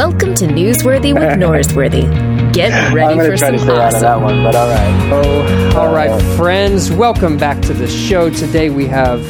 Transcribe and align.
Welcome 0.00 0.34
to 0.36 0.46
Newsworthy 0.46 1.12
with 1.12 1.22
Norsworthy. 1.38 2.54
Get 2.54 2.72
I'm 2.72 2.94
ready 2.94 3.16
going 3.16 3.26
for 3.26 3.32
to 3.32 3.38
try 3.38 3.50
to 3.50 3.58
some 3.58 3.68
stay 3.68 3.76
out 3.78 3.94
of 3.94 4.00
that 4.00 4.18
one, 4.18 4.42
but 4.42 4.56
all 4.56 4.66
right. 4.66 5.12
Oh, 5.12 5.78
all 5.78 5.92
right, 5.94 6.08
uh, 6.08 6.36
friends. 6.38 6.90
Welcome 6.90 7.36
back 7.36 7.60
to 7.64 7.74
the 7.74 7.86
show. 7.86 8.30
Today 8.30 8.70
we 8.70 8.86
have 8.86 9.20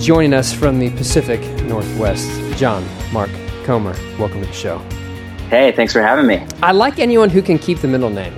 joining 0.00 0.32
us 0.32 0.52
from 0.52 0.78
the 0.78 0.90
Pacific 0.90 1.40
Northwest, 1.64 2.30
John 2.56 2.86
Mark 3.12 3.28
Comer. 3.64 3.96
Welcome 4.16 4.40
to 4.42 4.46
the 4.46 4.52
show. 4.52 4.78
Hey, 5.50 5.72
thanks 5.72 5.92
for 5.92 6.00
having 6.00 6.28
me. 6.28 6.46
I 6.62 6.70
like 6.70 7.00
anyone 7.00 7.28
who 7.28 7.42
can 7.42 7.58
keep 7.58 7.78
the 7.78 7.88
middle 7.88 8.08
name. 8.10 8.34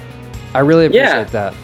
I 0.54 0.60
really 0.60 0.86
appreciate 0.86 1.04
Yeah. 1.04 1.24
that. 1.24 1.54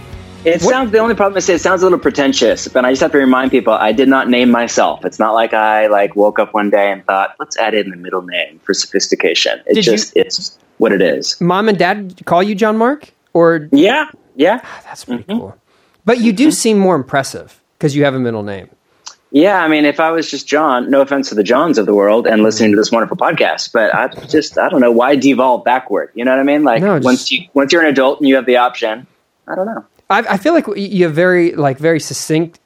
It 0.45 0.61
What- 0.63 0.73
sounds 0.73 0.91
the 0.91 0.99
only 0.99 1.15
problem 1.15 1.39
is 1.39 1.49
it 1.49 1.61
sounds 1.61 1.83
a 1.83 1.87
little 1.87 2.01
pretentious, 2.01 2.67
but 2.67 2.85
I 2.85 2.91
just 2.91 3.01
have 3.01 3.13
to 3.13 3.19
remind 3.19 3.53
people 3.53 3.73
I 3.75 3.93
did 3.93 4.09
not 4.09 4.29
name 4.29 4.51
myself. 4.51 5.05
It's 5.05 5.21
not 5.21 5.35
like 5.35 5.55
I 5.55 5.87
like 5.87 6.17
woke 6.17 6.41
up 6.41 6.53
one 6.53 6.69
day 6.69 6.91
and 6.91 7.05
thought, 7.07 7.37
let's 7.39 7.57
add 7.59 7.75
in 7.75 7.91
the 7.91 7.97
middle 7.97 8.23
name 8.23 8.59
for 8.65 8.75
sophistication. 8.75 9.61
It 9.67 9.75
Did 9.75 9.87
you- 9.87 9.93
just 9.93 10.13
it's 10.17 10.59
what 10.79 10.91
it 10.93 11.01
is. 11.01 11.41
Mom 11.41 11.69
and 11.69 11.79
Dad 11.79 12.23
call 12.25 12.43
you 12.43 12.57
John 12.57 12.77
Mark, 12.77 13.13
or 13.35 13.69
Yeah, 13.71 14.07
yeah, 14.35 14.61
ah, 14.65 14.81
that's 14.85 15.05
pretty 15.05 15.23
mm-hmm. 15.25 15.39
cool. 15.39 15.57
But 16.05 16.19
you 16.21 16.33
do 16.33 16.49
mm-hmm. 16.49 16.51
seem 16.51 16.79
more 16.79 16.97
impressive 16.97 17.61
because 17.79 17.95
you 17.95 18.03
have 18.05 18.15
a 18.15 18.19
middle 18.19 18.43
name. 18.43 18.69
yeah. 19.31 19.63
I 19.63 19.69
mean, 19.69 19.85
if 19.85 20.01
I 20.01 20.11
was 20.11 20.29
just 20.29 20.49
John, 20.49 20.91
no 20.91 21.03
offense 21.03 21.29
to 21.29 21.37
the 21.37 21.45
Johns 21.45 21.79
of 21.79 21.87
the 21.87 21.95
world 21.95 22.27
and 22.27 22.37
mm-hmm. 22.37 22.45
listening 22.47 22.73
to 22.73 22.77
this 22.77 22.91
wonderful 22.91 23.17
podcast, 23.17 23.71
but 23.73 23.95
I 23.95 24.09
just 24.27 24.59
I 24.59 24.69
don't 24.69 24.81
know 24.81 24.91
why 24.91 25.15
devolve 25.15 25.63
backward. 25.63 26.11
You 26.15 26.25
know 26.25 26.33
what 26.33 26.41
I 26.41 26.43
mean? 26.43 26.65
Like 26.65 26.83
No, 26.83 26.97
just- 26.99 27.05
once 27.05 27.31
you 27.31 27.47
once 27.55 27.73
you're 27.73 27.83
an 27.83 27.89
adult 27.89 28.19
and 28.19 28.29
you 28.29 28.35
have 28.35 28.47
the 28.47 28.57
option, 28.57 29.07
I 29.47 29.55
don't 29.55 29.67
know. 29.67 29.85
I, 30.13 30.35
I 30.35 30.37
feel 30.37 30.55
like 30.55 30.67
you 30.77 31.05
have 31.05 31.15
very 31.15 31.53
like 31.53 31.79
very 31.79 32.01
succinct 32.01 32.61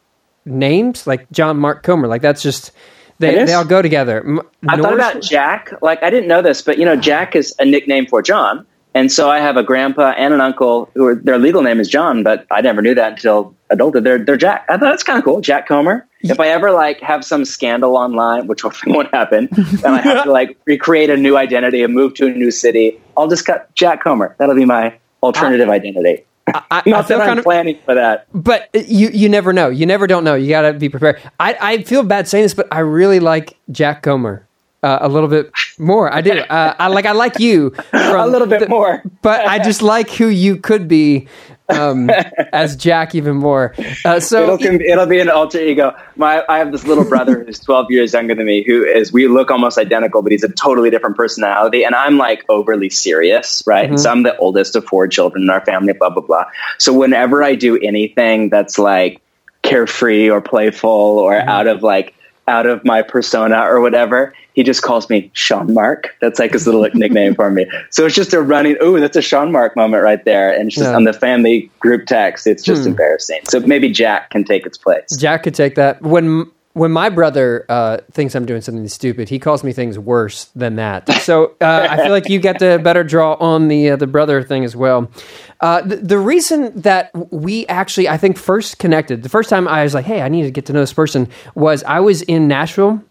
names, 0.44 1.06
like 1.06 1.30
John 1.30 1.58
Mark 1.58 1.82
Comer. 1.82 2.08
Like 2.08 2.22
that's 2.22 2.42
just 2.42 2.72
they 3.18 3.44
they 3.44 3.54
all 3.54 3.64
go 3.64 3.82
together. 3.82 4.18
M- 4.20 4.40
I 4.68 4.76
thought 4.76 4.94
about 4.94 5.22
Jack. 5.22 5.72
Like 5.82 6.02
I 6.02 6.10
didn't 6.10 6.28
know 6.28 6.42
this, 6.42 6.62
but 6.62 6.78
you 6.78 6.84
know, 6.84 6.96
Jack 6.96 7.36
is 7.36 7.54
a 7.58 7.64
nickname 7.64 8.06
for 8.06 8.22
John, 8.22 8.66
and 8.94 9.10
so 9.10 9.30
I 9.30 9.40
have 9.40 9.56
a 9.56 9.62
grandpa 9.62 10.14
and 10.16 10.34
an 10.34 10.40
uncle 10.40 10.90
who 10.94 11.06
are, 11.06 11.14
their 11.14 11.38
legal 11.38 11.62
name 11.62 11.80
is 11.80 11.88
John, 11.88 12.22
but 12.22 12.46
I 12.50 12.60
never 12.60 12.82
knew 12.82 12.94
that 12.94 13.12
until 13.12 13.54
adulthood. 13.70 14.04
They're 14.04 14.24
they're 14.24 14.36
Jack. 14.36 14.66
I 14.68 14.72
thought 14.72 14.90
that's 14.90 15.02
kind 15.02 15.18
of 15.18 15.24
cool, 15.24 15.40
Jack 15.40 15.66
Comer. 15.68 16.06
If 16.22 16.40
I 16.40 16.48
ever 16.48 16.72
like 16.72 17.00
have 17.00 17.24
some 17.24 17.44
scandal 17.44 17.96
online, 17.96 18.48
which 18.48 18.62
hopefully 18.62 18.92
won't 18.96 19.14
happen, 19.14 19.48
and 19.52 19.86
I 19.86 20.00
have 20.00 20.24
to 20.24 20.32
like 20.32 20.58
recreate 20.66 21.10
a 21.10 21.16
new 21.16 21.36
identity 21.36 21.82
and 21.82 21.94
move 21.94 22.14
to 22.14 22.26
a 22.26 22.30
new 22.30 22.50
city, 22.50 23.00
I'll 23.16 23.28
just 23.28 23.46
cut 23.46 23.74
Jack 23.74 24.02
Comer. 24.02 24.34
That'll 24.38 24.54
be 24.56 24.64
my 24.64 24.98
alternative 25.22 25.68
identity. 25.68 26.24
I, 26.48 26.62
I 26.70 26.82
Not 26.90 27.08
feel 27.08 27.18
that 27.18 27.22
I'm 27.24 27.28
kind 27.28 27.38
of, 27.40 27.44
planning 27.44 27.78
for 27.84 27.94
that. 27.94 28.26
but 28.32 28.68
you 28.74 29.08
you 29.08 29.28
never 29.28 29.52
know. 29.52 29.68
You 29.68 29.84
never 29.86 30.06
don't 30.06 30.22
know. 30.24 30.34
You 30.34 30.48
got 30.48 30.62
to 30.62 30.72
be 30.74 30.88
prepared. 30.88 31.20
I, 31.40 31.56
I 31.60 31.82
feel 31.82 32.02
bad 32.04 32.28
saying 32.28 32.44
this, 32.44 32.54
but 32.54 32.68
I 32.70 32.80
really 32.80 33.18
like 33.20 33.56
Jack 33.70 34.02
Comer 34.02 34.46
uh, 34.82 34.98
a 35.00 35.08
little 35.08 35.28
bit 35.28 35.50
more. 35.78 36.12
I 36.12 36.20
do. 36.20 36.32
Uh, 36.38 36.74
I 36.78 36.86
like 36.88 37.04
I 37.06 37.12
like 37.12 37.40
you 37.40 37.74
A 37.92 38.26
little 38.28 38.46
bit 38.46 38.60
the- 38.60 38.68
more. 38.68 39.02
but 39.22 39.44
I 39.46 39.58
just 39.58 39.82
like 39.82 40.08
who 40.10 40.28
you 40.28 40.56
could 40.56 40.86
be 40.86 41.26
um, 41.68 42.10
as 42.52 42.76
Jack 42.76 43.14
even 43.14 43.36
more. 43.36 43.74
Uh, 44.04 44.20
so 44.20 44.54
It'll, 44.54 44.80
it'll 44.80 45.06
be 45.06 45.20
an 45.20 45.28
alter 45.28 45.60
ego. 45.60 45.94
My, 46.16 46.44
I 46.48 46.58
have 46.58 46.72
this 46.72 46.84
little 46.84 47.04
brother 47.04 47.44
who's 47.46 47.58
12 47.58 47.90
years 47.90 48.12
younger 48.12 48.34
than 48.34 48.46
me 48.46 48.64
who 48.64 48.84
is, 48.84 49.12
we 49.12 49.28
look 49.28 49.50
almost 49.50 49.78
identical, 49.78 50.22
but 50.22 50.32
he's 50.32 50.44
a 50.44 50.48
totally 50.48 50.90
different 50.90 51.16
personality. 51.16 51.84
And 51.84 51.94
I'm 51.94 52.18
like 52.18 52.44
overly 52.48 52.90
serious, 52.90 53.62
right? 53.66 53.88
And 53.88 54.00
so 54.00 54.10
I'm 54.10 54.22
the 54.22 54.36
oldest 54.38 54.76
of 54.76 54.84
four 54.84 55.08
children 55.08 55.44
in 55.44 55.50
our 55.50 55.64
family, 55.64 55.92
blah, 55.92 56.10
blah, 56.10 56.22
blah. 56.22 56.44
So 56.78 56.92
whenever 56.92 57.42
I 57.42 57.54
do 57.54 57.78
anything 57.78 58.48
that's 58.48 58.78
like 58.78 59.20
carefree 59.62 60.30
or 60.30 60.40
playful 60.40 60.90
or 60.90 61.34
out 61.34 61.66
of 61.66 61.82
like, 61.82 62.14
out 62.48 62.66
of 62.66 62.84
my 62.84 63.02
persona 63.02 63.60
or 63.60 63.80
whatever, 63.80 64.32
he 64.54 64.62
just 64.62 64.82
calls 64.82 65.10
me 65.10 65.30
Sean 65.34 65.74
Mark. 65.74 66.16
That's 66.20 66.38
like 66.38 66.52
his 66.52 66.66
little 66.66 66.88
nickname 66.94 67.34
for 67.34 67.50
me. 67.50 67.66
So 67.90 68.06
it's 68.06 68.14
just 68.14 68.32
a 68.34 68.42
running, 68.42 68.76
ooh, 68.82 69.00
that's 69.00 69.16
a 69.16 69.22
Sean 69.22 69.52
Mark 69.52 69.74
moment 69.76 70.02
right 70.02 70.24
there. 70.24 70.52
And 70.52 70.68
it's 70.68 70.76
just 70.76 70.88
Yeah. 70.90 70.96
on 70.96 71.04
the 71.04 71.12
family 71.12 71.70
group 71.80 72.06
text, 72.06 72.46
it's 72.46 72.62
just 72.62 72.86
embarrassing. 72.86 73.40
So 73.48 73.60
maybe 73.60 73.90
Jack 73.90 74.30
can 74.30 74.44
take 74.44 74.66
its 74.66 74.76
place. 74.78 75.16
Jack 75.16 75.42
could 75.44 75.54
take 75.54 75.74
that. 75.76 76.02
When 76.02 76.50
when 76.74 76.92
my 76.92 77.08
brother 77.08 77.64
uh, 77.70 77.96
thinks 78.12 78.34
I'm 78.34 78.44
doing 78.44 78.60
something 78.60 78.86
stupid, 78.88 79.30
he 79.30 79.38
calls 79.38 79.64
me 79.64 79.72
things 79.72 79.98
worse 79.98 80.50
than 80.54 80.76
that. 80.76 81.10
So 81.22 81.54
uh, 81.62 81.86
I 81.90 81.96
feel 81.96 82.10
like 82.10 82.28
you 82.28 82.38
get 82.38 82.58
the 82.58 82.78
better 82.84 83.02
draw 83.02 83.32
on 83.40 83.68
the 83.68 83.92
uh, 83.92 83.96
the 83.96 84.06
brother 84.06 84.42
thing 84.42 84.62
as 84.62 84.76
well. 84.76 85.10
Uh, 85.60 85.80
the, 85.82 85.96
the 85.96 86.18
reason 86.18 86.78
that 86.80 87.10
we 87.32 87.66
actually, 87.66 88.08
I 88.08 88.16
think, 88.18 88.36
first 88.36 88.78
connected, 88.78 89.22
the 89.22 89.28
first 89.28 89.48
time 89.48 89.66
I 89.66 89.82
was 89.82 89.94
like, 89.94 90.04
"Hey, 90.04 90.22
I 90.22 90.28
need 90.28 90.42
to 90.42 90.50
get 90.50 90.66
to 90.66 90.72
know 90.72 90.80
this 90.80 90.92
person," 90.92 91.28
was 91.54 91.82
I 91.84 92.00
was 92.00 92.22
in 92.22 92.48
Nashville. 92.48 93.02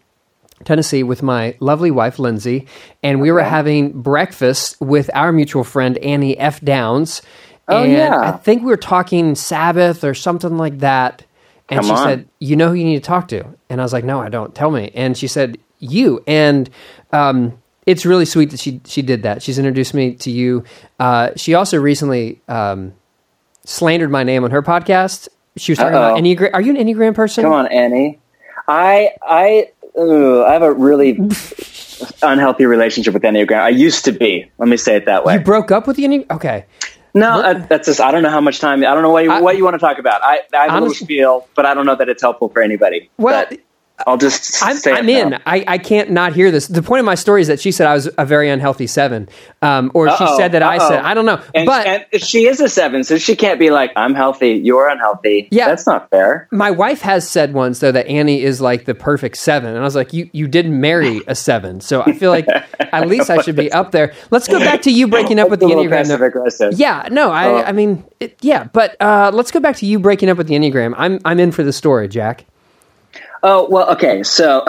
Tennessee 0.64 1.02
with 1.02 1.22
my 1.22 1.54
lovely 1.60 1.90
wife 1.90 2.18
Lindsay, 2.18 2.66
and 3.02 3.20
we 3.20 3.30
were 3.30 3.42
having 3.42 3.92
breakfast 4.00 4.80
with 4.80 5.10
our 5.12 5.30
mutual 5.30 5.64
friend 5.64 5.98
Annie 5.98 6.38
F. 6.38 6.62
Downs. 6.62 7.20
Oh, 7.68 7.82
and 7.82 7.92
yeah. 7.92 8.20
I 8.20 8.32
think 8.32 8.62
we 8.62 8.68
were 8.68 8.76
talking 8.78 9.34
Sabbath 9.34 10.02
or 10.02 10.14
something 10.14 10.56
like 10.56 10.78
that. 10.78 11.24
And 11.68 11.80
Come 11.80 11.86
she 11.86 11.92
on. 11.92 12.04
said, 12.04 12.28
"You 12.38 12.56
know 12.56 12.68
who 12.68 12.74
you 12.74 12.84
need 12.84 12.96
to 12.96 13.06
talk 13.06 13.28
to?" 13.28 13.44
And 13.68 13.80
I 13.80 13.84
was 13.84 13.92
like, 13.92 14.04
"No, 14.04 14.20
I 14.20 14.28
don't. 14.28 14.54
Tell 14.54 14.70
me." 14.70 14.90
And 14.94 15.16
she 15.16 15.26
said, 15.26 15.58
"You." 15.78 16.22
And 16.26 16.70
um, 17.12 17.58
it's 17.86 18.04
really 18.04 18.24
sweet 18.24 18.50
that 18.50 18.60
she 18.60 18.80
she 18.84 19.00
did 19.02 19.22
that. 19.22 19.42
She's 19.42 19.58
introduced 19.58 19.94
me 19.94 20.14
to 20.16 20.30
you. 20.30 20.64
Uh, 21.00 21.30
she 21.36 21.54
also 21.54 21.78
recently 21.78 22.40
um, 22.48 22.92
slandered 23.64 24.10
my 24.10 24.22
name 24.24 24.44
on 24.44 24.50
her 24.50 24.62
podcast. 24.62 25.28
She 25.56 25.72
was 25.72 25.78
talking 25.78 25.94
about 25.94 26.12
Uh-oh. 26.14 26.20
Enneagram. 26.20 26.50
Are 26.52 26.60
you 26.60 26.76
an 26.76 26.84
Enneagram 26.84 27.14
person? 27.14 27.44
Come 27.44 27.52
on, 27.52 27.66
Annie. 27.68 28.18
I 28.68 29.10
I 29.22 29.70
ugh, 29.98 30.44
I 30.46 30.52
have 30.52 30.62
a 30.62 30.72
really 30.72 31.12
unhealthy 32.22 32.66
relationship 32.66 33.14
with 33.14 33.22
Enneagram. 33.22 33.60
I 33.60 33.68
used 33.70 34.04
to 34.06 34.12
be. 34.12 34.50
Let 34.58 34.68
me 34.68 34.76
say 34.76 34.96
it 34.96 35.06
that 35.06 35.24
way. 35.24 35.34
You 35.34 35.40
broke 35.40 35.70
up 35.70 35.86
with 35.86 35.96
the 35.96 36.04
Enneagram? 36.04 36.30
Okay. 36.32 36.66
no, 37.14 37.40
uh, 37.40 37.66
that's 37.66 37.86
just. 37.86 38.00
I 38.00 38.10
don't 38.10 38.22
know 38.22 38.30
how 38.30 38.40
much 38.40 38.58
time. 38.58 38.80
I 38.80 38.92
don't 38.92 39.02
know 39.02 39.10
what 39.10 39.24
you, 39.24 39.30
I- 39.30 39.40
what 39.40 39.56
you 39.56 39.64
want 39.64 39.74
to 39.74 39.78
talk 39.78 39.98
about. 39.98 40.22
I, 40.22 40.40
I 40.52 40.64
have 40.64 40.74
a 40.74 40.80
little 40.80 40.94
spiel, 40.94 41.48
but 41.54 41.64
I 41.64 41.74
don't 41.74 41.86
know 41.86 41.96
that 41.96 42.08
it's 42.08 42.22
helpful 42.22 42.48
for 42.48 42.60
anybody. 42.60 43.10
Well, 43.16 43.46
But 43.48 43.60
I'll 44.06 44.18
just 44.18 44.62
I'm, 44.62 44.76
say 44.76 44.92
I'm 44.92 45.08
in. 45.08 45.34
I, 45.46 45.64
I 45.66 45.78
can't 45.78 46.10
not 46.10 46.34
hear 46.34 46.50
this. 46.50 46.66
The 46.66 46.82
point 46.82 47.00
of 47.00 47.06
my 47.06 47.14
story 47.14 47.40
is 47.40 47.48
that 47.48 47.60
she 47.60 47.72
said 47.72 47.86
I 47.86 47.94
was 47.94 48.10
a 48.18 48.26
very 48.26 48.50
unhealthy 48.50 48.86
seven, 48.86 49.28
um, 49.62 49.90
or 49.94 50.08
she 50.08 50.24
Uh-oh, 50.24 50.36
said 50.36 50.52
that 50.52 50.62
I 50.62 50.76
said 50.78 50.98
uh-oh. 51.00 51.06
I 51.08 51.14
don't 51.14 51.24
know. 51.24 51.40
And, 51.54 51.66
but 51.66 51.86
and 51.86 52.22
she 52.22 52.46
is 52.46 52.60
a 52.60 52.68
seven, 52.68 53.04
so 53.04 53.16
she 53.16 53.36
can't 53.36 53.58
be 53.58 53.70
like, 53.70 53.92
"I'm 53.96 54.14
healthy, 54.14 54.50
you're 54.52 54.88
unhealthy." 54.88 55.48
Yeah. 55.50 55.68
that's 55.68 55.86
not 55.86 56.10
fair. 56.10 56.46
my 56.52 56.70
wife 56.70 57.00
has 57.00 57.28
said 57.28 57.54
once 57.54 57.78
though 57.78 57.92
that 57.92 58.06
Annie 58.06 58.42
is 58.42 58.60
like 58.60 58.84
the 58.84 58.94
perfect 58.94 59.38
seven, 59.38 59.70
and 59.70 59.78
I 59.78 59.82
was 59.82 59.94
like, 59.94 60.12
you 60.12 60.28
you 60.32 60.46
didn't 60.46 60.78
marry 60.78 61.22
a 61.26 61.34
seven, 61.34 61.80
so 61.80 62.02
I 62.02 62.12
feel 62.12 62.30
like 62.30 62.46
at 62.78 63.08
least 63.08 63.30
I 63.30 63.40
should 63.40 63.56
be 63.56 63.72
up 63.72 63.92
there. 63.92 64.12
Let's 64.30 64.46
go 64.46 64.58
back 64.58 64.82
to 64.82 64.90
you 64.90 65.08
breaking 65.08 65.38
up 65.38 65.48
with 65.48 65.60
the 65.60 65.66
enneagram. 65.66 66.78
Yeah, 66.78 67.08
no, 67.10 67.30
I 67.30 67.46
Oh. 67.46 67.62
I 67.62 67.72
mean 67.72 68.04
it, 68.20 68.36
yeah, 68.42 68.64
but 68.64 69.00
uh, 69.00 69.30
let's 69.32 69.50
go 69.50 69.60
back 69.60 69.76
to 69.76 69.86
you 69.86 69.98
breaking 69.98 70.28
up 70.28 70.36
with 70.36 70.48
the 70.48 70.54
enneagram. 70.54 70.94
I'm 70.98 71.18
I'm 71.24 71.40
in 71.40 71.52
for 71.52 71.62
the 71.62 71.72
story, 71.72 72.08
Jack. 72.08 72.44
Oh 73.48 73.68
well, 73.70 73.90
okay. 73.92 74.24
So, 74.24 74.64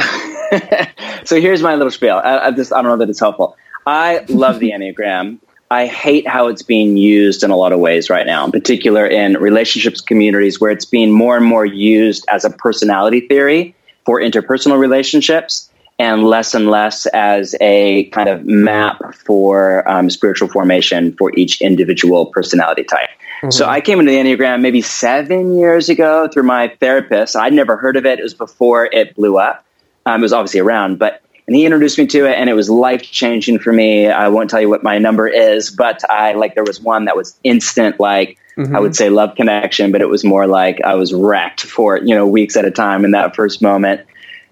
so 1.25 1.41
here's 1.41 1.63
my 1.63 1.73
little 1.73 1.89
spiel. 1.89 2.21
I, 2.23 2.37
I 2.37 2.51
just 2.51 2.71
I 2.71 2.83
don't 2.83 2.91
know 2.91 2.97
that 2.97 3.09
it's 3.09 3.19
helpful. 3.19 3.57
I 3.87 4.23
love 4.29 4.59
the 4.59 4.69
enneagram. 4.75 5.39
I 5.71 5.87
hate 5.87 6.27
how 6.27 6.47
it's 6.47 6.61
being 6.61 6.95
used 6.95 7.43
in 7.43 7.49
a 7.49 7.55
lot 7.55 7.73
of 7.73 7.79
ways 7.79 8.11
right 8.11 8.27
now, 8.27 8.45
in 8.45 8.51
particular 8.51 9.07
in 9.07 9.33
relationships 9.33 9.99
communities 9.99 10.61
where 10.61 10.69
it's 10.69 10.85
being 10.85 11.11
more 11.11 11.35
and 11.35 11.43
more 11.43 11.65
used 11.65 12.23
as 12.29 12.45
a 12.45 12.51
personality 12.51 13.21
theory 13.21 13.75
for 14.05 14.21
interpersonal 14.21 14.77
relationships 14.77 15.71
and 15.97 16.23
less 16.23 16.53
and 16.53 16.69
less 16.69 17.07
as 17.07 17.55
a 17.59 18.03
kind 18.11 18.29
of 18.29 18.45
map 18.45 19.01
for 19.25 19.89
um, 19.89 20.11
spiritual 20.11 20.49
formation 20.49 21.13
for 21.17 21.31
each 21.35 21.61
individual 21.61 22.27
personality 22.27 22.83
type. 22.83 23.09
So 23.49 23.67
I 23.67 23.81
came 23.81 23.99
into 23.99 24.11
the 24.11 24.17
Enneagram 24.17 24.61
maybe 24.61 24.81
seven 24.81 25.57
years 25.57 25.89
ago 25.89 26.27
through 26.27 26.43
my 26.43 26.69
therapist. 26.79 27.35
I'd 27.35 27.53
never 27.53 27.77
heard 27.77 27.95
of 27.95 28.05
it. 28.05 28.19
It 28.19 28.23
was 28.23 28.33
before 28.33 28.85
it 28.85 29.15
blew 29.15 29.37
up. 29.37 29.63
Um, 30.05 30.21
it 30.21 30.23
was 30.23 30.33
obviously 30.33 30.59
around, 30.59 30.99
but 30.99 31.21
and 31.45 31.55
he 31.55 31.65
introduced 31.65 31.97
me 31.97 32.07
to 32.07 32.25
it, 32.25 32.33
and 32.33 32.49
it 32.49 32.53
was 32.53 32.69
life 32.69 33.03
changing 33.03 33.59
for 33.59 33.71
me. 33.71 34.07
I 34.09 34.27
won't 34.27 34.49
tell 34.49 34.59
you 34.59 34.69
what 34.69 34.83
my 34.83 34.97
number 34.97 35.27
is, 35.27 35.69
but 35.69 36.03
I 36.09 36.33
like 36.33 36.55
there 36.55 36.63
was 36.63 36.81
one 36.81 37.05
that 37.05 37.15
was 37.15 37.39
instant, 37.43 37.99
like 37.99 38.37
I 38.75 38.79
would 38.79 38.95
say 38.95 39.09
love 39.09 39.35
connection, 39.35 39.91
but 39.91 40.01
it 40.01 40.09
was 40.09 40.23
more 40.25 40.47
like 40.47 40.81
I 40.83 40.95
was 40.95 41.13
wrecked 41.13 41.61
for 41.61 41.97
you 41.97 42.15
know 42.15 42.27
weeks 42.27 42.57
at 42.57 42.65
a 42.65 42.71
time 42.71 43.05
in 43.05 43.11
that 43.11 43.35
first 43.35 43.61
moment 43.61 44.01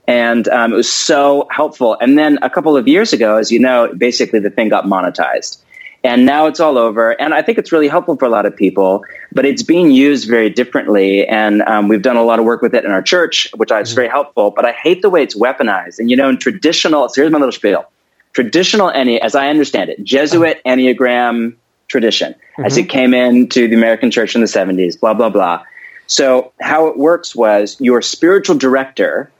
and 0.07 0.47
um, 0.49 0.73
it 0.73 0.75
was 0.75 0.91
so 0.91 1.47
helpful. 1.49 1.97
And 1.99 2.17
then 2.17 2.37
a 2.41 2.49
couple 2.49 2.77
of 2.77 2.87
years 2.87 3.13
ago, 3.13 3.37
as 3.37 3.51
you 3.51 3.59
know, 3.59 3.91
basically 3.95 4.39
the 4.39 4.49
thing 4.49 4.69
got 4.69 4.85
monetized. 4.85 5.57
And 6.05 6.25
now 6.25 6.45
it's 6.45 6.59
all 6.59 6.77
over. 6.77 7.19
And 7.19 7.33
I 7.33 7.41
think 7.41 7.57
it's 7.57 7.71
really 7.71 7.87
helpful 7.87 8.15
for 8.15 8.25
a 8.25 8.29
lot 8.29 8.45
of 8.45 8.55
people, 8.55 9.03
but 9.31 9.43
it's 9.43 9.63
being 9.63 9.89
used 9.89 10.29
very 10.29 10.49
differently. 10.51 11.27
And 11.27 11.63
um, 11.63 11.87
we've 11.87 12.01
done 12.01 12.15
a 12.15 12.23
lot 12.23 12.37
of 12.37 12.45
work 12.45 12.61
with 12.61 12.75
it 12.75 12.85
in 12.85 12.91
our 12.91 13.01
church, 13.01 13.49
which 13.55 13.71
is 13.71 13.89
mm-hmm. 13.89 13.95
very 13.95 14.07
helpful. 14.07 14.51
But 14.51 14.65
I 14.65 14.71
hate 14.71 15.01
the 15.01 15.09
way 15.09 15.23
it's 15.23 15.35
weaponized. 15.35 15.97
And 15.97 16.09
you 16.09 16.15
know, 16.15 16.29
in 16.29 16.37
traditional, 16.37 17.09
so 17.09 17.21
here's 17.21 17.31
my 17.31 17.39
little 17.39 17.51
spiel 17.51 17.85
traditional 18.33 18.91
Enne, 18.91 19.17
as 19.21 19.33
I 19.33 19.47
understand 19.47 19.89
it, 19.89 20.03
Jesuit 20.03 20.57
uh-huh. 20.57 20.75
Enneagram 20.75 21.55
tradition, 21.87 22.35
as 22.57 22.73
mm-hmm. 22.73 22.83
it 22.83 22.89
came 22.89 23.13
into 23.13 23.67
the 23.67 23.75
American 23.75 24.11
church 24.11 24.35
in 24.35 24.41
the 24.41 24.47
70s, 24.47 24.99
blah, 24.99 25.13
blah, 25.13 25.29
blah. 25.29 25.63
So, 26.07 26.51
how 26.61 26.87
it 26.87 26.97
works 26.97 27.35
was 27.35 27.77
your 27.79 28.01
spiritual 28.01 28.57
director 28.57 29.31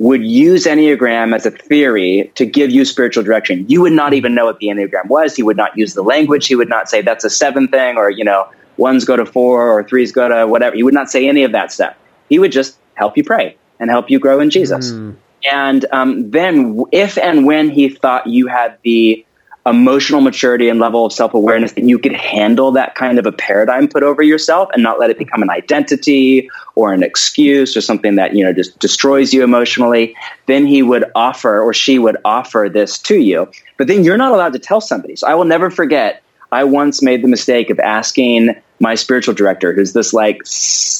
would 0.00 0.24
use 0.24 0.64
Enneagram 0.64 1.34
as 1.34 1.44
a 1.44 1.50
theory 1.50 2.32
to 2.34 2.46
give 2.46 2.70
you 2.70 2.86
spiritual 2.86 3.22
direction. 3.22 3.66
You 3.68 3.82
would 3.82 3.92
not 3.92 4.14
even 4.14 4.34
know 4.34 4.46
what 4.46 4.58
the 4.58 4.68
Enneagram 4.68 5.08
was. 5.08 5.36
He 5.36 5.42
would 5.42 5.58
not 5.58 5.76
use 5.76 5.92
the 5.92 6.02
language. 6.02 6.46
He 6.46 6.54
would 6.56 6.70
not 6.70 6.88
say 6.88 7.02
that's 7.02 7.22
a 7.22 7.28
seven 7.28 7.68
thing 7.68 7.98
or, 7.98 8.08
you 8.08 8.24
know, 8.24 8.48
ones 8.78 9.04
go 9.04 9.14
to 9.14 9.26
four 9.26 9.68
or 9.68 9.84
threes 9.84 10.10
go 10.10 10.26
to 10.26 10.46
whatever. 10.46 10.74
He 10.74 10.82
would 10.82 10.94
not 10.94 11.10
say 11.10 11.28
any 11.28 11.44
of 11.44 11.52
that 11.52 11.70
stuff. 11.70 11.94
He 12.30 12.38
would 12.38 12.50
just 12.50 12.78
help 12.94 13.18
you 13.18 13.24
pray 13.24 13.58
and 13.78 13.90
help 13.90 14.08
you 14.08 14.18
grow 14.18 14.40
in 14.40 14.48
Jesus. 14.48 14.90
Mm. 14.90 15.16
And 15.52 15.84
um, 15.92 16.30
then, 16.30 16.82
if 16.92 17.18
and 17.18 17.44
when 17.44 17.68
he 17.68 17.90
thought 17.90 18.26
you 18.26 18.46
had 18.46 18.78
the 18.82 19.26
emotional 19.66 20.20
maturity 20.20 20.68
and 20.68 20.80
level 20.80 21.04
of 21.04 21.12
self 21.12 21.34
awareness 21.34 21.72
that 21.72 21.84
you 21.84 21.98
could 21.98 22.12
handle 22.12 22.72
that 22.72 22.94
kind 22.94 23.18
of 23.18 23.26
a 23.26 23.32
paradigm 23.32 23.88
put 23.88 24.02
over 24.02 24.22
yourself 24.22 24.68
and 24.72 24.82
not 24.82 24.98
let 24.98 25.10
it 25.10 25.18
become 25.18 25.42
an 25.42 25.50
identity 25.50 26.50
or 26.74 26.92
an 26.92 27.02
excuse 27.02 27.76
or 27.76 27.80
something 27.80 28.16
that 28.16 28.34
you 28.34 28.44
know 28.44 28.52
just 28.52 28.78
destroys 28.78 29.34
you 29.34 29.44
emotionally, 29.44 30.16
then 30.46 30.66
he 30.66 30.82
would 30.82 31.04
offer 31.14 31.60
or 31.60 31.74
she 31.74 31.98
would 31.98 32.16
offer 32.24 32.68
this 32.72 32.98
to 32.98 33.16
you. 33.16 33.50
But 33.76 33.86
then 33.86 34.04
you're 34.04 34.16
not 34.16 34.32
allowed 34.32 34.52
to 34.54 34.58
tell 34.58 34.80
somebody. 34.80 35.16
So 35.16 35.26
I 35.26 35.34
will 35.34 35.44
never 35.44 35.70
forget. 35.70 36.22
I 36.52 36.64
once 36.64 37.00
made 37.00 37.22
the 37.22 37.28
mistake 37.28 37.70
of 37.70 37.78
asking 37.78 38.60
my 38.80 38.94
spiritual 38.94 39.34
director, 39.34 39.72
who's 39.72 39.92
this 39.92 40.12
like 40.12 40.38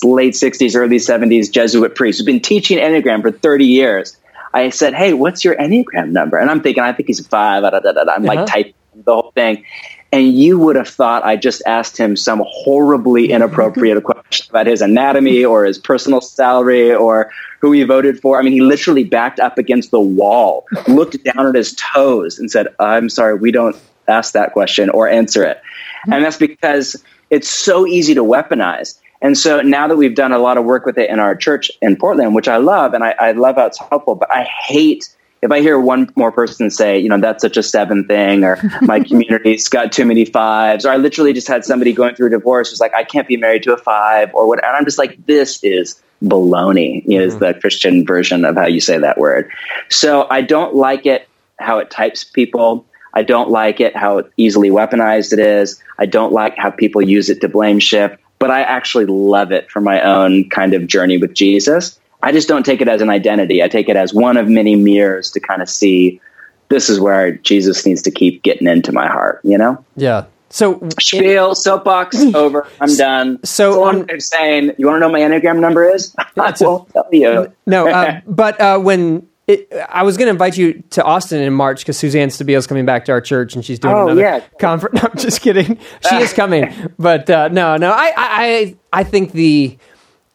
late 0.05 0.35
60s, 0.35 0.77
early 0.77 0.99
70s 0.99 1.51
Jesuit 1.51 1.95
priest 1.95 2.19
who's 2.19 2.27
been 2.27 2.41
teaching 2.41 2.79
Enneagram 2.79 3.23
for 3.23 3.33
30 3.33 3.65
years. 3.65 4.17
I 4.53 4.71
said, 4.71 4.95
Hey, 4.95 5.13
what's 5.13 5.45
your 5.45 5.57
Enneagram 5.57 6.11
number? 6.11 6.39
And 6.39 6.51
I'm 6.51 6.61
thinking, 6.61 6.83
I 6.83 6.93
think 6.93 7.09
he's 7.09 7.25
five. 7.27 7.63
Da, 7.63 7.71
da, 7.71 7.81
da, 7.81 8.01
I'm 8.01 8.09
uh-huh. 8.09 8.35
like 8.35 8.47
typing 8.47 8.75
the 8.95 9.15
whole 9.15 9.33
thing. 9.35 9.65
And 10.13 10.37
you 10.37 10.59
would 10.59 10.75
have 10.75 10.89
thought 10.89 11.25
I 11.25 11.37
just 11.37 11.63
asked 11.67 11.97
him 11.97 12.17
some 12.17 12.43
horribly 12.45 13.31
inappropriate 13.31 14.03
question 14.03 14.47
about 14.51 14.67
his 14.67 14.83
anatomy 14.83 15.45
or 15.45 15.65
his 15.65 15.79
personal 15.79 16.21
salary 16.21 16.93
or 16.93 17.31
who 17.61 17.71
he 17.71 17.85
voted 17.85 18.21
for. 18.21 18.39
I 18.39 18.43
mean, 18.43 18.53
he 18.53 18.61
literally 18.61 19.05
backed 19.05 19.39
up 19.39 19.57
against 19.57 19.93
the 19.93 20.01
wall, 20.01 20.67
looked 20.89 21.23
down 21.23 21.47
at 21.47 21.55
his 21.55 21.75
toes, 21.75 22.41
and 22.41 22.51
said, 22.51 22.67
I'm 22.81 23.09
sorry, 23.09 23.35
we 23.35 23.53
don't 23.53 23.77
ask 24.09 24.33
that 24.33 24.53
question 24.53 24.91
or 24.91 25.09
answer 25.09 25.45
it. 25.45 25.63
And 26.11 26.25
that's 26.25 26.39
because 26.39 27.01
it's 27.29 27.49
so 27.49 27.87
easy 27.87 28.15
to 28.15 28.25
weaponize. 28.25 28.99
And 29.23 29.37
so 29.37 29.61
now 29.61 29.87
that 29.87 29.97
we've 29.97 30.15
done 30.15 30.33
a 30.33 30.39
lot 30.39 30.57
of 30.57 30.65
work 30.65 30.87
with 30.87 30.97
it 30.99 31.11
in 31.11 31.19
our 31.19 31.37
church 31.37 31.71
in 31.83 31.97
Portland, 31.97 32.35
which 32.35 32.49
I 32.49 32.57
love 32.57 32.95
and 32.95 33.05
I, 33.05 33.15
I 33.19 33.33
love 33.33 33.57
how 33.57 33.67
it's 33.67 33.79
helpful, 33.79 34.15
but 34.15 34.33
I 34.33 34.45
hate 34.45 35.15
if 35.43 35.51
I 35.51 35.61
hear 35.61 35.79
one 35.79 36.11
more 36.17 36.31
person 36.31 36.71
say, 36.71 36.99
you 36.99 37.09
know, 37.09 37.19
that's 37.19 37.41
such 37.41 37.57
a 37.57 37.63
seven 37.63 38.07
thing, 38.07 38.45
or 38.45 38.59
my 38.83 39.01
community's 39.01 39.69
got 39.69 39.93
too 39.93 40.05
many 40.05 40.25
fives, 40.25 40.85
or 40.85 40.91
I 40.91 40.97
literally 40.97 41.33
just 41.33 41.49
had 41.49 41.65
somebody 41.65 41.93
going 41.93 42.15
through 42.15 42.27
a 42.27 42.31
divorce 42.31 42.71
who's 42.71 42.81
like, 42.81 42.95
I 42.95 43.05
can't 43.05 43.27
be 43.27 43.37
married 43.37 43.63
to 43.65 43.73
a 43.73 43.79
five, 43.79 44.35
or 44.35 44.47
what. 44.47 44.63
And 44.63 44.77
I'm 44.77 44.85
just 44.85 44.99
like, 44.99 45.25
this 45.27 45.63
is 45.63 46.01
baloney, 46.23 47.03
mm-hmm. 47.03 47.13
is 47.13 47.39
the 47.39 47.55
Christian 47.55 48.05
version 48.05 48.45
of 48.45 48.57
how 48.57 48.67
you 48.67 48.81
say 48.81 48.99
that 48.99 49.19
word. 49.19 49.51
So 49.89 50.27
I 50.29 50.43
don't 50.43 50.75
like 50.75 51.07
it 51.07 51.27
how 51.59 51.79
it 51.79 51.91
types 51.91 52.25
people. 52.25 52.87
I 53.13 53.23
don't 53.23 53.51
like 53.51 53.81
it 53.81 53.97
how 53.97 54.25
easily 54.37 54.71
weaponized 54.71 55.33
it 55.33 55.39
is. 55.39 55.83
I 55.99 56.07
don't 56.07 56.33
like 56.33 56.57
how 56.57 56.71
people 56.71 57.03
use 57.03 57.29
it 57.29 57.41
to 57.41 57.49
blame 57.49 57.79
shift 57.79 58.19
but 58.41 58.51
I 58.51 58.63
actually 58.63 59.07
love 59.07 59.53
it 59.53 59.71
for 59.71 59.81
my 59.81 60.01
own 60.01 60.49
kind 60.49 60.75
of 60.75 60.89
journey 60.89 61.19
with 61.19 61.35
Jesus. 61.35 62.01
I 62.23 62.33
just 62.33 62.49
don't 62.49 62.65
take 62.67 62.81
it 62.81 62.89
as 62.89 63.01
an 63.01 63.11
identity. 63.11 63.63
I 63.63 63.69
take 63.69 63.89
it 63.89 63.97
as 63.97 64.13
one 64.13 64.37
of 64.37 64.49
many 64.49 64.75
mirrors 64.75 65.31
to 65.33 65.41
kind 65.41 65.63
of 65.63 65.69
see 65.69 66.21
this 66.69 66.89
is 66.89 66.99
where 66.99 67.33
Jesus 67.33 67.87
needs 67.87 68.03
to 68.03 68.11
keep 68.11 68.43
getting 68.43 68.67
into 68.67 68.93
my 68.93 69.07
heart, 69.07 69.41
you 69.45 69.59
know? 69.59 69.85
Yeah. 69.95 70.25
So 70.49 70.87
spiel, 70.99 71.55
soapbox, 71.55 72.17
over. 72.35 72.67
I'm 72.81 72.97
done. 72.97 73.45
So, 73.45 73.73
so 73.73 73.85
on, 73.85 74.11
I'm 74.11 74.21
saying, 74.21 74.73
you 74.79 74.87
want 74.87 74.97
to 74.97 75.01
know 75.01 75.13
my 75.13 75.21
Enneagram 75.21 75.61
number 75.61 75.85
is? 75.85 76.15
I 76.37 76.55
won't 76.61 76.91
tell 76.93 77.09
you. 77.13 77.53
No, 77.67 77.89
uh, 77.89 78.21
but 78.27 78.61
uh, 78.61 78.79
when 78.79 79.29
it, 79.51 79.73
I 79.89 80.05
was 80.05 80.17
going 80.17 80.27
to 80.27 80.31
invite 80.31 80.57
you 80.57 80.83
to 80.91 81.03
Austin 81.03 81.41
in 81.41 81.53
March 81.53 81.81
because 81.81 81.97
Suzanne 81.97 82.29
Stabile 82.29 82.57
is 82.57 82.67
coming 82.67 82.87
back 82.87 83.05
to 83.07 83.13
our 83.13 83.21
church 83.21 83.55
and 83.55 83.65
she's 83.65 83.79
doing 83.79 83.95
oh, 83.95 84.09
another 84.09 84.45
conference. 84.59 84.91
No, 85.03 85.09
I'm 85.11 85.19
just 85.19 85.41
kidding. 85.41 85.79
She 86.09 86.17
is 86.17 86.33
coming, 86.33 86.73
but 86.99 87.29
uh, 87.29 87.49
no, 87.49 87.77
no. 87.77 87.91
I, 87.91 88.13
I, 88.17 88.77
I 88.93 89.05
think 89.05 89.33
the 89.33 89.77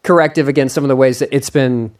corrective 0.03 0.47
against 0.47 0.75
some 0.75 0.83
of 0.83 0.87
the 0.87 0.95
ways 0.95 1.19
that 1.19 1.29
it's 1.31 1.49
been 1.49 1.95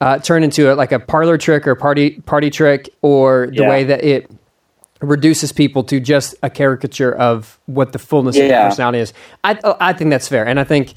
uh, 0.00 0.18
turned 0.18 0.44
into 0.44 0.72
a, 0.72 0.74
like 0.74 0.92
a 0.92 0.98
parlor 0.98 1.38
trick 1.38 1.66
or 1.66 1.74
party 1.74 2.20
party 2.20 2.50
trick, 2.50 2.90
or 3.02 3.48
the 3.48 3.62
yeah. 3.62 3.68
way 3.68 3.84
that 3.84 4.04
it 4.04 4.30
reduces 5.00 5.52
people 5.52 5.84
to 5.84 6.00
just 6.00 6.34
a 6.42 6.50
caricature 6.50 7.14
of 7.14 7.58
what 7.66 7.92
the 7.92 7.98
fullness 7.98 8.36
yeah. 8.36 8.42
of 8.42 8.48
their 8.48 8.68
personality 8.68 8.98
is. 8.98 9.12
I, 9.44 9.58
I 9.80 9.92
think 9.92 10.10
that's 10.10 10.28
fair, 10.28 10.46
and 10.46 10.58
I 10.58 10.64
think 10.64 10.94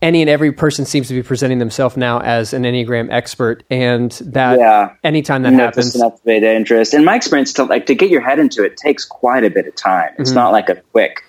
any 0.00 0.20
and 0.20 0.30
every 0.30 0.52
person 0.52 0.84
seems 0.84 1.08
to 1.08 1.14
be 1.14 1.22
presenting 1.22 1.58
themselves 1.58 1.96
now 1.96 2.20
as 2.20 2.52
an 2.52 2.62
Enneagram 2.62 3.08
expert, 3.10 3.64
and 3.70 4.12
that 4.24 4.58
yeah. 4.58 4.94
anytime 5.02 5.42
that 5.42 5.52
happens, 5.52 5.92
synaptic 5.92 6.42
interest. 6.42 6.94
In 6.94 7.04
my 7.04 7.16
experience, 7.16 7.52
to 7.54 7.64
like 7.64 7.86
to 7.86 7.94
get 7.94 8.10
your 8.10 8.20
head 8.20 8.38
into 8.38 8.62
it 8.64 8.76
takes 8.76 9.04
quite 9.04 9.44
a 9.44 9.50
bit 9.50 9.66
of 9.66 9.74
time. 9.74 10.10
It's 10.18 10.30
mm-hmm. 10.30 10.36
not 10.36 10.52
like 10.52 10.68
a 10.68 10.76
quick, 10.92 11.24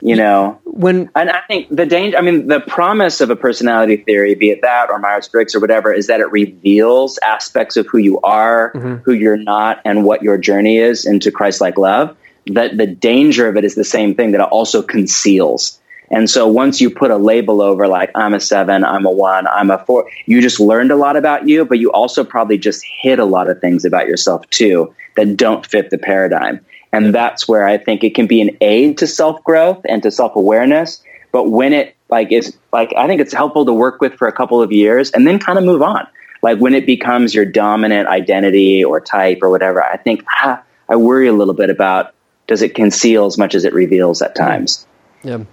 you 0.00 0.16
know. 0.16 0.58
When 0.64 1.10
and 1.14 1.30
I 1.30 1.42
think 1.46 1.68
the 1.68 1.84
danger. 1.84 2.16
I 2.16 2.22
mean, 2.22 2.48
the 2.48 2.60
promise 2.60 3.20
of 3.20 3.28
a 3.28 3.36
personality 3.36 3.98
theory, 3.98 4.34
be 4.34 4.50
it 4.50 4.62
that 4.62 4.88
or 4.88 4.98
Myers 4.98 5.28
Briggs 5.28 5.54
or 5.54 5.60
whatever, 5.60 5.92
is 5.92 6.06
that 6.06 6.20
it 6.20 6.30
reveals 6.30 7.18
aspects 7.18 7.76
of 7.76 7.86
who 7.86 7.98
you 7.98 8.20
are, 8.22 8.72
mm-hmm. 8.72 8.94
who 9.04 9.12
you're 9.12 9.36
not, 9.36 9.82
and 9.84 10.04
what 10.04 10.22
your 10.22 10.38
journey 10.38 10.78
is 10.78 11.04
into 11.04 11.30
Christ-like 11.30 11.76
love. 11.76 12.16
That 12.46 12.76
the 12.76 12.86
danger 12.86 13.48
of 13.48 13.56
it 13.56 13.64
is 13.64 13.74
the 13.74 13.84
same 13.84 14.14
thing 14.14 14.32
that 14.32 14.40
it 14.40 14.48
also 14.48 14.82
conceals 14.82 15.80
and 16.10 16.28
so 16.28 16.46
once 16.46 16.80
you 16.80 16.90
put 16.90 17.10
a 17.10 17.16
label 17.16 17.62
over 17.62 17.88
like 17.88 18.10
I'm 18.14 18.34
a 18.34 18.40
seven, 18.40 18.84
I'm 18.84 19.06
a 19.06 19.10
one, 19.10 19.46
I'm 19.46 19.70
a 19.70 19.84
four, 19.84 20.10
you 20.26 20.40
just 20.40 20.60
learned 20.60 20.90
a 20.90 20.96
lot 20.96 21.16
about 21.16 21.48
you, 21.48 21.64
but 21.64 21.78
you 21.78 21.90
also 21.92 22.24
probably 22.24 22.58
just 22.58 22.84
hid 22.84 23.18
a 23.18 23.24
lot 23.24 23.48
of 23.48 23.60
things 23.60 23.84
about 23.84 24.06
yourself 24.06 24.48
too 24.50 24.94
that 25.16 25.36
don't 25.36 25.66
fit 25.66 25.90
the 25.90 25.98
paradigm. 25.98 26.64
And 26.92 27.14
that's 27.14 27.48
where 27.48 27.66
I 27.66 27.78
think 27.78 28.04
it 28.04 28.14
can 28.14 28.26
be 28.26 28.40
an 28.40 28.56
aid 28.60 28.98
to 28.98 29.06
self 29.06 29.42
growth 29.42 29.80
and 29.88 30.02
to 30.02 30.10
self 30.10 30.36
awareness. 30.36 31.02
But 31.32 31.50
when 31.50 31.72
it 31.72 31.96
like 32.10 32.30
is 32.30 32.56
like, 32.72 32.92
I 32.96 33.08
think 33.08 33.20
it's 33.20 33.34
helpful 33.34 33.64
to 33.66 33.72
work 33.72 34.00
with 34.00 34.14
for 34.14 34.28
a 34.28 34.32
couple 34.32 34.62
of 34.62 34.70
years 34.70 35.10
and 35.10 35.26
then 35.26 35.38
kind 35.38 35.58
of 35.58 35.64
move 35.64 35.82
on. 35.82 36.06
Like 36.42 36.58
when 36.58 36.74
it 36.74 36.86
becomes 36.86 37.34
your 37.34 37.46
dominant 37.46 38.06
identity 38.06 38.84
or 38.84 39.00
type 39.00 39.38
or 39.42 39.50
whatever, 39.50 39.82
I 39.82 39.96
think 39.96 40.22
ah, 40.30 40.62
I 40.88 40.96
worry 40.96 41.26
a 41.26 41.32
little 41.32 41.54
bit 41.54 41.70
about 41.70 42.14
does 42.46 42.62
it 42.62 42.74
conceal 42.74 43.24
as 43.24 43.38
much 43.38 43.54
as 43.54 43.64
it 43.64 43.72
reveals 43.72 44.20
at 44.20 44.36
times. 44.36 44.86
Yeah. 45.22 45.44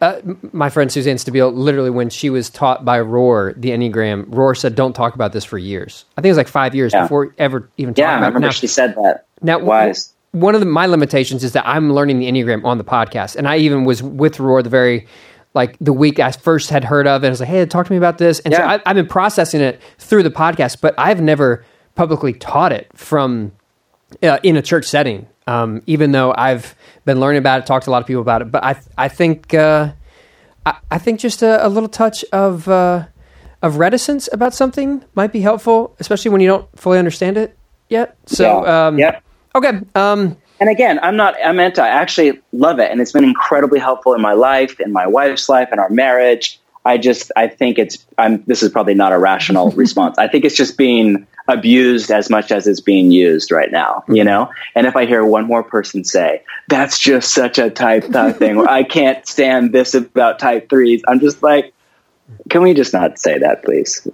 Uh, 0.00 0.20
my 0.52 0.68
friend 0.68 0.92
Suzanne 0.92 1.16
Stabile, 1.16 1.54
literally, 1.54 1.88
when 1.88 2.10
she 2.10 2.28
was 2.28 2.50
taught 2.50 2.84
by 2.84 2.98
Rohr 2.98 3.58
the 3.58 3.70
Enneagram, 3.70 4.26
Rohr 4.26 4.56
said, 4.56 4.74
"Don't 4.74 4.92
talk 4.92 5.14
about 5.14 5.32
this 5.32 5.44
for 5.44 5.56
years." 5.56 6.04
I 6.16 6.20
think 6.20 6.26
it 6.26 6.32
was 6.32 6.36
like 6.36 6.48
five 6.48 6.74
years 6.74 6.92
yeah. 6.92 7.02
before 7.02 7.34
ever 7.38 7.70
even. 7.78 7.94
Yeah, 7.96 8.12
I 8.12 8.14
remember 8.16 8.40
now, 8.40 8.50
she 8.50 8.66
said 8.66 8.94
that. 8.96 9.26
Now, 9.40 9.58
wise. 9.58 10.12
One 10.32 10.54
of 10.54 10.60
the, 10.60 10.66
my 10.66 10.84
limitations 10.84 11.42
is 11.44 11.52
that 11.52 11.66
I'm 11.66 11.94
learning 11.94 12.18
the 12.18 12.26
Enneagram 12.30 12.62
on 12.64 12.76
the 12.76 12.84
podcast, 12.84 13.36
and 13.36 13.48
I 13.48 13.56
even 13.56 13.84
was 13.84 14.02
with 14.02 14.36
Rohr 14.36 14.62
the 14.62 14.68
very 14.68 15.06
like 15.54 15.76
the 15.80 15.94
week 15.94 16.20
I 16.20 16.30
first 16.30 16.68
had 16.68 16.84
heard 16.84 17.06
of 17.06 17.24
it. 17.24 17.28
I 17.28 17.30
was 17.30 17.40
like, 17.40 17.48
"Hey, 17.48 17.64
talk 17.64 17.86
to 17.86 17.92
me 17.92 17.96
about 17.96 18.18
this," 18.18 18.40
and 18.40 18.52
yeah. 18.52 18.58
so 18.58 18.64
I, 18.64 18.82
I've 18.84 18.96
been 18.96 19.06
processing 19.06 19.62
it 19.62 19.80
through 19.96 20.24
the 20.24 20.30
podcast, 20.30 20.82
but 20.82 20.94
I've 20.98 21.22
never 21.22 21.64
publicly 21.94 22.34
taught 22.34 22.70
it 22.70 22.86
from 22.94 23.52
uh, 24.22 24.38
in 24.42 24.56
a 24.56 24.62
church 24.62 24.84
setting. 24.84 25.26
Um, 25.48 25.82
even 25.86 26.12
though 26.12 26.34
I've 26.36 26.74
been 27.06 27.20
learning 27.20 27.38
about 27.38 27.60
it, 27.60 27.66
talked 27.66 27.84
to 27.84 27.90
a 27.90 27.92
lot 27.92 28.02
of 28.02 28.06
people 28.06 28.20
about 28.20 28.42
it, 28.42 28.50
but 28.52 28.62
I 28.62 28.76
I 28.98 29.08
think 29.08 29.54
uh, 29.54 29.92
I, 30.66 30.76
I, 30.90 30.98
think 30.98 31.20
just 31.20 31.40
a, 31.40 31.64
a, 31.64 31.68
little 31.68 31.88
touch 31.88 32.24
of 32.32 32.68
uh, 32.68 33.06
of 33.62 33.78
reticence 33.78 34.28
about 34.30 34.52
something 34.52 35.02
might 35.14 35.32
be 35.32 35.40
helpful, 35.40 35.96
especially 36.00 36.32
when 36.32 36.42
you 36.42 36.48
don't 36.48 36.78
fully 36.78 36.98
understand 36.98 37.38
it 37.38 37.56
yet. 37.88 38.18
So 38.26 38.64
yeah. 38.64 38.86
Um, 38.86 38.98
yeah. 38.98 39.20
Okay. 39.54 39.80
Um, 39.94 40.36
and 40.60 40.68
again, 40.68 40.98
I'm 41.02 41.16
not 41.16 41.34
I'm 41.42 41.60
anti. 41.60 41.82
I 41.82 41.88
actually 41.88 42.40
love 42.52 42.78
it, 42.80 42.90
and 42.90 43.00
it's 43.00 43.12
been 43.12 43.24
incredibly 43.24 43.78
helpful 43.78 44.12
in 44.12 44.20
my 44.20 44.32
life, 44.32 44.80
in 44.80 44.92
my 44.92 45.06
wife's 45.06 45.48
life, 45.48 45.68
in 45.72 45.78
our 45.78 45.90
marriage. 45.90 46.60
I 46.86 46.98
just 46.98 47.32
I 47.36 47.48
think 47.48 47.78
it's 47.78 48.06
I'm 48.16 48.44
this 48.44 48.62
is 48.62 48.70
probably 48.70 48.94
not 48.94 49.12
a 49.12 49.18
rational 49.18 49.70
response. 49.82 50.18
I 50.18 50.28
think 50.28 50.44
it's 50.44 50.56
just 50.56 50.78
being 50.78 51.26
abused 51.48 52.10
as 52.10 52.28
much 52.30 52.50
as 52.50 52.66
it's 52.66 52.80
being 52.80 53.10
used 53.10 53.52
right 53.52 53.70
now, 53.70 54.04
you 54.08 54.14
mm-hmm. 54.14 54.26
know? 54.26 54.50
And 54.74 54.86
if 54.86 54.96
I 54.96 55.06
hear 55.06 55.24
one 55.24 55.46
more 55.46 55.62
person 55.62 56.04
say, 56.04 56.42
that's 56.68 56.98
just 56.98 57.32
such 57.32 57.58
a 57.58 57.70
type 57.70 58.04
thing, 58.38 58.66
I 58.66 58.82
can't 58.82 59.26
stand 59.26 59.72
this 59.72 59.94
about 59.94 60.38
type 60.38 60.68
threes, 60.68 61.02
I'm 61.06 61.20
just 61.20 61.42
like, 61.42 61.72
can 62.50 62.62
we 62.62 62.74
just 62.74 62.92
not 62.92 63.18
say 63.18 63.38
that, 63.38 63.64
please? 63.64 64.06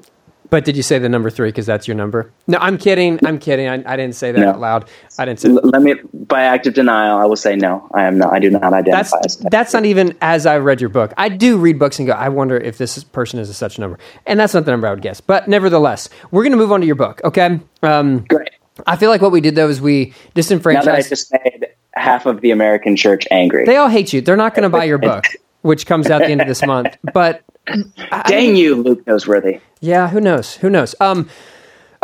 But 0.52 0.66
did 0.66 0.76
you 0.76 0.82
say 0.82 0.99
the 0.99 1.09
number 1.09 1.30
three 1.30 1.49
because 1.49 1.64
that's 1.64 1.88
your 1.88 1.94
number? 1.94 2.30
No, 2.47 2.59
I'm 2.59 2.76
kidding. 2.76 3.18
I'm 3.25 3.38
kidding. 3.38 3.68
I, 3.68 3.82
I 3.90 3.97
didn't 3.97 4.16
say 4.16 4.32
that 4.32 4.38
no. 4.38 4.50
out 4.50 4.61
loud. 4.61 4.90
I 5.18 5.25
didn't 5.25 5.40
say. 5.40 5.49
L- 5.49 5.62
let 5.64 5.80
me, 5.80 5.94
by 6.12 6.42
active 6.42 6.75
denial, 6.75 7.16
I 7.16 7.25
will 7.25 7.37
say 7.37 7.56
no. 7.56 7.88
I 7.94 8.04
am 8.04 8.18
not. 8.18 8.35
I 8.35 8.38
do 8.38 8.50
not 8.50 8.62
identify. 8.62 9.16
That's, 9.23 9.37
that's 9.37 9.73
not 9.73 9.87
even 9.87 10.14
as 10.21 10.44
I 10.44 10.59
read 10.59 10.82
your 10.82 10.90
book. 10.90 11.14
I 11.16 11.30
do 11.30 11.56
read 11.56 11.78
books 11.78 11.99
and 11.99 12.06
go, 12.06 12.12
I 12.12 12.28
wonder 12.28 12.59
if 12.59 12.76
this 12.76 13.02
person 13.02 13.38
is 13.38 13.49
a 13.49 13.54
such 13.54 13.78
number, 13.78 13.99
and 14.26 14.38
that's 14.38 14.52
not 14.52 14.66
the 14.66 14.73
number 14.73 14.88
I 14.88 14.90
would 14.90 15.00
guess. 15.00 15.23
But 15.23 15.49
nevertheless, 15.49 16.11
we're 16.32 16.42
going 16.42 16.52
to 16.52 16.59
move 16.59 16.71
on 16.71 16.80
to 16.80 16.87
your 16.87 16.97
book. 16.97 17.23
Okay. 17.25 17.59
Um, 17.82 18.18
Great. 18.28 18.50
I 18.87 18.97
feel 18.97 19.09
like 19.09 19.23
what 19.23 19.32
we 19.32 19.40
did 19.40 19.54
though 19.54 19.71
is 19.71 19.80
we 19.80 20.12
disenfranchised. 20.35 20.87
Now 20.87 20.92
that 20.92 21.06
I 21.06 21.09
just 21.09 21.32
made 21.32 21.68
half 21.94 22.26
of 22.26 22.42
the 22.42 22.50
American 22.50 22.94
church 22.94 23.26
angry. 23.30 23.64
They 23.64 23.76
all 23.76 23.88
hate 23.88 24.12
you. 24.12 24.21
They're 24.21 24.37
not 24.37 24.54
going 24.54 24.64
to 24.64 24.68
buy 24.68 24.85
your 24.85 24.99
book, 24.99 25.25
which 25.62 25.87
comes 25.87 26.11
out 26.11 26.18
the 26.18 26.28
end 26.28 26.42
of 26.42 26.47
this 26.47 26.62
month. 26.62 26.94
But 27.14 27.42
Dang 28.26 28.54
you, 28.54 28.75
Luke 28.76 29.06
Norsworthy. 29.06 29.62
Yeah, 29.82 30.08
who 30.08 30.20
knows? 30.20 30.54
Who 30.56 30.70
knows? 30.70 30.94
Um, 31.00 31.28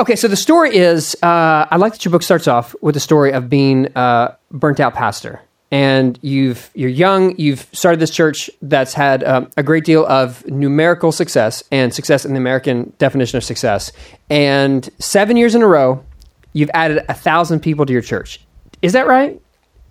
Okay, 0.01 0.15
so 0.15 0.29
the 0.29 0.37
story 0.37 0.77
is 0.77 1.17
uh, 1.25 1.67
I 1.69 1.77
like 1.77 1.93
that 1.93 2.05
your 2.05 2.13
book 2.13 2.23
starts 2.23 2.47
off 2.47 2.73
with 2.81 2.95
the 2.95 3.01
story 3.01 3.33
of 3.33 3.49
being 3.51 3.89
a 3.97 4.37
burnt 4.49 4.79
out 4.79 4.95
pastor. 4.95 5.41
And 5.73 6.17
you've 6.23 6.71
you're 6.73 6.89
young. 6.89 7.37
You've 7.37 7.67
started 7.73 7.99
this 7.99 8.11
church 8.11 8.49
that's 8.63 8.95
had 8.95 9.25
um, 9.25 9.51
a 9.57 9.63
great 9.65 9.85
deal 9.85 10.07
of 10.07 10.47
numerical 10.47 11.11
success 11.11 11.65
and 11.73 11.93
success 11.93 12.25
in 12.25 12.33
the 12.35 12.39
American 12.39 12.93
definition 12.99 13.39
of 13.39 13.43
success. 13.45 13.91
And 14.31 14.89
seven 15.01 15.37
years 15.37 15.57
in 15.57 15.63
a 15.63 15.67
row, 15.67 16.05
you've 16.53 16.71
added 16.75 17.05
a 17.09 17.15
thousand 17.15 17.59
people 17.61 17.85
to 17.85 17.93
your 17.93 18.01
church. 18.03 18.41
Is 18.83 18.93
that 18.93 19.09
right? 19.09 19.43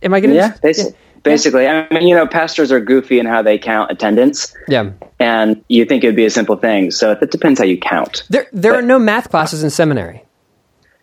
Am 0.03 0.13
I 0.13 0.21
getting 0.21 0.37
Yeah, 0.37 0.53
basi- 0.63 0.95
basically. 1.23 1.67
I 1.67 1.87
mean, 1.91 2.07
you 2.07 2.15
know, 2.15 2.27
pastors 2.27 2.71
are 2.71 2.79
goofy 2.79 3.19
in 3.19 3.25
how 3.25 3.41
they 3.41 3.57
count 3.57 3.91
attendance, 3.91 4.53
Yeah. 4.67 4.91
and 5.19 5.63
you 5.67 5.85
think 5.85 6.03
it'd 6.03 6.15
be 6.15 6.25
a 6.25 6.29
simple 6.29 6.55
thing. 6.57 6.91
So 6.91 7.11
it 7.11 7.31
depends 7.31 7.59
how 7.59 7.65
you 7.65 7.77
count. 7.77 8.23
There 8.29 8.47
there 8.53 8.73
are 8.75 8.81
no 8.81 8.99
math 8.99 9.29
classes 9.29 9.63
in 9.63 9.69
seminary. 9.69 10.23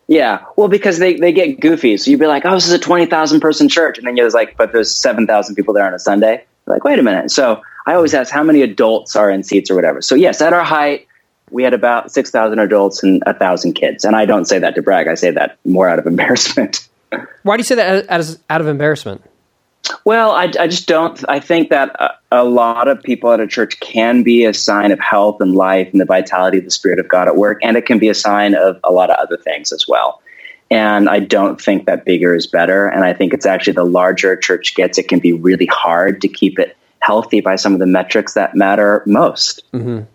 Yeah, 0.07 0.43
well, 0.55 0.67
because 0.67 0.99
they, 0.99 1.15
they 1.15 1.31
get 1.31 1.59
goofy. 1.59 1.97
So 1.97 2.11
you'd 2.11 2.19
be 2.19 2.27
like, 2.27 2.45
oh, 2.45 2.53
this 2.53 2.67
is 2.67 2.73
a 2.73 2.77
20,000 2.79 3.39
person 3.39 3.67
church. 3.69 3.97
And 3.97 4.05
then 4.05 4.15
you're 4.15 4.29
like, 4.29 4.55
but 4.55 4.71
there's 4.71 4.93
7,000 4.93 5.55
people 5.55 5.73
there 5.73 5.87
on 5.87 5.95
a 5.95 5.99
Sunday. 5.99 6.43
You're 6.67 6.75
like, 6.75 6.83
wait 6.83 6.99
a 6.99 7.01
minute. 7.03 7.31
So 7.31 7.63
I 7.87 7.95
always 7.95 8.13
ask 8.13 8.31
how 8.31 8.43
many 8.43 8.61
adults 8.61 9.15
are 9.15 9.31
in 9.31 9.41
seats 9.41 9.71
or 9.71 9.75
whatever. 9.75 10.03
So 10.03 10.13
yes, 10.13 10.41
at 10.41 10.53
our 10.53 10.63
height, 10.63 11.07
we 11.49 11.63
had 11.63 11.73
about 11.73 12.11
6,000 12.11 12.59
adults 12.59 13.01
and 13.01 13.23
1,000 13.25 13.73
kids. 13.73 14.05
And 14.05 14.15
I 14.15 14.25
don't 14.25 14.45
say 14.45 14.59
that 14.59 14.75
to 14.75 14.83
brag. 14.83 15.07
I 15.07 15.15
say 15.15 15.31
that 15.31 15.57
more 15.65 15.89
out 15.89 15.97
of 15.97 16.05
embarrassment. 16.13 16.87
Why 17.41 17.57
do 17.57 17.61
you 17.61 17.63
say 17.63 17.73
that 17.75 18.05
as, 18.05 18.37
out 18.47 18.61
of 18.61 18.67
embarrassment? 18.67 19.23
Well, 20.03 20.31
I, 20.31 20.43
I 20.59 20.67
just 20.67 20.87
don't. 20.87 21.23
I 21.27 21.39
think 21.39 21.69
that 21.69 21.95
a, 21.99 22.11
a 22.31 22.43
lot 22.43 22.87
of 22.87 23.01
people 23.03 23.31
at 23.31 23.39
a 23.39 23.47
church 23.47 23.79
can 23.79 24.23
be 24.23 24.45
a 24.45 24.53
sign 24.53 24.91
of 24.91 24.99
health 24.99 25.41
and 25.41 25.53
life 25.53 25.89
and 25.91 26.01
the 26.01 26.05
vitality 26.05 26.57
of 26.57 26.65
the 26.65 26.71
Spirit 26.71 26.99
of 26.99 27.07
God 27.07 27.27
at 27.27 27.35
work, 27.35 27.59
and 27.61 27.77
it 27.77 27.85
can 27.85 27.99
be 27.99 28.09
a 28.09 28.15
sign 28.15 28.55
of 28.55 28.79
a 28.83 28.91
lot 28.91 29.09
of 29.09 29.17
other 29.17 29.37
things 29.37 29.71
as 29.71 29.85
well. 29.87 30.21
And 30.71 31.09
I 31.09 31.19
don't 31.19 31.61
think 31.61 31.85
that 31.85 32.05
bigger 32.05 32.33
is 32.33 32.47
better. 32.47 32.87
And 32.87 33.03
I 33.03 33.13
think 33.13 33.33
it's 33.33 33.45
actually 33.45 33.73
the 33.73 33.85
larger 33.85 34.31
a 34.31 34.39
church 34.39 34.75
gets, 34.75 34.97
it 34.97 35.07
can 35.07 35.19
be 35.19 35.31
really 35.31 35.67
hard 35.67 36.21
to 36.21 36.27
keep 36.27 36.57
it 36.57 36.75
healthy 36.99 37.39
by 37.39 37.55
some 37.55 37.73
of 37.73 37.79
the 37.79 37.85
metrics 37.85 38.33
that 38.33 38.55
matter 38.55 39.03
most. 39.05 39.63
Mm-hmm. 39.71 40.05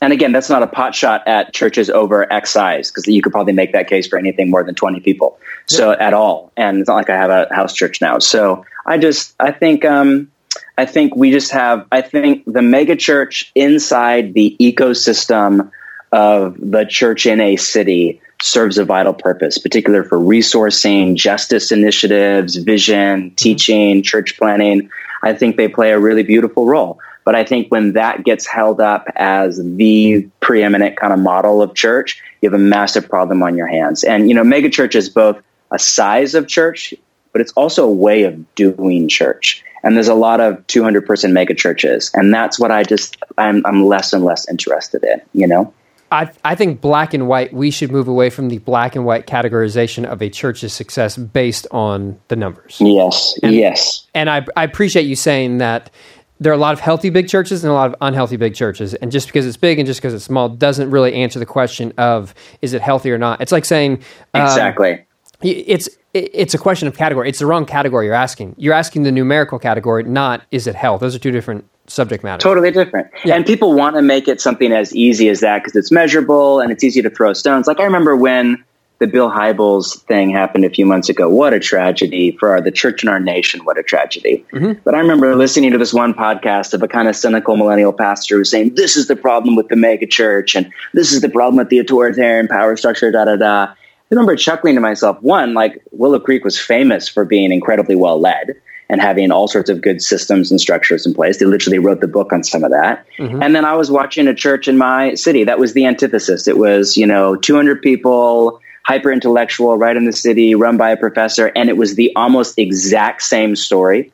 And 0.00 0.12
again, 0.12 0.32
that's 0.32 0.50
not 0.50 0.62
a 0.62 0.66
pot 0.66 0.94
shot 0.94 1.26
at 1.26 1.54
churches 1.54 1.88
over 1.88 2.30
X 2.30 2.50
size 2.50 2.90
because 2.90 3.06
you 3.06 3.22
could 3.22 3.32
probably 3.32 3.54
make 3.54 3.72
that 3.72 3.88
case 3.88 4.06
for 4.06 4.18
anything 4.18 4.50
more 4.50 4.62
than 4.62 4.74
20 4.74 5.00
people. 5.00 5.38
So 5.66 5.92
at 5.92 6.12
all. 6.12 6.52
And 6.56 6.80
it's 6.80 6.88
not 6.88 6.96
like 6.96 7.10
I 7.10 7.16
have 7.16 7.30
a 7.30 7.54
house 7.54 7.74
church 7.74 8.00
now. 8.00 8.18
So 8.18 8.66
I 8.84 8.98
just, 8.98 9.34
I 9.40 9.52
think, 9.52 9.84
um, 9.84 10.30
I 10.76 10.84
think 10.84 11.16
we 11.16 11.30
just 11.30 11.52
have, 11.52 11.86
I 11.90 12.02
think 12.02 12.44
the 12.46 12.62
mega 12.62 12.96
church 12.96 13.50
inside 13.54 14.34
the 14.34 14.54
ecosystem 14.60 15.70
of 16.12 16.56
the 16.60 16.84
church 16.84 17.26
in 17.26 17.40
a 17.40 17.56
city 17.56 18.20
serves 18.42 18.76
a 18.76 18.84
vital 18.84 19.14
purpose, 19.14 19.58
particularly 19.58 20.06
for 20.06 20.18
resourcing, 20.18 21.16
justice 21.16 21.72
initiatives, 21.72 22.56
vision, 22.56 23.34
teaching, 23.34 24.02
church 24.02 24.36
planting. 24.36 24.90
I 25.22 25.32
think 25.32 25.56
they 25.56 25.68
play 25.68 25.92
a 25.92 25.98
really 25.98 26.22
beautiful 26.22 26.66
role. 26.66 27.00
But 27.26 27.34
I 27.34 27.42
think 27.42 27.68
when 27.70 27.94
that 27.94 28.24
gets 28.24 28.46
held 28.46 28.80
up 28.80 29.08
as 29.16 29.60
the 29.60 30.28
preeminent 30.38 30.96
kind 30.96 31.12
of 31.12 31.18
model 31.18 31.60
of 31.60 31.74
church, 31.74 32.22
you 32.40 32.48
have 32.48 32.58
a 32.58 32.62
massive 32.62 33.08
problem 33.08 33.42
on 33.42 33.56
your 33.56 33.66
hands. 33.66 34.04
And, 34.04 34.28
you 34.28 34.34
know, 34.34 34.44
megachurch 34.44 34.94
is 34.94 35.08
both 35.08 35.42
a 35.72 35.78
size 35.78 36.36
of 36.36 36.46
church, 36.46 36.94
but 37.32 37.40
it's 37.40 37.50
also 37.54 37.84
a 37.84 37.90
way 37.90 38.22
of 38.22 38.54
doing 38.54 39.08
church. 39.08 39.64
And 39.82 39.96
there's 39.96 40.06
a 40.06 40.14
lot 40.14 40.40
of 40.40 40.64
200 40.68 41.04
person 41.04 41.32
megachurches. 41.32 42.14
And 42.14 42.32
that's 42.32 42.60
what 42.60 42.70
I 42.70 42.84
just, 42.84 43.16
I'm, 43.36 43.66
I'm 43.66 43.84
less 43.84 44.12
and 44.12 44.24
less 44.24 44.48
interested 44.48 45.02
in, 45.02 45.20
you 45.32 45.48
know? 45.48 45.74
I, 46.12 46.30
I 46.44 46.54
think 46.54 46.80
black 46.80 47.12
and 47.12 47.26
white, 47.26 47.52
we 47.52 47.72
should 47.72 47.90
move 47.90 48.06
away 48.06 48.30
from 48.30 48.50
the 48.50 48.58
black 48.58 48.94
and 48.94 49.04
white 49.04 49.26
categorization 49.26 50.04
of 50.04 50.22
a 50.22 50.30
church's 50.30 50.72
success 50.72 51.16
based 51.16 51.66
on 51.72 52.20
the 52.28 52.36
numbers. 52.36 52.76
Yes. 52.80 53.36
yes. 53.42 54.06
And 54.14 54.30
I, 54.30 54.46
I 54.56 54.62
appreciate 54.62 55.06
you 55.06 55.16
saying 55.16 55.58
that 55.58 55.90
there 56.38 56.52
are 56.52 56.54
a 56.54 56.58
lot 56.58 56.74
of 56.74 56.80
healthy 56.80 57.10
big 57.10 57.28
churches 57.28 57.64
and 57.64 57.70
a 57.70 57.74
lot 57.74 57.88
of 57.88 57.96
unhealthy 58.00 58.36
big 58.36 58.54
churches. 58.54 58.94
And 58.94 59.10
just 59.10 59.26
because 59.26 59.46
it's 59.46 59.56
big 59.56 59.78
and 59.78 59.86
just 59.86 60.00
because 60.00 60.14
it's 60.14 60.24
small 60.24 60.48
doesn't 60.48 60.90
really 60.90 61.14
answer 61.14 61.38
the 61.38 61.46
question 61.46 61.92
of 61.96 62.34
is 62.62 62.72
it 62.74 62.82
healthy 62.82 63.10
or 63.10 63.18
not. 63.18 63.40
It's 63.40 63.52
like 63.52 63.64
saying 63.64 64.02
um, 64.34 64.42
Exactly. 64.42 65.04
it's 65.42 65.88
it's 66.12 66.54
a 66.54 66.58
question 66.58 66.88
of 66.88 66.96
category. 66.96 67.28
It's 67.28 67.40
the 67.40 67.46
wrong 67.46 67.66
category 67.66 68.06
you're 68.06 68.14
asking. 68.14 68.54
You're 68.56 68.74
asking 68.74 69.02
the 69.02 69.12
numerical 69.12 69.58
category, 69.58 70.02
not 70.02 70.42
is 70.50 70.66
it 70.66 70.74
health. 70.74 71.00
Those 71.00 71.14
are 71.14 71.18
two 71.18 71.30
different 71.30 71.68
subject 71.88 72.24
matters. 72.24 72.42
Totally 72.42 72.70
different. 72.70 73.08
Yeah. 73.24 73.36
And 73.36 73.46
people 73.46 73.74
want 73.74 73.96
to 73.96 74.02
make 74.02 74.28
it 74.28 74.40
something 74.40 74.72
as 74.72 74.94
easy 74.94 75.28
as 75.28 75.40
that 75.40 75.62
because 75.62 75.76
it's 75.76 75.92
measurable 75.92 76.60
and 76.60 76.72
it's 76.72 76.82
easy 76.82 77.02
to 77.02 77.10
throw 77.10 77.32
stones. 77.32 77.66
Like 77.66 77.80
I 77.80 77.84
remember 77.84 78.16
when 78.16 78.64
the 78.98 79.06
Bill 79.06 79.30
Hybels 79.30 80.00
thing 80.02 80.30
happened 80.30 80.64
a 80.64 80.70
few 80.70 80.86
months 80.86 81.08
ago. 81.08 81.28
What 81.28 81.52
a 81.52 81.60
tragedy 81.60 82.32
for 82.32 82.50
our, 82.50 82.60
the 82.60 82.70
church 82.70 83.02
and 83.02 83.10
our 83.10 83.20
nation. 83.20 83.64
What 83.64 83.78
a 83.78 83.82
tragedy. 83.82 84.44
Mm-hmm. 84.52 84.80
But 84.84 84.94
I 84.94 84.98
remember 85.00 85.36
listening 85.36 85.72
to 85.72 85.78
this 85.78 85.92
one 85.92 86.14
podcast 86.14 86.72
of 86.72 86.82
a 86.82 86.88
kind 86.88 87.06
of 87.06 87.14
cynical 87.14 87.56
millennial 87.56 87.92
pastor 87.92 88.36
who 88.36 88.38
was 88.40 88.50
saying, 88.50 88.74
this 88.74 88.96
is 88.96 89.06
the 89.06 89.16
problem 89.16 89.54
with 89.54 89.68
the 89.68 89.76
mega 89.76 90.06
church 90.06 90.54
and 90.54 90.72
this 90.94 91.12
is 91.12 91.20
the 91.20 91.28
problem 91.28 91.56
with 91.56 91.68
the 91.68 91.78
authoritarian 91.78 92.48
power 92.48 92.76
structure, 92.76 93.10
da 93.10 93.26
da 93.26 93.36
da. 93.36 93.64
I 93.64 93.74
remember 94.14 94.36
chuckling 94.36 94.76
to 94.76 94.80
myself, 94.80 95.20
one, 95.20 95.52
like 95.52 95.82
Willow 95.90 96.20
Creek 96.20 96.44
was 96.44 96.58
famous 96.58 97.08
for 97.08 97.24
being 97.24 97.52
incredibly 97.52 97.96
well 97.96 98.20
led 98.20 98.54
and 98.88 99.00
having 99.00 99.32
all 99.32 99.48
sorts 99.48 99.68
of 99.68 99.82
good 99.82 100.00
systems 100.00 100.50
and 100.50 100.60
structures 100.60 101.04
in 101.04 101.12
place. 101.12 101.38
They 101.38 101.44
literally 101.44 101.80
wrote 101.80 102.00
the 102.00 102.08
book 102.08 102.32
on 102.32 102.44
some 102.44 102.62
of 102.62 102.70
that. 102.70 103.04
Mm-hmm. 103.18 103.42
And 103.42 103.54
then 103.54 103.64
I 103.64 103.74
was 103.74 103.90
watching 103.90 104.28
a 104.28 104.34
church 104.34 104.68
in 104.68 104.78
my 104.78 105.14
city 105.14 105.44
that 105.44 105.58
was 105.58 105.72
the 105.72 105.86
antithesis. 105.86 106.46
It 106.46 106.56
was, 106.56 106.96
you 106.96 107.06
know, 107.06 107.34
200 107.34 107.82
people, 107.82 108.60
hyper 108.86 109.10
intellectual, 109.10 109.76
right 109.76 109.96
in 109.96 110.04
the 110.04 110.12
city, 110.12 110.54
run 110.54 110.76
by 110.76 110.90
a 110.90 110.96
professor. 110.96 111.50
And 111.56 111.68
it 111.68 111.76
was 111.76 111.96
the 111.96 112.12
almost 112.14 112.56
exact 112.56 113.22
same 113.22 113.56
story 113.56 114.12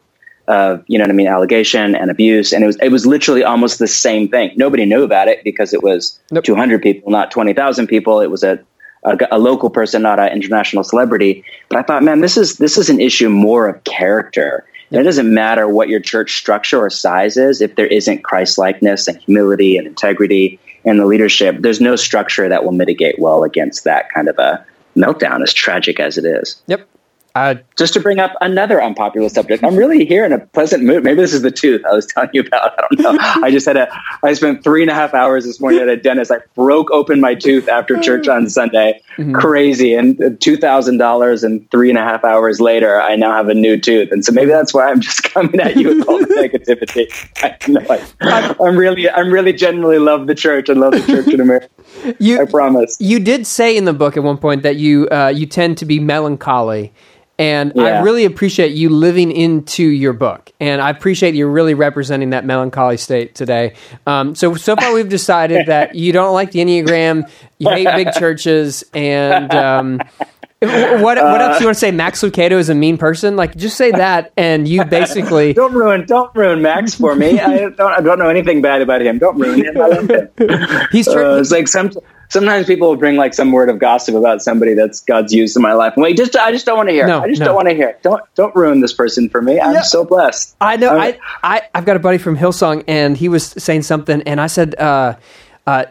of, 0.48 0.82
you 0.86 0.98
know 0.98 1.04
what 1.04 1.10
I 1.10 1.14
mean, 1.14 1.28
allegation 1.28 1.94
and 1.94 2.10
abuse. 2.10 2.54
And 2.54 2.64
it 2.64 2.66
was, 2.66 2.76
it 2.76 2.88
was 2.88 3.06
literally 3.06 3.44
almost 3.44 3.78
the 3.78 3.86
same 3.86 4.28
thing. 4.28 4.52
Nobody 4.56 4.86
knew 4.86 5.02
about 5.02 5.28
it 5.28 5.44
because 5.44 5.74
it 5.74 5.82
was 5.82 6.18
Nope. 6.30 6.44
200 6.44 6.80
people, 6.80 7.12
not 7.12 7.30
20,000 7.30 7.86
people. 7.86 8.22
It 8.22 8.30
was 8.30 8.42
a, 8.42 8.60
a, 9.04 9.18
a 9.32 9.38
local 9.38 9.68
person, 9.68 10.00
not 10.00 10.18
an 10.18 10.32
international 10.32 10.84
celebrity. 10.84 11.44
But 11.68 11.78
I 11.78 11.82
thought, 11.82 12.02
man, 12.02 12.22
this 12.22 12.38
is 12.38 12.56
this 12.56 12.78
is 12.78 12.88
an 12.88 12.98
issue 12.98 13.28
more 13.28 13.68
of 13.68 13.84
character. 13.84 14.64
And 14.90 15.00
it 15.00 15.04
doesn't 15.04 15.32
matter 15.32 15.68
what 15.68 15.90
your 15.90 16.00
church 16.00 16.38
structure 16.38 16.80
or 16.80 16.88
size 16.88 17.36
is 17.36 17.60
if 17.60 17.76
there 17.76 17.86
isn't 17.86 18.24
Christ 18.24 18.56
likeness 18.56 19.06
and 19.06 19.18
humility 19.18 19.76
and 19.76 19.86
integrity 19.86 20.58
in 20.84 20.96
the 20.96 21.06
leadership. 21.06 21.56
There's 21.60 21.80
no 21.80 21.96
structure 21.96 22.48
that 22.48 22.64
will 22.64 22.72
mitigate 22.72 23.18
well 23.18 23.44
against 23.44 23.84
that 23.84 24.10
kind 24.10 24.28
of 24.28 24.38
a 24.38 24.64
meltdown, 24.96 25.42
as 25.42 25.52
tragic 25.52 26.00
as 26.00 26.18
it 26.18 26.24
is. 26.24 26.60
Yep. 26.66 26.88
Uh, 27.34 27.54
Just 27.78 27.94
to 27.94 28.00
bring 28.00 28.18
up 28.18 28.32
another 28.40 28.82
unpopular 28.82 29.28
subject, 29.28 29.64
I'm 29.64 29.76
really 29.76 30.04
here 30.04 30.24
in 30.24 30.32
a 30.32 30.38
pleasant 30.38 30.84
mood. 30.84 31.02
Maybe 31.02 31.20
this 31.20 31.32
is 31.32 31.42
the 31.42 31.50
tooth 31.50 31.82
I 31.86 31.92
was 31.94 32.06
telling 32.06 32.30
you 32.32 32.42
about. 32.42 32.72
I 32.78 32.94
don't 32.94 33.14
know. 33.14 33.18
I 33.20 33.50
just 33.50 33.66
had 33.66 33.76
a, 33.76 33.88
I 34.22 34.34
spent 34.34 34.62
three 34.62 34.82
and 34.82 34.90
a 34.90 34.94
half 34.94 35.14
hours 35.14 35.44
this 35.44 35.60
morning 35.60 35.80
at 35.80 35.88
a 35.88 35.96
dentist. 35.96 36.30
I 36.30 36.40
broke 36.54 36.90
open 36.90 37.20
my 37.20 37.34
tooth 37.34 37.68
after 37.68 37.98
church 38.00 38.28
on 38.28 38.48
Sunday. 38.50 39.00
Crazy. 39.32 39.94
And 39.94 40.18
$2,000 40.18 41.44
and 41.44 41.70
three 41.70 41.88
and 41.88 41.98
a 41.98 42.02
half 42.02 42.24
hours 42.24 42.60
later, 42.60 43.00
I 43.00 43.16
now 43.16 43.32
have 43.34 43.48
a 43.48 43.54
new 43.54 43.78
tooth. 43.78 44.12
And 44.12 44.24
so 44.24 44.32
maybe 44.32 44.50
that's 44.50 44.74
why 44.74 44.90
I'm 44.90 45.00
just 45.00 45.22
coming 45.34 45.60
at 45.60 45.76
you 45.76 45.88
with 45.96 46.08
all 46.08 46.18
the 46.18 46.26
negativity. 46.26 47.08
I 47.42 47.70
know. 47.70 47.86
I, 48.20 48.54
I'm 48.62 48.76
really, 48.76 49.08
I'm 49.08 49.32
really 49.32 49.52
genuinely 49.52 49.98
love 49.98 50.26
the 50.26 50.34
church 50.34 50.68
and 50.68 50.80
love 50.80 50.92
the 50.92 51.00
church 51.00 51.28
in 51.32 51.40
America. 51.40 51.68
you 52.18 52.40
I 52.40 52.44
promise. 52.46 52.96
you 53.00 53.18
did 53.20 53.46
say 53.46 53.76
in 53.76 53.84
the 53.84 53.92
book 53.92 54.16
at 54.16 54.22
one 54.22 54.38
point 54.38 54.62
that 54.62 54.76
you 54.76 55.08
uh, 55.10 55.28
you 55.28 55.46
tend 55.46 55.78
to 55.78 55.84
be 55.84 56.00
melancholy, 56.00 56.92
and 57.42 57.80
I 57.80 58.00
really 58.02 58.24
appreciate 58.24 58.72
you 58.72 58.88
living 58.88 59.32
into 59.32 59.82
your 59.84 60.12
book, 60.12 60.52
and 60.60 60.80
I 60.80 60.90
appreciate 60.90 61.34
you 61.34 61.48
really 61.48 61.74
representing 61.74 62.30
that 62.30 62.44
melancholy 62.44 62.96
state 62.96 63.34
today. 63.34 63.74
Um, 64.06 64.34
so 64.34 64.54
so 64.54 64.76
far, 64.76 64.92
we've 64.94 65.08
decided 65.08 65.66
that 65.66 65.94
you 65.94 66.12
don't 66.12 66.34
like 66.34 66.52
the 66.52 66.60
enneagram, 66.60 67.28
you 67.58 67.68
hate 67.68 67.88
big 67.96 68.12
churches, 68.18 68.84
and. 68.94 69.52
Um, 69.52 70.00
wh- 70.60 71.02
what 71.02 71.18
what 71.18 71.40
else 71.40 71.58
do 71.58 71.64
you 71.64 71.66
want 71.66 71.76
to 71.76 71.80
say? 71.80 71.90
Max 71.90 72.22
Lucado 72.22 72.52
is 72.52 72.68
a 72.68 72.74
mean 72.74 72.96
person. 72.96 73.36
Like, 73.36 73.56
just 73.56 73.76
say 73.76 73.90
that, 73.90 74.32
and 74.36 74.68
you 74.68 74.84
basically 74.84 75.52
Don't 75.54 75.74
ruin, 75.74 76.06
don't 76.06 76.34
ruin 76.34 76.62
Max 76.62 76.94
for 76.94 77.14
me. 77.14 77.40
I 77.40 77.70
don't, 77.70 77.80
I 77.80 78.00
don't 78.00 78.18
know 78.18 78.28
anything 78.28 78.62
bad 78.62 78.82
about 78.82 79.02
him. 79.02 79.18
Don't 79.18 79.38
ruin 79.38 79.64
him. 79.64 80.08
Him. 80.08 80.28
he's 80.92 81.08
Uh, 81.08 81.38
it's 81.40 81.50
like 81.50 81.66
some, 81.68 81.90
sometimes 82.32 82.66
people 82.66 82.88
will 82.88 82.96
bring 82.96 83.16
like 83.16 83.34
some 83.34 83.52
word 83.52 83.68
of 83.68 83.78
gossip 83.78 84.14
about 84.14 84.42
somebody 84.42 84.72
that's 84.74 85.00
God's 85.00 85.32
used 85.32 85.54
in 85.54 85.62
my 85.62 85.74
life. 85.74 85.92
Wait, 85.96 86.16
just 86.16 86.34
I 86.34 86.50
just 86.50 86.64
don't 86.64 86.76
want 86.76 86.88
to 86.88 86.92
hear. 86.94 87.04
it. 87.04 87.08
No, 87.08 87.20
I 87.20 87.28
just 87.28 87.40
no. 87.40 87.46
don't 87.46 87.54
want 87.54 87.68
to 87.68 87.74
hear. 87.74 87.88
it. 87.88 88.02
Don't 88.02 88.22
don't 88.34 88.54
ruin 88.56 88.80
this 88.80 88.92
person 88.92 89.28
for 89.28 89.42
me. 89.42 89.60
I'm 89.60 89.82
so 89.84 90.04
blessed. 90.04 90.56
I 90.60 90.76
know. 90.76 90.98
I, 90.98 91.18
I 91.42 91.62
I've 91.74 91.84
got 91.84 91.96
a 91.96 92.00
buddy 92.00 92.18
from 92.18 92.36
Hillsong, 92.36 92.84
and 92.88 93.16
he 93.16 93.28
was 93.28 93.46
saying 93.46 93.82
something, 93.82 94.22
and 94.22 94.40
I 94.40 94.46
said 94.46 94.74
uh, 94.76 95.16
uh, 95.66 95.84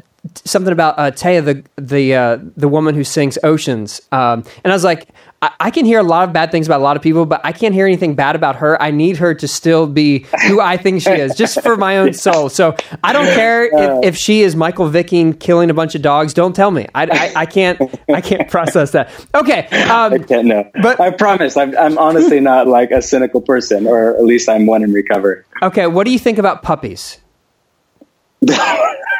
something 0.44 0.74
about 0.74 0.98
uh, 0.98 1.12
Taya, 1.12 1.46
the 1.46 1.64
the 1.82 2.16
uh, 2.16 2.38
the 2.58 2.68
woman 2.68 2.96
who 2.96 3.04
sings 3.04 3.38
Oceans, 3.44 4.02
um, 4.12 4.44
and 4.64 4.74
I 4.74 4.76
was 4.76 4.84
like, 4.84 5.10
I, 5.42 5.52
I 5.60 5.72
can 5.72 5.86
hear 5.86 6.00
a 6.00 6.04
lot 6.04 6.28
of 6.28 6.34
bad 6.34 6.52
things 6.52 6.68
about 6.68 6.80
a 6.80 6.84
lot 6.84 6.98
of 6.98 7.04
people, 7.04 7.26
but 7.26 7.42
I 7.44 7.52
can't 7.52 7.74
hear 7.74 7.86
anything 7.86 8.16
bad 8.16 8.36
about 8.36 8.58
her. 8.58 8.82
I 8.82 8.92
need 8.92 9.18
her 9.18 9.34
to 9.34 9.48
still 9.48 9.88
be 9.88 10.26
who 10.48 10.60
I 10.62 10.78
think 10.78 11.02
she 11.02 11.12
is, 11.12 11.36
just 11.36 11.62
for 11.62 11.76
my 11.78 11.98
own 11.98 12.14
soul. 12.26 12.50
So 12.50 12.76
I 13.04 13.14
don't 13.14 13.26
care 13.34 13.64
if, 13.66 14.06
if 14.06 14.18
she 14.18 14.42
is 14.42 14.56
Michael 14.56 14.88
Vick 14.88 15.12
killing 15.40 15.70
a 15.70 15.74
bunch 15.74 15.96
of 15.96 16.02
dogs. 16.02 16.34
Don't 16.34 16.56
tell 16.56 16.72
me. 16.72 16.88
I, 16.94 17.04
I, 17.12 17.42
I 17.42 17.46
can't. 17.46 17.80
I 18.14 18.22
can't 18.22 18.50
process 18.52 18.92
that. 18.92 19.10
Okay. 19.34 19.68
Um, 19.68 20.14
I 20.14 20.18
can't 20.20 20.48
know. 20.48 20.70
But- 20.82 21.00
I 21.00 21.12
promise, 21.12 21.58
I'm, 21.58 21.76
I'm 21.78 21.98
honestly 21.98 22.40
not 22.40 22.68
like 22.68 22.92
a 22.92 23.02
cynical 23.02 23.42
person, 23.42 23.88
or 23.88 24.16
at 24.16 24.24
least 24.24 24.48
I'm 24.50 24.66
one 24.66 24.84
in 24.84 24.94
recovery. 24.94 25.44
okay. 25.64 25.88
What 25.88 26.06
do 26.06 26.12
you 26.12 26.20
think 26.20 26.38
about 26.38 26.64
puppies? 26.64 27.18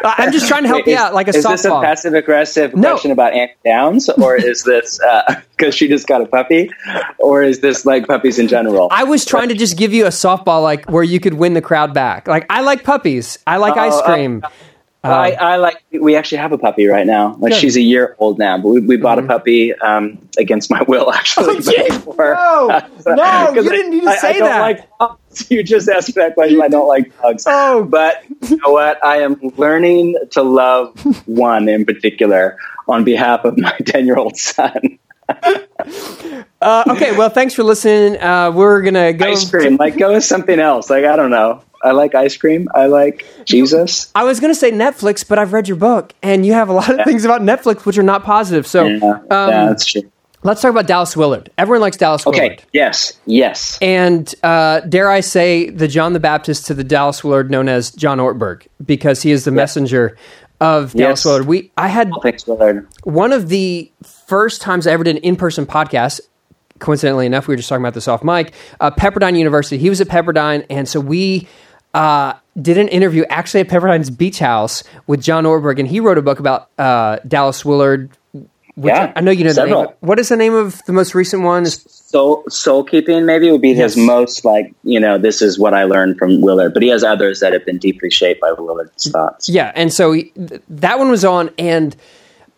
Uh, 0.04 0.16
I'm 0.18 0.32
just 0.32 0.48
trying 0.48 0.64
to 0.64 0.68
help 0.68 0.88
Wait, 0.88 0.94
you 0.94 0.98
is, 0.98 1.00
out, 1.00 1.14
like 1.14 1.28
a 1.28 1.36
is 1.38 1.44
this 1.44 1.66
a 1.66 1.70
passive 1.70 2.16
aggressive 2.16 2.76
No. 2.76 2.90
question 2.90 3.12
about 3.12 3.34
Annie 3.34 3.54
Downs, 3.64 4.10
or 4.10 4.36
is 4.36 4.64
this 4.64 5.00
because 5.58 5.76
she 5.76 5.88
just 5.88 6.08
got 6.08 6.22
a 6.22 6.26
puppy, 6.26 6.72
or 7.20 7.44
is 7.44 7.60
this 7.60 7.86
like 7.86 8.08
puppies 8.08 8.40
in 8.40 8.48
general? 8.48 8.88
I 8.90 9.04
was 9.04 9.26
trying 9.26 9.50
to 9.50 9.56
just 9.56 9.78
give 9.78 9.94
you 9.94 10.06
a 10.06 10.10
softball, 10.10 10.64
like 10.64 10.90
where 10.90 11.04
you 11.04 11.20
could 11.20 11.36
win 11.36 11.54
the 11.54 11.62
crowd 11.62 11.94
back. 11.94 12.28
Like 12.28 12.48
I 12.50 12.62
like 12.62 12.84
puppies. 12.84 13.38
I 13.46 13.58
like 13.58 13.78
ice 13.78 13.94
uh, 13.94 14.04
cream. 15.04 15.14
I, 15.14 15.32
I 15.34 15.56
like. 15.58 15.84
We 15.92 16.16
actually 16.16 16.38
have 16.40 16.52
a 16.52 16.58
puppy 16.58 16.86
right 16.88 17.06
now. 17.08 17.30
Like 17.30 17.40
Good. 17.40 17.52
Mm-hmm. 17.52 17.60
she's 17.60 17.78
a 17.78 17.82
year 17.82 18.16
old 18.20 18.38
now, 18.40 18.58
but 18.58 18.70
we, 18.70 18.80
we 18.82 18.98
bought 18.98 19.20
a 19.20 19.24
puppy 19.24 19.74
um, 19.76 20.18
against 20.38 20.70
my 20.70 20.82
will. 20.84 21.12
Actually, 21.14 21.62
gee. 21.62 21.88
before- 21.90 22.34
No. 22.36 22.82
No, 23.08 23.52
you 23.54 23.64
didn't 23.64 23.92
need 23.92 24.02
to 24.04 24.10
I, 24.10 24.16
say 24.18 24.30
I 24.30 24.34
don't 24.34 24.50
that. 24.50 24.62
Like 24.62 24.90
dogs. 25.00 25.52
You 25.52 25.64
just 25.64 25.90
asked 25.90 26.10
me 26.16 26.22
that 26.22 26.36
question. 26.36 26.62
I 26.62 26.68
don't 26.68 26.88
like 26.88 27.20
dogs. 27.22 27.46
Oh. 27.48 27.84
but 27.84 28.24
you 28.50 28.58
know 28.58 28.72
what? 28.72 29.04
I 29.04 29.18
am 29.22 29.40
learning 29.58 30.18
to 30.32 30.42
love 30.44 30.98
one 31.28 31.68
in 31.70 31.86
particular 31.86 32.58
on 32.88 33.04
behalf 33.04 33.44
of 33.46 33.58
my 33.58 33.76
ten-year-old 33.86 34.38
son. 34.38 35.00
Uh, 36.62 36.84
okay, 36.90 37.18
well, 37.18 37.30
thanks 37.30 37.56
for 37.56 37.64
listening. 37.64 38.22
Uh, 38.22 38.52
we're 38.52 38.84
gonna 38.84 39.14
go. 39.14 39.26
Ice 39.32 39.50
cream, 39.50 39.78
like 39.78 39.98
go 39.98 40.14
with 40.14 40.24
something 40.24 40.60
else. 40.60 40.92
Like 40.92 41.06
I 41.06 41.16
don't 41.16 41.32
know. 41.32 41.64
I 41.82 41.90
like 41.92 42.14
ice 42.14 42.38
cream. 42.38 42.68
I 42.76 42.86
like 42.86 43.26
Jesus. 43.46 44.12
I 44.14 44.24
was 44.26 44.40
gonna 44.40 44.54
say 44.54 44.72
Netflix, 44.72 45.28
but 45.28 45.40
I've 45.40 45.54
read 45.54 45.68
your 45.68 45.78
book, 45.78 46.14
and 46.22 46.46
you 46.46 46.54
have 46.54 46.70
a 46.70 46.74
lot 46.74 46.88
of 47.00 47.04
things 47.04 47.26
about 47.26 47.42
Netflix 47.42 47.84
which 47.84 47.98
are 47.98 48.04
not 48.04 48.24
positive. 48.24 48.68
So 48.68 48.86
Yeah, 48.86 48.96
um, 49.10 49.24
yeah, 49.32 49.66
that's 49.66 49.88
true. 49.88 50.04
let's 50.44 50.62
talk 50.62 50.70
about 50.70 50.86
Dallas 50.86 51.18
Willard. 51.18 51.50
Everyone 51.58 51.82
likes 51.82 51.98
Dallas 51.98 52.28
Okay. 52.28 52.42
Willard. 52.42 52.64
Yes. 52.74 53.14
Yes. 53.26 53.80
And 53.82 54.32
uh, 54.44 54.82
dare 54.82 55.10
I 55.10 55.22
say, 55.22 55.72
the 55.72 55.88
John 55.88 56.14
the 56.14 56.20
Baptist 56.20 56.68
to 56.68 56.76
the 56.76 56.84
Dallas 56.84 57.24
Willard 57.24 57.50
known 57.50 57.70
as 57.70 57.90
John 57.90 58.20
Ortberg, 58.20 58.68
because 58.86 59.24
he 59.24 59.32
is 59.32 59.46
the 59.46 59.52
messenger 59.52 60.16
of 60.62 60.94
Dallas 60.94 61.20
Yes. 61.20 61.26
Willard. 61.26 61.48
We, 61.48 61.72
I 61.76 61.90
had 61.90 62.10
Thanks, 62.24 62.48
Willard. 62.48 62.88
one 63.04 63.34
of 63.34 63.50
the 63.50 63.92
first 64.04 64.62
times 64.62 64.88
I 64.88 64.92
ever 64.92 65.04
did 65.04 65.18
an 65.18 65.24
in-person 65.24 65.66
podcast. 65.66 66.22
Coincidentally 66.80 67.26
enough, 67.26 67.48
we 67.48 67.54
were 67.54 67.58
just 67.58 67.68
talking 67.68 67.84
about 67.84 67.94
this 67.96 68.08
off 68.08 68.24
mic. 68.24 68.54
Uh, 68.80 68.90
Pepperdine 68.92 69.38
University. 69.38 69.78
He 69.78 69.90
was 69.90 70.00
at 70.02 70.08
Pepperdine, 70.08 70.66
and 70.70 70.88
so 70.88 71.00
we 71.00 71.48
uh, 71.94 72.34
did 72.60 72.78
an 72.78 72.88
interview 72.88 73.24
actually 73.30 73.60
at 73.62 73.68
Pepperdine's 73.68 74.10
beach 74.10 74.40
house 74.40 74.84
with 75.06 75.22
John 75.22 75.44
Ortberg, 75.44 75.78
and 75.80 75.88
he 75.88 76.00
wrote 76.00 76.18
a 76.18 76.22
book 76.22 76.40
about 76.40 76.70
uh, 76.80 77.18
Dallas 77.28 77.64
Willard. 77.66 78.10
Which 78.82 78.94
Yeah, 78.94 79.14
I 79.16 79.22
know 79.22 79.30
you 79.32 79.44
know 79.44 79.52
the 79.52 79.56
several. 79.56 79.84
name. 79.84 79.94
What 80.00 80.18
is 80.18 80.30
the 80.30 80.38
name 80.38 80.54
of 80.56 80.82
the 80.86 80.94
most 80.94 81.14
recent 81.14 81.44
one? 81.44 81.66
Soul 81.66 82.44
soul 82.50 82.84
keeping 82.84 83.26
maybe 83.26 83.52
would 83.52 83.62
be 83.62 83.74
his 83.74 83.96
most 83.96 84.44
like 84.44 84.74
you 84.84 85.00
know 85.00 85.18
this 85.18 85.42
is 85.42 85.60
what 85.60 85.74
I 85.74 85.84
learned 85.84 86.18
from 86.18 86.42
Willard, 86.42 86.74
but 86.74 86.82
he 86.82 86.90
has 86.90 87.04
others 87.04 87.40
that 87.42 87.54
have 87.54 87.66
been 87.66 87.78
deeply 87.78 88.10
shaped 88.10 88.42
by 88.42 88.52
Willard's 88.52 89.10
thoughts. 89.12 89.48
Yeah, 89.48 89.72
and 89.76 89.94
so 89.94 90.12
he, 90.14 90.24
th- 90.32 90.62
that 90.68 90.98
one 91.00 91.10
was 91.12 91.24
on, 91.24 91.52
and 91.60 91.96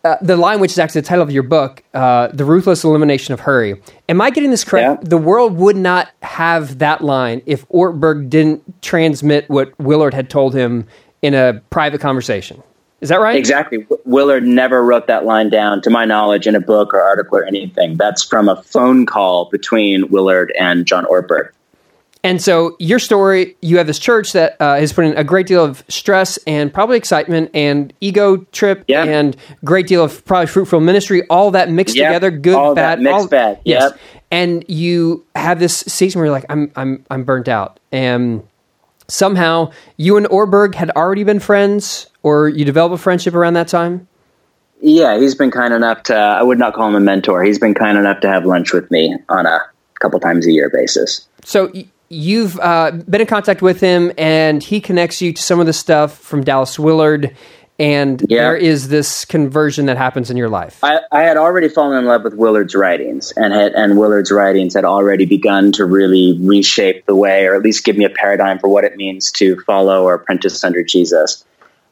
uh, 0.02 0.16
the 0.22 0.36
line, 0.36 0.60
which 0.60 0.72
is 0.72 0.78
actually 0.78 1.02
the 1.02 1.06
title 1.08 1.22
of 1.22 1.30
your 1.30 1.42
book, 1.42 1.82
uh, 1.94 2.28
"The 2.32 2.44
Ruthless 2.44 2.84
Elimination 2.84 3.32
of 3.34 3.40
Hurry." 3.40 3.80
Am 4.08 4.20
I 4.20 4.30
getting 4.30 4.50
this 4.50 4.64
correct? 4.64 5.02
Yeah. 5.04 5.08
The 5.08 5.18
world 5.18 5.56
would 5.56 5.76
not 5.76 6.08
have 6.22 6.78
that 6.78 7.02
line 7.02 7.42
if 7.46 7.68
Ortberg 7.68 8.30
didn't 8.30 8.82
transmit 8.82 9.48
what 9.50 9.78
Willard 9.78 10.14
had 10.14 10.30
told 10.30 10.54
him 10.54 10.86
in 11.22 11.34
a 11.34 11.60
private 11.70 12.00
conversation. 12.00 12.62
Is 13.04 13.10
that 13.10 13.20
right? 13.20 13.36
Exactly. 13.36 13.86
Willard 14.06 14.44
never 14.44 14.82
wrote 14.82 15.08
that 15.08 15.26
line 15.26 15.50
down, 15.50 15.82
to 15.82 15.90
my 15.90 16.06
knowledge, 16.06 16.46
in 16.46 16.54
a 16.54 16.60
book 16.60 16.94
or 16.94 17.02
article 17.02 17.36
or 17.36 17.44
anything. 17.44 17.98
That's 17.98 18.22
from 18.22 18.48
a 18.48 18.62
phone 18.62 19.04
call 19.04 19.50
between 19.50 20.08
Willard 20.08 20.50
and 20.58 20.86
John 20.86 21.04
Ortberg. 21.04 21.50
And 22.22 22.40
so 22.40 22.76
your 22.78 22.98
story, 22.98 23.58
you 23.60 23.76
have 23.76 23.86
this 23.86 23.98
church 23.98 24.32
that 24.32 24.56
uh, 24.58 24.76
has 24.76 24.94
put 24.94 25.04
in 25.04 25.14
a 25.18 25.22
great 25.22 25.46
deal 25.46 25.62
of 25.62 25.84
stress 25.88 26.38
and 26.46 26.72
probably 26.72 26.96
excitement 26.96 27.50
and 27.52 27.92
ego 28.00 28.38
trip 28.52 28.86
and 28.88 29.36
great 29.62 29.86
deal 29.86 30.02
of 30.02 30.24
probably 30.24 30.46
fruitful 30.46 30.80
ministry, 30.80 31.26
all 31.28 31.50
that 31.50 31.70
mixed 31.70 31.94
Yep. 31.94 32.08
together, 32.08 32.30
good, 32.30 32.54
All 32.54 32.74
bad, 32.74 33.00
mixed 33.02 33.12
all, 33.14 33.28
bag. 33.28 33.58
Yes. 33.66 33.90
Yep. 33.92 34.00
And 34.30 34.64
you 34.66 35.26
have 35.34 35.60
this 35.60 35.80
season 35.80 36.18
where 36.20 36.26
you're 36.28 36.34
like, 36.34 36.46
I'm, 36.48 36.72
I'm, 36.76 37.04
I'm 37.10 37.24
burnt 37.24 37.48
out, 37.48 37.78
and 37.92 38.42
somehow 39.08 39.72
you 39.96 40.16
and 40.16 40.26
Ortberg 40.26 40.74
had 40.74 40.90
already 40.90 41.24
been 41.24 41.40
friends, 41.40 42.08
or 42.22 42.48
you 42.48 42.64
developed 42.64 42.94
a 42.94 42.98
friendship 42.98 43.34
around 43.34 43.54
that 43.54 43.68
time. 43.68 44.08
Yeah, 44.80 45.18
he's 45.18 45.34
been 45.34 45.50
kind 45.50 45.72
enough 45.72 46.02
to, 46.04 46.14
I 46.14 46.42
would 46.42 46.58
not 46.58 46.74
call 46.74 46.88
him 46.88 46.94
a 46.94 47.00
mentor. 47.00 47.42
He's 47.42 47.58
been 47.58 47.74
kind 47.74 47.96
enough 47.96 48.20
to 48.20 48.28
have 48.28 48.44
lunch 48.44 48.72
with 48.72 48.90
me 48.90 49.16
on 49.28 49.46
a 49.46 49.60
couple 50.00 50.20
times 50.20 50.46
a 50.46 50.52
year 50.52 50.68
basis. 50.68 51.26
So 51.44 51.72
you've 52.10 52.58
uh, 52.60 52.90
been 53.08 53.22
in 53.22 53.26
contact 53.26 53.62
with 53.62 53.80
him, 53.80 54.12
and 54.18 54.62
he 54.62 54.80
connects 54.80 55.22
you 55.22 55.32
to 55.32 55.42
some 55.42 55.60
of 55.60 55.66
the 55.66 55.72
stuff 55.72 56.18
from 56.18 56.44
Dallas 56.44 56.78
Willard, 56.78 57.34
and 57.78 58.24
Yeah. 58.28 58.42
there 58.42 58.56
is 58.56 58.88
this 58.88 59.24
conversion 59.24 59.86
that 59.86 59.96
happens 59.96 60.30
in 60.30 60.36
your 60.36 60.48
life. 60.48 60.78
I, 60.82 61.00
I 61.10 61.22
had 61.22 61.36
already 61.36 61.68
fallen 61.68 61.98
in 61.98 62.04
love 62.04 62.22
with 62.22 62.34
Willard's 62.34 62.74
writings, 62.74 63.32
and 63.36 63.52
had, 63.52 63.72
and 63.72 63.98
Willard's 63.98 64.30
writings 64.30 64.74
had 64.74 64.84
already 64.84 65.26
begun 65.26 65.72
to 65.72 65.84
really 65.84 66.38
reshape 66.40 67.06
the 67.06 67.16
way, 67.16 67.46
or 67.46 67.54
at 67.54 67.62
least 67.62 67.84
give 67.84 67.96
me 67.96 68.04
a 68.04 68.10
paradigm 68.10 68.58
for 68.58 68.68
what 68.68 68.84
it 68.84 68.96
means 68.96 69.32
to 69.32 69.58
follow 69.66 70.04
or 70.04 70.14
apprentice 70.14 70.62
under 70.62 70.82
Jesus. 70.82 71.44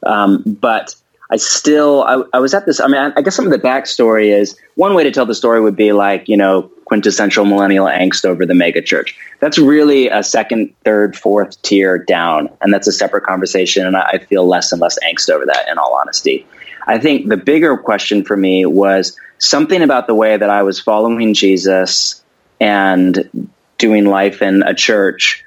Um, 0.05 0.43
but 0.45 0.95
I 1.33 1.37
still, 1.37 2.03
I, 2.03 2.21
I 2.33 2.39
was 2.39 2.53
at 2.53 2.67
this. 2.67 2.79
I 2.79 2.85
mean, 2.85 3.01
I, 3.01 3.11
I 3.17 3.23
guess 3.23 3.35
some 3.35 3.45
of 3.45 3.51
the 3.51 3.57
backstory 3.57 4.27
is 4.27 4.55
one 4.75 4.93
way 4.93 5.03
to 5.03 5.09
tell 5.09 5.25
the 5.25 5.33
story 5.33 5.59
would 5.59 5.75
be 5.75 5.91
like 5.91 6.29
you 6.29 6.37
know 6.37 6.69
quintessential 6.85 7.43
millennial 7.43 7.87
angst 7.87 8.23
over 8.23 8.45
the 8.45 8.53
mega 8.53 8.83
church. 8.83 9.17
That's 9.39 9.57
really 9.57 10.09
a 10.09 10.21
second, 10.21 10.75
third, 10.85 11.17
fourth 11.17 11.59
tier 11.63 11.97
down, 11.97 12.49
and 12.61 12.71
that's 12.71 12.87
a 12.87 12.91
separate 12.91 13.23
conversation. 13.23 13.87
And 13.87 13.97
I, 13.97 14.01
I 14.01 14.17
feel 14.19 14.45
less 14.45 14.71
and 14.71 14.79
less 14.79 14.99
angst 15.03 15.31
over 15.31 15.43
that. 15.47 15.67
In 15.67 15.79
all 15.79 15.97
honesty, 15.99 16.45
I 16.85 16.99
think 16.99 17.29
the 17.29 17.37
bigger 17.37 17.77
question 17.77 18.23
for 18.23 18.37
me 18.37 18.67
was 18.67 19.17
something 19.39 19.81
about 19.81 20.05
the 20.05 20.13
way 20.13 20.37
that 20.37 20.51
I 20.51 20.61
was 20.61 20.79
following 20.79 21.33
Jesus 21.33 22.23
and 22.61 23.49
doing 23.79 24.05
life 24.05 24.43
in 24.43 24.61
a 24.61 24.75
church 24.75 25.43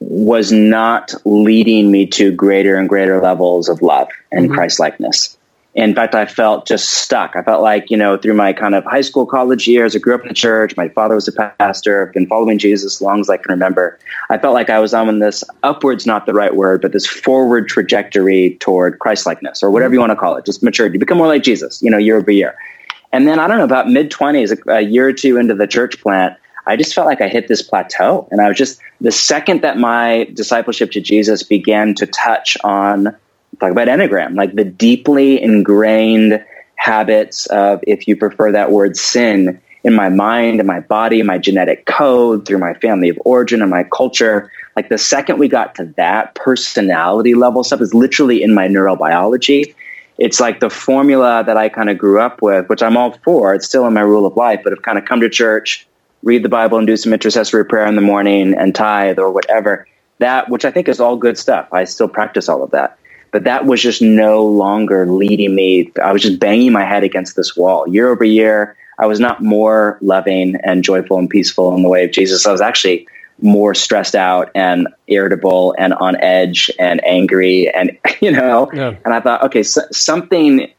was 0.00 0.52
not 0.52 1.12
leading 1.24 1.90
me 1.90 2.06
to 2.06 2.32
greater 2.32 2.76
and 2.76 2.88
greater 2.88 3.20
levels 3.20 3.68
of 3.68 3.82
love 3.82 4.08
and 4.30 4.46
mm-hmm. 4.46 4.54
Christ 4.54 4.78
likeness. 4.78 5.36
In 5.74 5.94
fact, 5.94 6.14
I 6.14 6.26
felt 6.26 6.66
just 6.66 6.88
stuck. 6.88 7.36
I 7.36 7.42
felt 7.42 7.62
like, 7.62 7.90
you 7.90 7.96
know, 7.96 8.16
through 8.16 8.34
my 8.34 8.52
kind 8.52 8.74
of 8.74 8.84
high 8.84 9.02
school, 9.02 9.26
college 9.26 9.68
years, 9.68 9.94
I 9.94 10.00
grew 10.00 10.14
up 10.14 10.22
in 10.22 10.28
the 10.28 10.34
church. 10.34 10.76
My 10.76 10.88
father 10.88 11.14
was 11.14 11.28
a 11.28 11.32
pastor. 11.32 12.06
I've 12.06 12.14
been 12.14 12.26
following 12.26 12.58
Jesus 12.58 12.96
as 12.96 13.02
long 13.02 13.20
as 13.20 13.30
I 13.30 13.36
can 13.36 13.50
remember. 13.50 13.98
I 14.28 14.38
felt 14.38 14.54
like 14.54 14.70
I 14.70 14.80
was 14.80 14.92
on 14.92 15.18
this 15.20 15.44
upwards, 15.62 16.06
not 16.06 16.26
the 16.26 16.34
right 16.34 16.54
word, 16.54 16.82
but 16.82 16.92
this 16.92 17.06
forward 17.06 17.68
trajectory 17.68 18.56
toward 18.58 18.98
Christ 18.98 19.26
likeness 19.26 19.62
or 19.62 19.70
whatever 19.70 19.94
you 19.94 20.00
want 20.00 20.10
to 20.10 20.16
call 20.16 20.36
it, 20.36 20.44
just 20.44 20.62
maturity. 20.62 20.94
You 20.94 21.00
become 21.00 21.18
more 21.18 21.28
like 21.28 21.42
Jesus, 21.42 21.80
you 21.80 21.90
know, 21.90 21.98
year 21.98 22.16
over 22.16 22.30
year. 22.30 22.56
And 23.12 23.28
then 23.28 23.38
I 23.38 23.46
don't 23.46 23.58
know, 23.58 23.64
about 23.64 23.88
mid 23.88 24.10
20s, 24.10 24.58
a, 24.66 24.78
a 24.78 24.80
year 24.80 25.08
or 25.08 25.12
two 25.12 25.36
into 25.36 25.54
the 25.54 25.66
church 25.66 26.00
plant, 26.00 26.36
I 26.68 26.76
just 26.76 26.94
felt 26.94 27.06
like 27.06 27.20
I 27.20 27.28
hit 27.28 27.48
this 27.48 27.62
plateau. 27.62 28.28
And 28.30 28.40
I 28.40 28.48
was 28.48 28.56
just, 28.56 28.80
the 29.00 29.12
second 29.12 29.62
that 29.62 29.78
my 29.78 30.28
discipleship 30.32 30.92
to 30.92 31.00
Jesus 31.00 31.42
began 31.42 31.94
to 31.94 32.06
touch 32.06 32.56
on, 32.62 33.04
talk 33.58 33.70
about 33.70 33.88
Enneagram, 33.88 34.36
like 34.36 34.54
the 34.54 34.64
deeply 34.64 35.42
ingrained 35.42 36.44
habits 36.76 37.46
of, 37.46 37.80
if 37.86 38.06
you 38.06 38.16
prefer 38.16 38.52
that 38.52 38.70
word, 38.70 38.96
sin 38.96 39.60
in 39.82 39.94
my 39.94 40.08
mind 40.08 40.60
and 40.60 40.66
my 40.66 40.80
body, 40.80 41.22
my 41.22 41.38
genetic 41.38 41.86
code, 41.86 42.46
through 42.46 42.58
my 42.58 42.74
family 42.74 43.08
of 43.08 43.18
origin 43.24 43.62
and 43.62 43.70
my 43.70 43.84
culture. 43.84 44.52
Like 44.76 44.88
the 44.88 44.98
second 44.98 45.38
we 45.38 45.48
got 45.48 45.76
to 45.76 45.86
that 45.96 46.34
personality 46.34 47.34
level 47.34 47.64
stuff 47.64 47.80
is 47.80 47.94
literally 47.94 48.42
in 48.42 48.54
my 48.54 48.68
neurobiology 48.68 49.74
it's 50.18 50.40
like 50.40 50.58
the 50.60 50.68
formula 50.68 51.44
that 51.46 51.56
I 51.56 51.68
kind 51.68 51.88
of 51.88 51.96
grew 51.96 52.20
up 52.20 52.42
with, 52.42 52.68
which 52.68 52.82
I'm 52.82 52.96
all 52.96 53.16
for. 53.24 53.54
It's 53.54 53.66
still 53.66 53.86
in 53.86 53.94
my 53.94 54.00
rule 54.00 54.26
of 54.26 54.36
life, 54.36 54.60
but 54.64 54.72
I've 54.72 54.82
kind 54.82 54.98
of 54.98 55.04
come 55.04 55.20
to 55.20 55.28
church, 55.28 55.86
read 56.22 56.42
the 56.42 56.48
Bible, 56.48 56.78
and 56.78 56.86
do 56.86 56.96
some 56.96 57.12
intercessory 57.12 57.64
prayer 57.64 57.86
in 57.86 57.94
the 57.96 58.00
morning 58.02 58.54
and 58.54 58.74
tithe 58.74 59.18
or 59.18 59.30
whatever. 59.30 59.86
That, 60.18 60.48
which 60.48 60.64
I 60.64 60.70
think 60.70 60.88
is 60.88 61.00
all 61.00 61.16
good 61.16 61.38
stuff. 61.38 61.72
I 61.72 61.84
still 61.84 62.08
practice 62.08 62.48
all 62.48 62.62
of 62.62 62.72
that. 62.72 62.98
But 63.30 63.44
that 63.44 63.66
was 63.66 63.80
just 63.82 64.02
no 64.02 64.44
longer 64.44 65.06
leading 65.06 65.54
me. 65.54 65.92
I 66.02 66.12
was 66.12 66.22
just 66.22 66.40
banging 66.40 66.72
my 66.72 66.84
head 66.84 67.04
against 67.04 67.36
this 67.36 67.56
wall 67.56 67.86
year 67.88 68.08
over 68.10 68.24
year. 68.24 68.76
I 68.98 69.06
was 69.06 69.20
not 69.20 69.42
more 69.42 69.98
loving 70.00 70.56
and 70.64 70.82
joyful 70.82 71.18
and 71.18 71.30
peaceful 71.30 71.74
in 71.76 71.82
the 71.82 71.88
way 71.88 72.04
of 72.04 72.10
Jesus. 72.10 72.46
I 72.46 72.52
was 72.52 72.60
actually 72.60 73.06
more 73.40 73.74
stressed 73.74 74.16
out 74.16 74.50
and 74.54 74.88
irritable 75.06 75.74
and 75.78 75.94
on 75.94 76.16
edge 76.16 76.70
and 76.78 77.04
angry 77.04 77.70
and 77.72 77.96
you 78.20 78.32
know 78.32 78.68
Yeah. 78.72 78.96
and 79.04 79.14
i 79.14 79.20
thought 79.20 79.42
okay 79.44 79.62
so, 79.62 79.82
something 79.92 80.72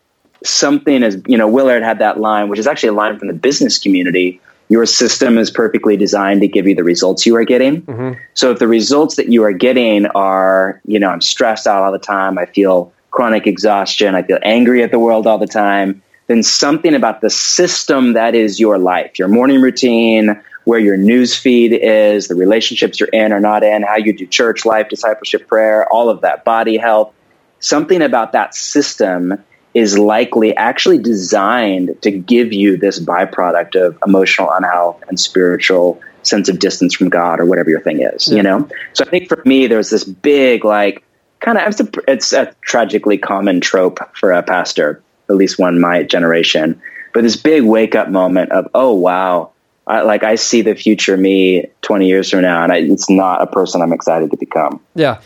something 0.44 1.04
is 1.04 1.22
you 1.26 1.38
know 1.38 1.48
willard 1.48 1.84
had 1.84 2.00
that 2.00 2.20
line 2.20 2.50
which 2.50 2.60
is 2.60 2.68
actually 2.68 2.90
a 2.90 2.94
line 2.94 3.18
from 3.18 3.30
the 3.30 3.34
business 3.34 3.78
community 3.78 4.42
your 4.70 4.86
system 4.86 5.38
is 5.38 5.50
perfectly 5.50 5.98
designed 5.98 6.42
to 6.42 6.48
give 6.48 6.68
you 6.68 6.76
the 6.76 6.84
results 6.84 7.26
you 7.26 7.36
are 7.36 7.44
getting. 7.44 7.82
Mm-hmm. 7.82 8.20
So 8.36 8.52
if 8.52 8.60
the 8.60 8.68
results 8.68 9.16
that 9.16 9.30
you 9.30 9.44
are 9.44 9.52
getting 9.52 10.06
are, 10.08 10.80
you 10.86 11.00
know, 11.00 11.10
I'm 11.10 11.22
stressed 11.22 11.66
out 11.68 11.84
all 11.84 11.92
the 11.92 11.98
time, 11.98 12.38
I 12.38 12.46
feel 12.46 12.94
chronic 13.10 13.48
exhaustion, 13.48 14.14
I 14.14 14.22
feel 14.22 14.38
angry 14.44 14.84
at 14.84 14.92
the 14.92 15.00
world 15.00 15.26
all 15.26 15.40
the 15.40 15.48
time, 15.48 16.04
then 16.28 16.44
something 16.44 16.94
about 16.94 17.22
the 17.22 17.32
system 17.32 18.14
that 18.14 18.36
is 18.36 18.60
your 18.60 18.78
life, 18.78 19.18
your 19.18 19.28
morning 19.28 19.60
routine, 19.60 20.40
where 20.66 20.80
your 20.80 20.98
news 20.98 21.36
feed 21.36 21.74
is, 21.74 22.28
the 22.28 22.36
relationships 22.36 23.00
you're 23.00 23.10
in 23.10 23.34
or 23.34 23.40
not 23.40 23.64
in, 23.64 23.82
how 23.82 23.96
you 23.96 24.16
do 24.16 24.28
church 24.28 24.66
life, 24.66 24.88
discipleship, 24.90 25.48
prayer, 25.48 25.92
all 25.92 26.10
of 26.10 26.22
that, 26.22 26.46
body 26.46 26.78
health, 26.78 27.12
something 27.60 28.04
about 28.04 28.34
that 28.34 28.54
system 28.54 29.44
is 29.80 29.98
likely 29.98 30.54
actually 30.58 30.98
designed 30.98 32.02
to 32.02 32.12
give 32.12 32.52
you 32.52 32.76
this 32.76 33.00
byproduct 33.00 33.76
of 33.82 33.98
emotional 34.06 34.52
unhealth 34.52 35.02
and 35.08 35.18
spiritual 35.18 36.02
sense 36.22 36.50
of 36.50 36.60
distance 36.60 36.94
from 36.94 37.08
God 37.08 37.40
or 37.40 37.46
whatever 37.46 37.70
your 37.70 37.80
thing 37.80 38.02
is, 38.02 38.28
yeah. 38.28 38.36
you 38.36 38.44
know? 38.44 38.68
So 38.92 39.06
I 39.06 39.10
think 39.10 39.30
for 39.30 39.42
me, 39.46 39.68
there's 39.68 39.90
this 39.90 40.04
big, 40.04 40.66
like, 40.66 41.02
kind 41.40 41.58
of, 41.58 41.66
it's 41.70 41.80
a, 41.80 42.12
it's 42.12 42.34
a 42.34 42.54
tragically 42.60 43.18
common 43.18 43.62
trope 43.62 44.00
for 44.18 44.34
a 44.34 44.44
pastor, 44.44 45.02
at 45.30 45.38
least 45.38 45.58
one 45.58 45.80
my 45.80 46.04
generation, 46.04 46.82
but 47.14 47.24
this 47.24 47.38
big 47.38 47.64
wake 47.64 47.96
up 47.96 48.10
moment 48.10 48.52
of, 48.52 48.68
oh, 48.74 48.94
wow, 48.94 49.52
I, 49.88 50.02
like 50.02 50.24
I 50.24 50.36
see 50.36 50.62
the 50.62 50.76
future 50.76 51.16
me 51.16 51.68
20 51.84 52.06
years 52.06 52.30
from 52.30 52.42
now, 52.42 52.64
and 52.64 52.74
I, 52.74 52.80
it's 52.80 53.10
not 53.10 53.42
a 53.42 53.48
person 53.48 53.82
I'm 53.82 53.94
excited 53.94 54.30
to 54.32 54.38
become. 54.38 54.82
Yeah. 54.94 55.22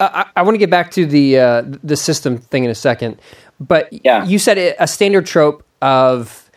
I, 0.00 0.26
I 0.36 0.42
want 0.42 0.54
to 0.54 0.58
get 0.58 0.70
back 0.70 0.92
to 0.92 1.04
the 1.06 1.38
uh, 1.38 1.62
the 1.82 1.96
system 1.96 2.38
thing 2.38 2.64
in 2.64 2.70
a 2.70 2.74
second, 2.74 3.20
but 3.60 3.88
yeah. 4.04 4.24
you 4.24 4.38
said 4.38 4.58
it, 4.58 4.76
a 4.78 4.86
standard 4.86 5.26
trope 5.26 5.64
of 5.82 6.50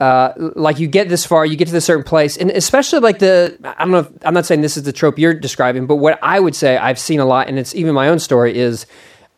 uh, 0.00 0.32
like 0.38 0.78
you 0.78 0.88
get 0.88 1.08
this 1.08 1.26
far, 1.26 1.44
you 1.44 1.56
get 1.56 1.66
to 1.66 1.72
this 1.72 1.84
certain 1.84 2.04
place, 2.04 2.36
and 2.36 2.50
especially 2.50 3.00
like 3.00 3.18
the 3.18 3.58
I 3.64 3.84
don't 3.84 3.90
know. 3.90 3.98
If, 3.98 4.08
I'm 4.24 4.34
not 4.34 4.46
saying 4.46 4.62
this 4.62 4.76
is 4.76 4.84
the 4.84 4.92
trope 4.92 5.18
you're 5.18 5.34
describing, 5.34 5.86
but 5.86 5.96
what 5.96 6.18
I 6.22 6.40
would 6.40 6.54
say 6.54 6.78
I've 6.78 6.98
seen 6.98 7.20
a 7.20 7.26
lot, 7.26 7.48
and 7.48 7.58
it's 7.58 7.74
even 7.74 7.94
my 7.94 8.08
own 8.08 8.18
story 8.18 8.56
is 8.56 8.86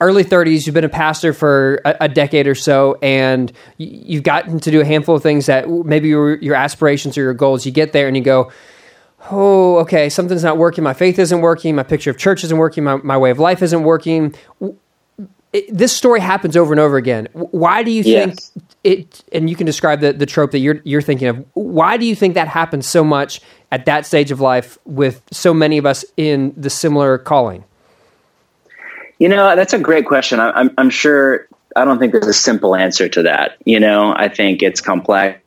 early 0.01 0.25
30s 0.25 0.67
you've 0.67 0.75
been 0.75 0.83
a 0.83 0.89
pastor 0.89 1.33
for 1.33 1.81
a, 1.85 1.97
a, 2.01 2.09
decade 2.09 2.49
or 2.49 2.57
so 2.57 2.99
and 3.03 3.53
you've 3.79 4.25
gotten 4.25 4.59
to 4.59 4.69
do 4.69 4.81
a 4.81 4.85
handful 4.85 5.15
of 5.15 5.23
things 5.23 5.47
that 5.47 5.69
maybe 5.69 6.09
your, 6.09 6.35
your 6.39 6.57
aspirations 6.57 7.17
or 7.17 7.21
your 7.21 7.35
goals 7.35 7.65
you 7.65 7.71
get 7.71 7.93
there 7.93 8.09
and 8.09 8.17
you 8.17 8.23
go 8.25 8.51
oh, 9.31 9.79
okay, 9.79 10.09
something's 10.09 10.43
not 10.43 10.59
working. 10.59 10.83
My 10.83 10.95
faith 10.95 11.19
isn't 11.19 11.41
working. 11.41 11.77
My 11.77 11.83
picture 11.83 12.11
of 12.11 12.19
church 12.19 12.43
isn't 12.45 12.57
working. 12.57 12.85
My, 12.85 12.97
my 12.97 13.17
way 13.17 13.31
of 13.31 13.39
life 13.39 13.63
isn't 13.63 13.83
working. 13.83 14.35
It, 15.53 15.77
this 15.77 15.95
story 15.95 16.21
happens 16.21 16.57
over 16.57 16.73
and 16.73 16.81
over 16.81 16.97
again. 16.97 17.29
Why 17.33 17.83
do 17.83 17.91
you 17.91 18.03
think 18.03 18.35
yes. 18.37 18.53
it? 18.85 19.25
And 19.33 19.51
you 19.51 19.57
can 19.57 19.67
describe 19.67 20.01
the, 20.01 20.13
the 20.13 20.27
trope 20.27 20.51
that 20.53 20.61
you're 20.61 20.81
you're 20.85 21.03
thinking 21.03 21.29
of. 21.29 21.45
Why 21.55 21.97
do 21.97 22.07
you 22.07 22.15
think 22.15 22.35
that 22.35 22.49
happens 22.49 22.87
so 22.87 23.05
much 23.05 23.41
at 23.71 23.85
that 23.85 24.07
stage 24.07 24.31
of 24.31 24.41
life 24.41 24.79
with 24.87 25.23
so 25.31 25.53
many 25.53 25.77
of 25.77 25.85
us 25.85 26.05
in 26.17 26.55
the 26.57 26.71
similar 26.71 27.19
calling? 27.19 27.65
You 29.19 29.29
know, 29.29 29.55
that's 29.55 29.75
a 29.75 29.79
great 29.79 30.07
question. 30.07 30.41
I, 30.41 30.51
I'm, 30.53 30.71
I'm 30.79 30.91
sure. 30.91 31.47
I 31.77 31.85
don't 31.85 31.99
think 31.99 32.13
there's 32.13 32.27
a 32.27 32.35
simple 32.35 32.75
answer 32.75 33.09
to 33.09 33.23
that. 33.23 33.57
You 33.65 33.81
know, 33.81 34.15
I 34.17 34.29
think 34.29 34.63
it's 34.63 34.81
complex 34.81 35.39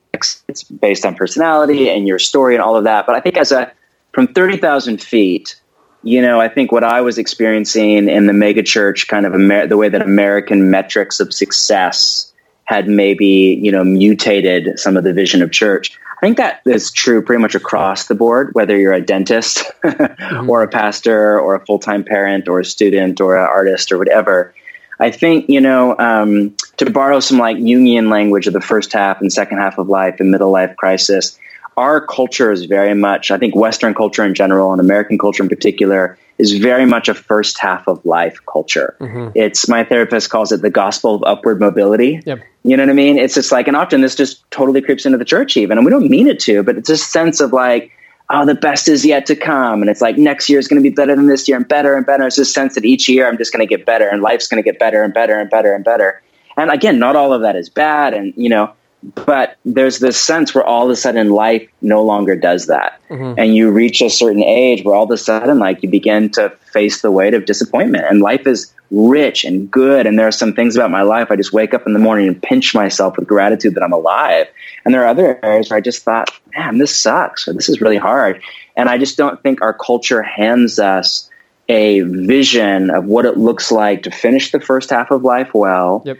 it's 0.48 0.62
based 0.64 1.04
on 1.04 1.14
personality 1.14 1.90
and 1.90 2.08
your 2.08 2.18
story 2.18 2.54
and 2.54 2.62
all 2.62 2.76
of 2.76 2.84
that. 2.84 3.06
But 3.06 3.16
I 3.16 3.20
think 3.20 3.36
as 3.36 3.52
a 3.52 3.70
from 4.12 4.28
thirty 4.28 4.56
thousand 4.56 5.02
feet, 5.02 5.60
you 6.06 6.22
know, 6.22 6.40
I 6.40 6.48
think 6.48 6.70
what 6.70 6.84
I 6.84 7.00
was 7.00 7.18
experiencing 7.18 8.08
in 8.08 8.26
the 8.26 8.32
megachurch 8.32 9.08
kind 9.08 9.26
of 9.26 9.34
Amer- 9.34 9.66
the 9.66 9.76
way 9.76 9.88
that 9.88 10.02
American 10.02 10.70
metrics 10.70 11.18
of 11.18 11.34
success 11.34 12.32
had 12.64 12.88
maybe 12.88 13.58
you 13.60 13.72
know 13.72 13.82
mutated 13.82 14.78
some 14.78 14.96
of 14.96 15.02
the 15.02 15.12
vision 15.12 15.42
of 15.42 15.50
church. 15.50 15.98
I 16.16 16.20
think 16.20 16.36
that 16.36 16.62
is 16.64 16.92
true 16.92 17.20
pretty 17.22 17.42
much 17.42 17.54
across 17.54 18.06
the 18.06 18.14
board, 18.14 18.54
whether 18.54 18.76
you're 18.76 18.92
a 18.92 19.00
dentist 19.00 19.64
mm-hmm. 19.84 20.48
or 20.48 20.62
a 20.62 20.68
pastor 20.68 21.38
or 21.40 21.56
a 21.56 21.66
full 21.66 21.80
time 21.80 22.04
parent 22.04 22.48
or 22.48 22.60
a 22.60 22.64
student 22.64 23.20
or 23.20 23.36
an 23.36 23.44
artist 23.44 23.90
or 23.90 23.98
whatever. 23.98 24.54
I 24.98 25.10
think, 25.10 25.50
you 25.50 25.60
know, 25.60 25.98
um, 25.98 26.56
to 26.78 26.88
borrow 26.88 27.20
some 27.20 27.38
like 27.38 27.58
Jungian 27.58 28.10
language 28.10 28.46
of 28.46 28.54
the 28.54 28.62
first 28.62 28.92
half 28.92 29.20
and 29.20 29.30
second 29.30 29.58
half 29.58 29.76
of 29.76 29.88
life 29.88 30.20
and 30.20 30.30
middle 30.30 30.50
life 30.50 30.74
crisis, 30.76 31.38
our 31.76 32.00
culture 32.00 32.50
is 32.50 32.64
very 32.64 32.94
much, 32.94 33.30
I 33.30 33.38
think 33.38 33.54
Western 33.54 33.94
culture 33.94 34.24
in 34.24 34.34
general 34.34 34.72
and 34.72 34.80
American 34.80 35.18
culture 35.18 35.42
in 35.42 35.48
particular, 35.48 36.18
is 36.38 36.52
very 36.52 36.84
much 36.84 37.08
a 37.08 37.14
first 37.14 37.58
half 37.58 37.86
of 37.88 38.04
life 38.04 38.38
culture. 38.50 38.96
Mm-hmm. 39.00 39.30
It's 39.34 39.68
my 39.68 39.84
therapist 39.84 40.28
calls 40.28 40.52
it 40.52 40.60
the 40.60 40.70
gospel 40.70 41.14
of 41.14 41.22
upward 41.24 41.60
mobility. 41.60 42.20
Yep. 42.26 42.40
You 42.62 42.76
know 42.76 42.82
what 42.82 42.90
I 42.90 42.94
mean? 42.94 43.18
It's 43.18 43.34
just 43.34 43.52
like, 43.52 43.68
and 43.68 43.76
often 43.76 44.00
this 44.00 44.14
just 44.14 44.50
totally 44.50 44.82
creeps 44.82 45.06
into 45.06 45.18
the 45.18 45.24
church 45.24 45.56
even, 45.56 45.78
and 45.78 45.84
we 45.84 45.90
don't 45.90 46.10
mean 46.10 46.26
it 46.26 46.40
to, 46.40 46.62
but 46.62 46.76
it's 46.76 46.90
a 46.90 46.96
sense 46.96 47.40
of 47.40 47.52
like, 47.52 47.90
oh, 48.28 48.44
the 48.44 48.54
best 48.54 48.88
is 48.88 49.06
yet 49.06 49.26
to 49.26 49.36
come. 49.36 49.82
And 49.82 49.90
it's 49.90 50.00
like 50.00 50.18
next 50.18 50.50
year 50.50 50.58
is 50.58 50.66
going 50.66 50.82
to 50.82 50.88
be 50.88 50.94
better 50.94 51.14
than 51.14 51.26
this 51.26 51.46
year 51.46 51.56
and 51.56 51.66
better 51.66 51.94
and 51.94 52.04
better. 52.04 52.26
It's 52.26 52.36
this 52.36 52.52
sense 52.52 52.74
that 52.74 52.84
each 52.84 53.08
year 53.08 53.28
I'm 53.28 53.38
just 53.38 53.52
going 53.52 53.66
to 53.66 53.76
get 53.76 53.86
better 53.86 54.08
and 54.08 54.20
life's 54.20 54.48
going 54.48 54.62
to 54.62 54.68
get 54.68 54.78
better 54.80 55.02
and 55.02 55.14
better 55.14 55.38
and 55.38 55.48
better 55.48 55.74
and 55.74 55.84
better. 55.84 56.20
And 56.56 56.70
again, 56.70 56.98
not 56.98 57.16
all 57.16 57.32
of 57.32 57.42
that 57.42 57.54
is 57.54 57.68
bad. 57.68 58.14
And, 58.14 58.34
you 58.36 58.48
know, 58.48 58.72
but 59.02 59.56
there's 59.64 59.98
this 59.98 60.18
sense 60.18 60.54
where 60.54 60.64
all 60.64 60.86
of 60.86 60.90
a 60.90 60.96
sudden 60.96 61.30
life 61.30 61.68
no 61.80 62.02
longer 62.02 62.34
does 62.34 62.66
that. 62.66 63.00
Mm-hmm. 63.08 63.38
And 63.38 63.54
you 63.54 63.70
reach 63.70 64.00
a 64.00 64.10
certain 64.10 64.42
age 64.42 64.84
where 64.84 64.94
all 64.94 65.04
of 65.04 65.10
a 65.10 65.16
sudden, 65.16 65.58
like, 65.58 65.82
you 65.82 65.88
begin 65.88 66.30
to 66.30 66.50
face 66.72 67.02
the 67.02 67.10
weight 67.10 67.34
of 67.34 67.44
disappointment. 67.44 68.04
And 68.08 68.20
life 68.20 68.46
is 68.46 68.72
rich 68.90 69.44
and 69.44 69.70
good. 69.70 70.06
And 70.06 70.18
there 70.18 70.26
are 70.26 70.32
some 70.32 70.54
things 70.54 70.76
about 70.76 70.90
my 70.90 71.02
life. 71.02 71.30
I 71.30 71.36
just 71.36 71.52
wake 71.52 71.74
up 71.74 71.86
in 71.86 71.92
the 71.92 71.98
morning 71.98 72.26
and 72.26 72.42
pinch 72.42 72.74
myself 72.74 73.16
with 73.16 73.28
gratitude 73.28 73.74
that 73.74 73.82
I'm 73.82 73.92
alive. 73.92 74.48
And 74.84 74.92
there 74.92 75.02
are 75.04 75.08
other 75.08 75.38
areas 75.42 75.70
where 75.70 75.76
I 75.76 75.80
just 75.80 76.02
thought, 76.02 76.30
man, 76.56 76.78
this 76.78 76.96
sucks 76.96 77.46
or 77.46 77.52
this 77.52 77.68
is 77.68 77.80
really 77.80 77.98
hard. 77.98 78.42
And 78.76 78.88
I 78.88 78.98
just 78.98 79.16
don't 79.16 79.40
think 79.42 79.62
our 79.62 79.72
culture 79.72 80.22
hands 80.22 80.78
us 80.78 81.30
a 81.68 82.00
vision 82.00 82.90
of 82.90 83.04
what 83.04 83.24
it 83.24 83.36
looks 83.36 83.72
like 83.72 84.04
to 84.04 84.10
finish 84.10 84.52
the 84.52 84.60
first 84.60 84.90
half 84.90 85.10
of 85.10 85.24
life 85.24 85.52
well, 85.52 86.02
yep. 86.06 86.18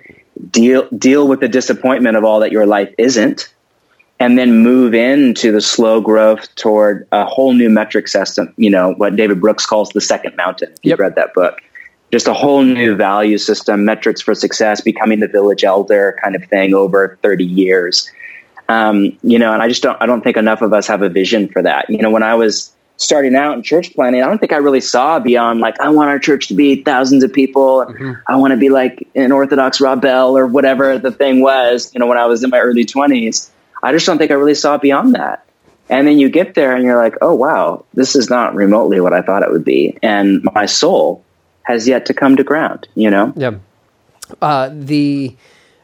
Deal 0.51 0.89
deal 0.97 1.27
with 1.29 1.41
the 1.41 1.49
disappointment 1.49 2.17
of 2.17 2.25
all 2.25 2.41
that 2.41 2.53
your 2.53 2.67
life 2.67 2.93
isn't, 2.99 3.53
and 4.19 4.39
then 4.39 4.63
move 4.63 4.95
into 4.95 5.53
the 5.53 5.61
slow 5.61 6.01
growth 6.01 6.55
toward 6.55 7.07
a 7.13 7.25
whole 7.25 7.53
new 7.53 7.71
metric 7.71 8.09
system. 8.09 8.53
You 8.57 8.71
know 8.71 8.93
what 8.95 9.17
David 9.17 9.41
Brooks 9.41 9.67
calls 9.67 9.91
the 9.91 10.01
second 10.01 10.37
mountain. 10.37 10.71
If 10.73 10.79
you've 10.83 10.91
yep. 10.91 10.99
read 10.99 11.15
that 11.17 11.35
book, 11.35 11.61
just 12.13 12.29
a 12.29 12.35
whole 12.35 12.63
new 12.63 12.95
value 12.95 13.39
system, 13.39 13.85
metrics 13.85 14.21
for 14.21 14.35
success, 14.35 14.81
becoming 14.81 15.21
the 15.21 15.29
village 15.29 15.65
elder 15.65 16.19
kind 16.23 16.37
of 16.37 16.45
thing 16.45 16.75
over 16.75 17.19
thirty 17.23 17.47
years. 17.47 18.11
Um, 18.69 19.17
you 19.23 19.39
know, 19.39 19.53
and 19.53 19.63
I 19.63 19.69
just 19.69 19.83
don't, 19.85 19.97
I 20.03 20.07
don't 20.07 20.23
think 20.23 20.37
enough 20.37 20.61
of 20.61 20.73
us 20.73 20.89
have 20.89 21.01
a 21.01 21.09
vision 21.09 21.49
for 21.49 21.63
that. 21.63 21.89
You 21.89 21.99
know, 21.99 22.11
when 22.11 22.25
I 22.25 22.35
was 22.35 22.73
starting 22.97 23.35
out 23.35 23.57
in 23.57 23.63
church 23.63 23.95
planting, 23.95 24.23
I 24.23 24.27
don't 24.27 24.39
think 24.39 24.53
I 24.53 24.57
really 24.57 24.81
saw 24.81 25.19
beyond 25.19 25.61
like, 25.61 25.79
I 25.81 25.89
want 25.91 26.09
our 26.09 26.19
church 26.19 26.49
to 26.49 26.55
be 26.55 26.83
thousands 26.83 27.23
of 27.25 27.33
people. 27.33 27.87
Mm-hmm. 27.87 28.13
I 28.27 28.37
want 28.37 28.53
to 28.53 28.57
be 28.57 28.69
like 28.69 29.07
an 29.15 29.33
Orthodox 29.33 29.81
Bell 29.81 30.37
or 30.37 30.47
whatever 30.47 30.99
the 30.99 31.11
thing 31.11 31.41
was, 31.41 31.93
you 31.95 32.01
know, 32.01 32.07
when 32.07 32.19
I 32.19 32.27
was 32.27 32.43
in 32.43 32.51
my 32.51 32.59
early 32.59 32.85
20s. 32.85 33.51
I 33.83 33.93
just 33.93 34.07
don't 34.07 34.19
think 34.19 34.31
I 34.31 34.35
really 34.35 34.55
saw 34.55 34.79
beyond 34.79 35.15
that. 35.15 35.45
And 35.89 36.07
then 36.09 36.19
you 36.19 36.29
get 36.29 36.55
there 36.55 36.75
and 36.75 36.85
you're 36.85 36.97
like, 36.97 37.15
oh, 37.21 37.35
wow, 37.35 37.85
this 37.95 38.17
is 38.17 38.29
not 38.29 38.55
remotely 38.55 39.01
what 39.01 39.13
I 39.13 39.23
thought 39.23 39.43
it 39.43 39.51
would 39.51 39.65
be. 39.65 39.97
And 40.03 40.43
my 40.43 40.67
soul 40.67 41.25
has 41.63 41.87
yet 41.87 42.07
to 42.07 42.15
come 42.15 42.37
to 42.37 42.45
ground, 42.45 42.89
you 42.95 43.11
know? 43.11 43.33
Yeah. 43.37 43.57
Uh, 44.43 44.71
the, 44.73 45.37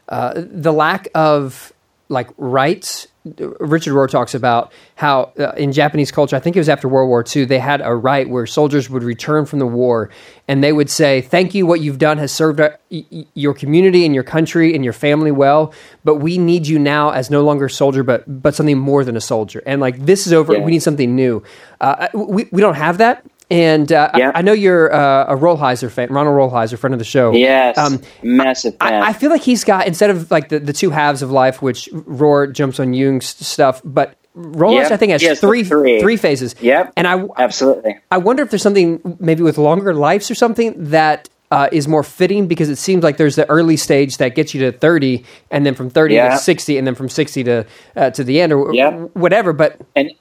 uh, 0.09 0.33
the 0.35 0.73
lack 0.73 1.07
of 1.15 1.71
like 2.09 2.29
rites. 2.37 3.07
Richard 3.25 3.93
Rohr 3.93 4.09
talks 4.09 4.35
about 4.35 4.73
how 4.95 5.31
uh, 5.39 5.51
in 5.51 5.71
Japanese 5.71 6.11
culture, 6.11 6.35
I 6.35 6.39
think 6.39 6.57
it 6.57 6.59
was 6.59 6.67
after 6.67 6.89
World 6.89 7.07
War 7.07 7.23
II, 7.23 7.45
they 7.45 7.59
had 7.59 7.79
a 7.81 7.95
rite 7.95 8.29
where 8.29 8.45
soldiers 8.45 8.89
would 8.89 9.01
return 9.01 9.45
from 9.45 9.59
the 9.59 9.65
war 9.65 10.09
and 10.47 10.61
they 10.61 10.73
would 10.73 10.89
say, 10.89 11.21
"Thank 11.21 11.55
you, 11.55 11.65
what 11.65 11.79
you've 11.79 11.99
done 11.99 12.17
has 12.17 12.33
served 12.33 12.59
our, 12.59 12.77
y- 12.91 13.05
your 13.33 13.53
community 13.53 14.05
and 14.05 14.13
your 14.13 14.25
country 14.25 14.75
and 14.75 14.83
your 14.83 14.91
family 14.91 15.31
well, 15.31 15.73
but 16.03 16.15
we 16.15 16.37
need 16.37 16.67
you 16.67 16.77
now 16.77 17.11
as 17.11 17.29
no 17.29 17.43
longer 17.43 17.65
a 17.65 17.69
soldier, 17.69 18.03
but 18.03 18.23
but 18.41 18.55
something 18.55 18.77
more 18.77 19.05
than 19.05 19.15
a 19.15 19.21
soldier." 19.21 19.63
And 19.65 19.79
like 19.79 20.05
this 20.05 20.27
is 20.27 20.33
over, 20.33 20.53
yeah. 20.53 20.59
we 20.59 20.71
need 20.71 20.83
something 20.83 21.15
new. 21.15 21.43
Uh, 21.79 22.09
we 22.13 22.49
we 22.51 22.61
don't 22.61 22.75
have 22.75 22.97
that 22.97 23.23
and 23.53 23.91
uh, 23.91 24.09
yeah. 24.15 24.31
I, 24.33 24.39
I, 24.39 24.41
know 24.41 24.53
you're 24.53 24.93
uh, 24.93 25.25
a 25.25 25.37
Rolheiser 25.37 25.91
fan, 25.91 26.09
Ronald 26.09 26.35
Rolheiser, 26.35 26.77
friend 26.77 26.93
of 26.93 26.99
the 26.99 27.05
show. 27.05 27.31
Yes, 27.33 27.77
um, 27.77 28.01
massive 28.23 28.75
fan. 28.77 29.03
I, 29.03 29.09
I, 29.09 29.13
feel 29.13 29.29
like 29.29 29.41
he's 29.41 29.63
got 29.63 29.85
instead 29.85 30.09
of 30.09 30.31
like 30.31 30.49
the, 30.49 30.59
the 30.59 30.73
two 30.73 30.89
halves 30.89 31.21
of 31.21 31.31
life, 31.31 31.61
which 31.61 31.87
Rohr 31.91 32.51
jumps 32.51 32.79
on 32.79 32.93
Jung's 32.93 33.27
stuff, 33.27 33.81
but 33.85 34.17
Rolheiser 34.35 34.83
yep. 34.83 34.91
I 34.91 34.97
think 34.97 35.11
has 35.11 35.21
yes, 35.21 35.39
three, 35.39 35.63
three 35.63 36.01
three 36.01 36.17
phases. 36.17 36.55
Yep, 36.59 36.93
and 36.97 37.07
I 37.07 37.25
absolutely. 37.37 37.99
I 38.09 38.17
wonder 38.17 38.41
if 38.41 38.49
there's 38.49 38.63
something 38.63 39.17
maybe 39.19 39.43
with 39.43 39.59
longer 39.59 39.93
lives 39.93 40.31
or 40.31 40.35
something 40.35 40.73
that 40.89 41.29
uh, 41.51 41.69
is 41.71 41.87
more 41.87 42.01
fitting 42.01 42.47
because 42.47 42.67
it 42.67 42.77
seems 42.77 43.03
like 43.03 43.17
there's 43.17 43.35
the 43.35 43.47
early 43.47 43.77
stage 43.77 44.17
that 44.17 44.33
gets 44.33 44.55
you 44.55 44.61
to 44.61 44.75
30 44.75 45.23
and 45.51 45.63
then 45.67 45.75
from 45.75 45.87
30 45.87 46.15
yeah. 46.15 46.29
to 46.29 46.37
60 46.39 46.79
and 46.79 46.87
then 46.87 46.95
from 46.95 47.09
60 47.09 47.43
to 47.43 47.65
uh, 47.95 48.09
to 48.09 48.23
the 48.23 48.41
end 48.41 48.51
or 48.51 48.71
whatever 49.13 49.53
but 49.53 49.79
and 49.95 50.11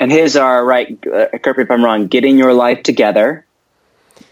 and 0.00 0.10
his 0.10 0.36
are 0.36 0.64
right. 0.64 0.98
Uh, 1.06 1.26
correct 1.38 1.58
me 1.58 1.64
if 1.64 1.70
I'm 1.70 1.84
wrong. 1.84 2.06
Getting 2.08 2.38
your 2.38 2.52
life 2.54 2.82
together, 2.82 3.46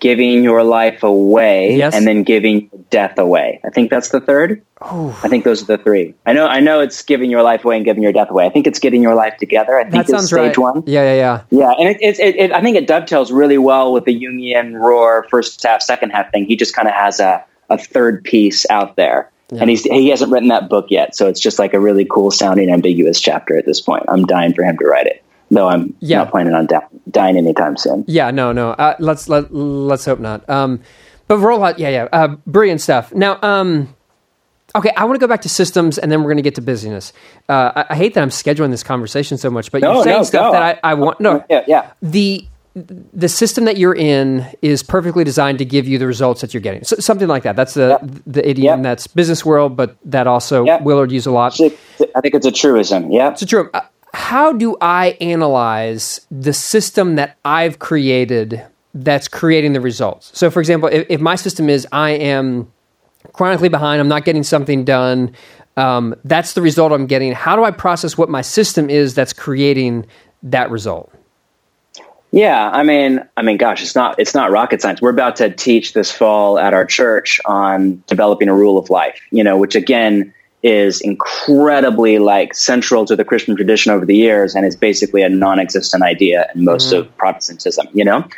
giving 0.01 0.43
your 0.45 0.63
life 0.65 1.03
away, 1.03 1.77
Yes. 1.77 1.95
and 1.95 2.07
then 2.07 2.23
giving 2.25 2.71
death 2.91 3.19
away. 3.19 3.61
I 3.65 3.71
think 3.71 3.91
that's 3.91 4.11
the 4.11 4.21
third. 4.21 4.63
I 4.81 5.29
think 5.29 5.45
those 5.45 5.63
are 5.63 5.77
the 5.77 5.83
three. 5.83 6.15
I 6.27 6.33
know. 6.33 6.47
I 6.47 6.59
know 6.61 6.81
it's 6.81 7.03
giving 7.05 7.31
your 7.31 7.43
life 7.43 7.65
away 7.65 7.77
and 7.77 7.85
giving 7.85 8.03
your 8.03 8.13
death 8.13 8.31
away. 8.31 8.45
I 8.47 8.51
think 8.51 8.67
it's 8.67 8.81
getting 8.81 9.01
your 9.01 9.15
life 9.15 9.37
together. 9.39 9.79
I 9.79 9.83
think 9.85 9.93
That 9.95 10.01
it's 10.01 10.11
sounds 10.11 10.27
stage 10.27 10.57
right. 10.57 10.59
one. 10.59 10.83
Yeah, 10.87 11.03
yeah, 11.05 11.15
yeah. 11.15 11.43
Yeah, 11.51 11.71
and 11.79 11.89
it, 11.89 11.99
it, 12.01 12.19
it, 12.19 12.37
it, 12.37 12.53
I 12.53 12.61
think 12.61 12.77
it 12.77 12.89
dovetails 12.89 13.31
really 13.31 13.59
well 13.59 13.93
with 13.93 14.05
the 14.07 14.15
Jungian 14.21 14.73
Rohr 14.73 15.29
first 15.31 15.63
half, 15.63 15.83
second 15.83 16.11
half 16.11 16.33
thing. 16.33 16.47
He 16.47 16.57
just 16.57 16.75
kind 16.75 16.89
of 16.89 16.95
has 16.95 17.21
a, 17.21 17.45
a 17.71 17.79
third 17.79 18.25
piece 18.25 18.67
out 18.71 18.97
there, 18.97 19.31
and 19.53 19.71
he's 19.71 19.85
he 19.85 20.09
hasn't 20.09 20.33
written 20.33 20.49
that 20.49 20.69
book 20.69 20.87
yet, 20.91 21.15
so 21.15 21.29
it's 21.29 21.41
just 21.41 21.61
like 21.61 21.75
a 21.75 21.81
really 21.81 22.05
cool 22.05 22.33
sounding 22.33 22.69
ambiguous 22.69 23.21
chapter 23.21 23.57
at 23.57 23.65
this 23.67 23.81
point. 23.81 24.03
I'm 24.09 24.25
dying 24.27 24.53
for 24.53 24.65
him 24.65 24.77
to 24.79 24.85
write 24.85 25.07
it, 25.07 25.23
though 25.55 25.69
I'm 25.69 25.95
Yeah. 26.01 26.19
not 26.19 26.31
planning 26.31 26.55
on 26.55 26.67
di- 26.67 26.81
dying 27.11 27.37
anytime 27.37 27.77
soon. 27.77 28.05
Yeah, 28.07 28.31
no, 28.31 28.53
no. 28.53 28.71
Uh, 28.71 28.95
let's 28.99 29.29
let 29.29 29.53
let's 29.55 30.05
hope 30.05 30.19
not. 30.21 30.49
Um, 30.49 30.81
but 31.29 31.39
roll 31.39 31.63
out, 31.65 31.79
yeah, 31.79 31.89
yeah. 31.89 32.09
Uh, 32.13 32.29
brilliant 32.47 32.81
stuff. 32.81 33.13
Now, 33.15 33.39
um, 33.43 33.95
okay, 34.75 34.91
I 34.97 35.05
want 35.05 35.15
to 35.17 35.21
go 35.21 35.29
back 35.29 35.43
to 35.43 35.49
systems, 35.49 35.99
and 35.99 36.11
then 36.11 36.21
we're 36.23 36.29
going 36.29 36.37
to 36.39 36.43
get 36.43 36.55
to 36.57 36.61
busyness. 36.63 37.13
Uh, 37.49 37.73
I, 37.77 37.85
I 37.91 37.95
hate 37.97 38.15
that 38.15 38.23
I'm 38.23 38.29
scheduling 38.31 38.71
this 38.71 38.83
conversation 38.83 39.39
so 39.39 39.51
much, 39.51 39.71
but 39.73 39.83
No, 39.83 39.95
you're 39.95 40.05
saying 40.05 40.17
no, 40.19 40.23
stuff 40.25 40.47
go. 40.49 40.53
that 40.53 40.81
I, 40.83 40.91
I 40.91 40.95
want. 40.95 41.21
No, 41.21 41.45
Yeah, 41.49 41.65
yeah. 41.67 41.91
the 42.03 42.47
the 42.75 43.29
system 43.29 43.67
that 43.67 43.77
you're 43.77 43.95
in 43.95 44.47
is 44.63 44.83
perfectly 44.83 45.25
designed 45.25 45.59
to 45.59 45.65
give 45.67 45.87
you 45.87 45.99
the 45.99 46.07
results 46.07 46.41
that 46.41 46.55
you're 46.55 46.63
getting. 46.63 46.83
So, 46.85 46.97
something 47.01 47.29
like 47.29 47.43
that. 47.43 47.55
That's 47.55 47.75
the 47.75 47.99
the 48.27 48.49
idiom 48.49 48.79
Yep. 48.79 48.83
that's 48.83 49.07
business 49.07 49.45
world, 49.45 49.77
but 49.77 49.95
that 50.07 50.27
also 50.27 50.65
Yep. 50.65 50.81
Willard 50.83 51.13
used 51.13 51.27
a 51.27 51.31
lot. 51.33 51.53
I 51.61 51.69
think 52.23 52.35
it's 52.35 52.47
a 52.47 52.51
truism. 52.53 53.13
Yeah. 53.13 53.35
So 53.35 53.45
true. 53.45 53.69
Uh, 53.75 53.83
How 54.15 54.53
do 54.53 54.77
I 54.81 55.17
analyze 55.21 56.27
the 56.31 56.53
system 56.53 57.17
that 57.17 57.37
I've 57.45 57.79
created 57.79 58.65
that's 58.95 59.27
creating 59.27 59.73
the 59.73 59.81
results? 59.81 60.31
So, 60.35 60.51
for 60.51 60.61
example, 60.61 60.89
if, 60.93 61.07
if 61.09 61.21
my 61.21 61.35
system 61.35 61.69
is 61.69 61.87
I 61.93 62.11
am 62.11 62.71
chronically 63.33 63.69
behind, 63.69 64.01
I'm 64.01 64.09
not 64.09 64.25
getting 64.25 64.43
something 64.43 64.85
done, 64.85 65.35
um, 65.77 66.15
that's 66.25 66.53
the 66.53 66.63
result 66.63 66.93
I'm 66.93 67.07
getting. 67.07 67.33
How 67.33 67.57
do 67.57 67.65
I 67.65 67.71
process 67.71 68.19
what 68.19 68.29
my 68.29 68.43
system 68.43 68.91
is 68.91 69.15
that's 69.15 69.33
creating 69.33 70.07
that 70.43 70.71
result? 70.71 71.13
Yeah, 72.33 72.71
I 72.71 72.83
mean, 72.83 73.21
I 73.37 73.43
mean, 73.43 73.59
gosh, 73.59 73.83
it's 73.83 73.95
not 73.95 74.19
it's 74.19 74.35
not 74.35 74.51
rocket 74.51 74.81
science. 74.81 75.03
We're 75.03 75.11
about 75.11 75.37
to 75.37 75.51
teach 75.51 75.93
this 75.93 76.11
fall 76.11 76.59
at 76.59 76.73
our 76.73 76.87
church 76.87 77.39
on 77.45 78.03
developing 78.07 78.49
a 78.49 78.55
rule 78.55 78.79
of 78.79 78.89
life. 78.89 79.21
You 79.31 79.45
know, 79.45 79.59
which 79.59 79.75
again 79.75 80.33
is 80.63 81.01
incredibly 81.01 82.19
like 82.19 82.55
central 82.55 83.05
to 83.07 83.17
the 83.17 83.25
Christian 83.25 83.57
tradition 83.57 83.93
over 83.93 84.07
the 84.07 84.17
years, 84.17 84.55
and 84.55 84.65
is 84.65 84.77
basically 84.77 85.23
a 85.23 85.29
non-existent 85.29 86.03
idea 86.03 86.49
in 86.55 86.65
most 86.65 86.93
of 86.93 87.07
mm-hmm. 87.07 87.17
Protestantism. 87.17 87.89
You 87.93 88.05
know, 88.05 88.29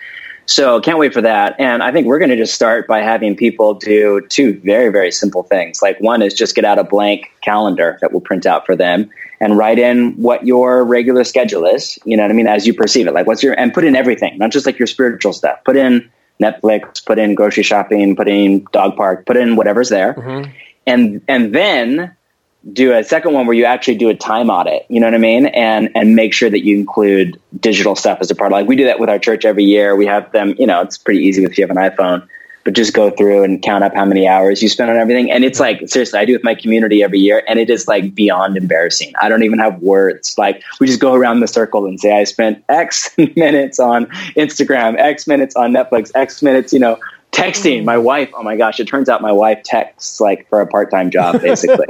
so 0.46 0.80
can't 0.80 0.98
wait 0.98 1.12
for 1.12 1.22
that. 1.22 1.56
And 1.58 1.82
I 1.82 1.92
think 1.92 2.06
we're 2.06 2.18
going 2.18 2.30
to 2.30 2.37
just 2.37 2.54
start 2.54 2.87
by 2.87 3.00
having 3.00 3.37
people 3.37 3.74
do 3.74 4.20
two 4.28 4.60
very 4.60 4.90
very 4.90 5.10
simple 5.10 5.42
things. 5.42 5.82
Like 5.82 6.00
one 6.00 6.22
is 6.22 6.34
just 6.34 6.54
get 6.54 6.64
out 6.64 6.78
a 6.78 6.84
blank 6.84 7.30
calendar 7.42 7.98
that 8.00 8.12
we'll 8.12 8.20
print 8.20 8.46
out 8.46 8.66
for 8.66 8.76
them 8.76 9.10
and 9.40 9.58
write 9.58 9.78
in 9.78 10.12
what 10.12 10.46
your 10.46 10.84
regular 10.84 11.24
schedule 11.24 11.66
is. 11.66 11.98
You 12.04 12.16
know 12.16 12.22
what 12.22 12.30
I 12.30 12.34
mean? 12.34 12.46
As 12.46 12.66
you 12.66 12.74
perceive 12.74 13.06
it, 13.06 13.14
like 13.14 13.26
what's 13.26 13.42
your 13.42 13.58
and 13.58 13.72
put 13.72 13.84
in 13.84 13.96
everything, 13.96 14.38
not 14.38 14.50
just 14.50 14.66
like 14.66 14.78
your 14.78 14.87
spiritual 14.87 15.32
stuff. 15.32 15.62
Put 15.64 15.76
in 15.76 16.10
Netflix, 16.42 17.04
put 17.04 17.18
in 17.18 17.34
grocery 17.34 17.62
shopping, 17.62 18.16
put 18.16 18.28
in 18.28 18.66
dog 18.72 18.96
park, 18.96 19.26
put 19.26 19.37
in 19.37 19.56
whatever's 19.56 19.88
there, 19.88 20.14
mm-hmm. 20.14 20.50
And 20.87 21.23
and 21.29 21.55
then 21.55 22.16
do 22.73 22.94
a 22.94 23.05
second 23.05 23.35
one 23.35 23.47
where 23.47 23.55
you 23.55 23.66
actually 23.66 23.97
do 23.97 24.09
a 24.09 24.14
time 24.14 24.49
audit. 24.51 24.87
You 24.88 25.01
know 25.01 25.07
what 25.07 25.14
I 25.14 25.18
mean? 25.18 25.47
And 25.47 25.90
and 25.94 26.16
make 26.16 26.33
sure 26.33 26.49
that 26.49 26.64
you 26.64 26.79
include 26.79 27.40
digital 27.59 27.94
stuff 27.94 28.18
as 28.20 28.31
a 28.31 28.35
part. 28.35 28.53
Of 28.53 28.53
like 28.53 28.68
we 28.68 28.77
do 28.77 28.85
that 28.85 28.99
with 28.99 29.11
our 29.11 29.18
church 29.18 29.44
every 29.44 29.64
year. 29.64 29.94
We 29.94 30.07
have 30.07 30.33
them. 30.33 30.55
You 30.59 30.66
know, 30.66 30.81
it's 30.81 30.99
pretty 30.99 31.20
easy 31.20 31.44
if 31.44 31.59
you 31.59 31.66
have 31.66 31.77
an 31.77 31.83
iPhone. 31.83 32.29
But 32.64 32.73
just 32.73 32.94
go 32.94 33.11
through 33.11 33.44
and 33.44 33.61
count 33.61 33.85
up 33.85 33.94
how 33.94 34.07
many 34.07 34.27
hours 34.27 34.62
you 34.62 34.70
spend 34.70 34.90
on 34.90 34.97
everything. 34.97 35.31
And 35.31 35.44
it's 35.44 35.61
like, 35.61 35.87
seriously, 35.87 36.18
I 36.18 36.25
do 36.25 36.33
it 36.33 36.37
with 36.37 36.44
my 36.44 36.55
community 36.55 37.03
every 37.03 37.18
year. 37.18 37.42
And 37.47 37.59
it 37.59 37.68
is 37.68 37.87
like 37.87 38.14
beyond 38.14 38.57
embarrassing. 38.57 39.12
I 39.20 39.29
don't 39.29 39.42
even 39.42 39.59
have 39.59 39.83
words. 39.83 40.38
Like, 40.38 40.62
we 40.81 40.87
just 40.87 40.99
go 40.99 41.12
around 41.12 41.40
the 41.40 41.47
circle 41.47 41.85
and 41.85 42.01
say, 42.01 42.18
I 42.18 42.25
spent 42.25 42.64
X 42.70 43.14
minutes 43.37 43.79
on 43.79 44.07
Instagram, 44.35 44.99
X 44.99 45.27
minutes 45.27 45.55
on 45.57 45.73
Netflix, 45.73 46.11
X 46.14 46.42
minutes, 46.42 46.73
you 46.73 46.79
know, 46.79 46.99
texting 47.35 47.85
my 47.85 47.99
wife. 47.99 48.31
Oh 48.35 48.42
my 48.42 48.57
gosh, 48.57 48.79
it 48.81 48.87
turns 48.87 49.09
out 49.09 49.20
my 49.20 49.33
wife 49.33 49.62
texts 49.64 50.20
like 50.20 50.49
for 50.49 50.61
a 50.61 50.66
part 50.66 50.90
time 50.90 51.11
job, 51.11 51.40
basically. 51.42 51.87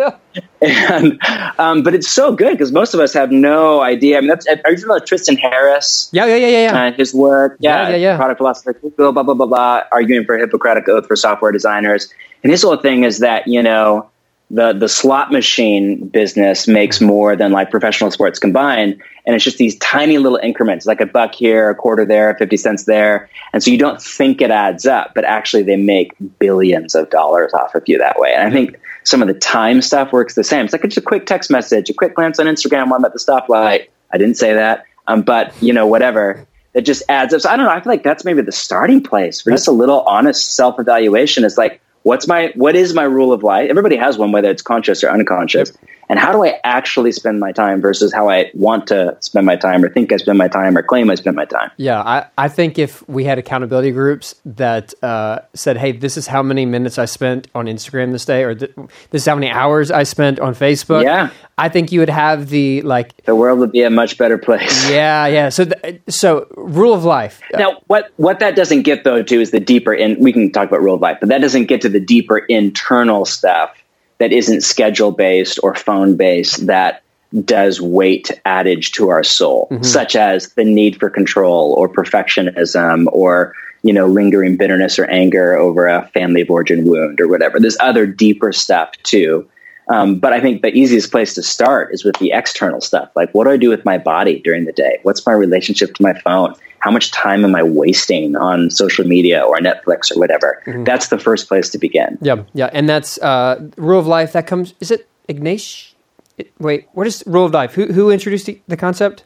and, 0.60 1.20
um, 1.58 1.82
but 1.82 1.94
it's 1.94 2.08
so 2.08 2.34
good 2.34 2.52
because 2.52 2.72
most 2.72 2.94
of 2.94 3.00
us 3.00 3.12
have 3.12 3.30
no 3.30 3.80
idea. 3.80 4.16
I 4.16 4.20
mean, 4.20 4.28
that's, 4.28 4.46
are 4.46 4.70
you 4.70 4.78
familiar 4.78 5.00
with 5.00 5.06
Tristan 5.06 5.36
Harris? 5.36 6.08
Yeah, 6.12 6.26
yeah, 6.26 6.36
yeah, 6.36 6.48
yeah. 6.48 6.72
yeah. 6.72 6.86
uh, 6.86 6.92
his 6.92 7.14
work. 7.14 7.56
Yeah, 7.60 7.82
Yeah, 7.82 7.88
yeah, 7.90 7.96
yeah. 7.96 8.16
Product 8.16 8.38
philosopher, 8.38 8.72
blah, 8.96 9.12
blah, 9.12 9.22
blah, 9.22 9.34
blah, 9.34 9.46
blah, 9.46 9.82
arguing 9.92 10.24
for 10.24 10.36
a 10.36 10.40
Hippocratic 10.40 10.88
oath 10.88 11.06
for 11.06 11.16
software 11.16 11.52
designers. 11.52 12.12
And 12.42 12.50
his 12.50 12.62
whole 12.62 12.76
thing 12.76 13.04
is 13.04 13.20
that, 13.20 13.46
you 13.46 13.62
know, 13.62 14.10
the, 14.54 14.72
the 14.72 14.88
slot 14.88 15.32
machine 15.32 16.06
business 16.06 16.68
makes 16.68 17.00
more 17.00 17.34
than 17.34 17.50
like 17.50 17.72
professional 17.72 18.12
sports 18.12 18.38
combined. 18.38 19.02
And 19.26 19.34
it's 19.34 19.42
just 19.42 19.58
these 19.58 19.76
tiny 19.78 20.18
little 20.18 20.38
increments, 20.40 20.86
like 20.86 21.00
a 21.00 21.06
buck 21.06 21.34
here, 21.34 21.70
a 21.70 21.74
quarter 21.74 22.04
there, 22.04 22.36
50 22.36 22.56
cents 22.56 22.84
there. 22.84 23.28
And 23.52 23.64
so 23.64 23.72
you 23.72 23.78
don't 23.78 24.00
think 24.00 24.40
it 24.40 24.52
adds 24.52 24.86
up, 24.86 25.10
but 25.12 25.24
actually 25.24 25.64
they 25.64 25.74
make 25.74 26.12
billions 26.38 26.94
of 26.94 27.10
dollars 27.10 27.52
off 27.52 27.74
of 27.74 27.82
you 27.86 27.98
that 27.98 28.20
way. 28.20 28.32
And 28.32 28.46
I 28.46 28.52
think 28.52 28.78
some 29.02 29.22
of 29.22 29.26
the 29.26 29.34
time 29.34 29.82
stuff 29.82 30.12
works 30.12 30.36
the 30.36 30.44
same. 30.44 30.66
It's 30.66 30.72
like 30.72 30.82
just 30.82 30.98
a 30.98 31.02
quick 31.02 31.26
text 31.26 31.50
message, 31.50 31.90
a 31.90 31.94
quick 31.94 32.14
glance 32.14 32.38
on 32.38 32.46
Instagram 32.46 32.90
while 32.90 32.94
I'm 32.94 33.04
at 33.04 33.12
the 33.12 33.18
stoplight. 33.18 33.88
I 34.12 34.18
didn't 34.18 34.36
say 34.36 34.54
that. 34.54 34.84
Um, 35.08 35.22
but 35.22 35.52
you 35.60 35.72
know, 35.72 35.88
whatever. 35.88 36.46
It 36.74 36.82
just 36.82 37.02
adds 37.08 37.34
up. 37.34 37.40
So 37.40 37.50
I 37.50 37.56
don't 37.56 37.66
know. 37.66 37.72
I 37.72 37.80
feel 37.80 37.92
like 37.92 38.04
that's 38.04 38.24
maybe 38.24 38.42
the 38.42 38.52
starting 38.52 39.02
place 39.02 39.40
for 39.40 39.50
just 39.50 39.66
a 39.66 39.72
little 39.72 40.02
honest 40.02 40.54
self 40.54 40.78
evaluation. 40.78 41.44
Is 41.44 41.58
like, 41.58 41.80
what's 42.04 42.28
my, 42.28 42.52
what 42.54 42.76
is 42.76 42.94
my 42.94 43.02
rule 43.02 43.32
of 43.32 43.42
life? 43.42 43.68
Everybody 43.68 43.96
has 43.96 44.16
one, 44.16 44.30
whether 44.30 44.48
it's 44.48 44.62
conscious 44.62 45.02
or 45.02 45.10
unconscious. 45.10 45.72
And 46.08 46.18
how 46.18 46.32
do 46.32 46.44
I 46.44 46.60
actually 46.64 47.12
spend 47.12 47.40
my 47.40 47.52
time 47.52 47.80
versus 47.80 48.12
how 48.12 48.28
I 48.28 48.50
want 48.54 48.86
to 48.88 49.16
spend 49.20 49.46
my 49.46 49.56
time 49.56 49.84
or 49.84 49.88
think 49.88 50.12
I 50.12 50.16
spend 50.16 50.38
my 50.38 50.48
time 50.48 50.76
or 50.76 50.82
claim 50.82 51.10
I 51.10 51.14
spend 51.14 51.36
my 51.36 51.44
time? 51.44 51.70
Yeah, 51.76 52.00
I, 52.00 52.26
I 52.36 52.48
think 52.48 52.78
if 52.78 53.06
we 53.08 53.24
had 53.24 53.38
accountability 53.38 53.90
groups 53.90 54.34
that 54.44 54.94
uh, 55.02 55.40
said, 55.54 55.76
hey, 55.76 55.92
this 55.92 56.16
is 56.16 56.26
how 56.26 56.42
many 56.42 56.66
minutes 56.66 56.98
I 56.98 57.04
spent 57.06 57.48
on 57.54 57.66
Instagram 57.66 58.12
this 58.12 58.24
day, 58.24 58.44
or 58.44 58.54
th- 58.54 58.72
this 59.10 59.22
is 59.22 59.26
how 59.26 59.34
many 59.34 59.50
hours 59.50 59.90
I 59.90 60.02
spent 60.02 60.40
on 60.40 60.54
Facebook, 60.54 61.04
Yeah. 61.04 61.30
I 61.56 61.68
think 61.68 61.92
you 61.92 62.00
would 62.00 62.10
have 62.10 62.48
the, 62.48 62.82
like, 62.82 63.24
The 63.24 63.36
world 63.36 63.60
would 63.60 63.70
be 63.72 63.82
a 63.82 63.90
much 63.90 64.18
better 64.18 64.38
place. 64.38 64.90
yeah, 64.90 65.26
yeah. 65.26 65.48
So, 65.50 65.66
th- 65.66 66.00
so 66.08 66.48
rule 66.56 66.92
of 66.92 67.04
life. 67.04 67.40
Now, 67.52 67.80
what 67.86 68.10
what 68.16 68.40
that 68.40 68.56
doesn't 68.56 68.82
get 68.82 69.04
though 69.04 69.22
to 69.22 69.40
is 69.40 69.50
the 69.50 69.60
deeper 69.60 69.94
in. 69.94 70.18
We 70.18 70.32
can 70.32 70.50
talk 70.50 70.68
about 70.68 70.82
rule 70.82 70.96
of 70.96 71.00
life, 71.00 71.18
but 71.20 71.28
that 71.28 71.40
doesn't 71.40 71.66
get 71.66 71.80
to 71.82 71.88
the 71.88 72.00
deeper 72.00 72.38
internal 72.38 73.24
stuff 73.24 73.74
that 74.18 74.32
isn't 74.32 74.62
schedule 74.62 75.10
based 75.12 75.58
or 75.62 75.74
phone 75.74 76.16
based. 76.16 76.66
That 76.66 77.02
does 77.44 77.80
weight 77.80 78.30
adage 78.44 78.92
to 78.92 79.08
our 79.08 79.24
soul, 79.24 79.68
such 79.82 80.14
as 80.14 80.52
the 80.54 80.64
need 80.64 80.98
for 81.00 81.10
control 81.10 81.74
or 81.74 81.88
perfectionism 81.88 83.06
or 83.12 83.54
you 83.82 83.92
know 83.92 84.06
lingering 84.06 84.56
bitterness 84.56 84.98
or 84.98 85.04
anger 85.06 85.54
over 85.54 85.86
a 85.86 86.06
family 86.08 86.42
of 86.42 86.50
origin 86.50 86.84
wound 86.84 87.20
or 87.20 87.28
whatever. 87.28 87.58
There's 87.58 87.76
other 87.80 88.06
deeper 88.06 88.52
stuff 88.52 88.92
too. 89.02 89.48
Um, 89.88 90.18
but 90.18 90.32
I 90.32 90.40
think 90.40 90.62
the 90.62 90.68
easiest 90.68 91.10
place 91.10 91.34
to 91.34 91.42
start 91.42 91.92
is 91.92 92.04
with 92.04 92.16
the 92.16 92.32
external 92.32 92.80
stuff. 92.80 93.10
Like, 93.14 93.30
what 93.32 93.44
do 93.44 93.50
I 93.50 93.58
do 93.58 93.68
with 93.68 93.84
my 93.84 93.98
body 93.98 94.40
during 94.40 94.64
the 94.64 94.72
day? 94.72 94.98
What's 95.02 95.26
my 95.26 95.32
relationship 95.32 95.94
to 95.94 96.02
my 96.02 96.18
phone? 96.20 96.54
How 96.84 96.90
much 96.90 97.12
time 97.12 97.46
am 97.46 97.54
I 97.54 97.62
wasting 97.62 98.36
on 98.36 98.68
social 98.68 99.06
media 99.06 99.40
or 99.42 99.56
Netflix 99.58 100.14
or 100.14 100.18
whatever? 100.18 100.62
That's 100.84 101.08
the 101.08 101.18
first 101.18 101.48
place 101.48 101.70
to 101.70 101.78
begin. 101.78 102.18
Yeah, 102.20 102.42
yeah. 102.52 102.68
And 102.74 102.86
that's 102.86 103.16
uh, 103.22 103.70
rule 103.78 103.98
of 103.98 104.06
life. 104.06 104.32
That 104.32 104.46
comes, 104.46 104.74
is 104.80 104.90
it 104.90 105.08
Ignatius? 105.26 105.94
It- 106.36 106.52
Wait, 106.58 106.86
what 106.92 107.06
is 107.06 107.24
rule 107.26 107.46
of 107.46 107.52
life? 107.54 107.72
Who, 107.72 107.86
who 107.86 108.10
introduced 108.10 108.44
the, 108.44 108.60
the 108.68 108.76
concept? 108.76 109.24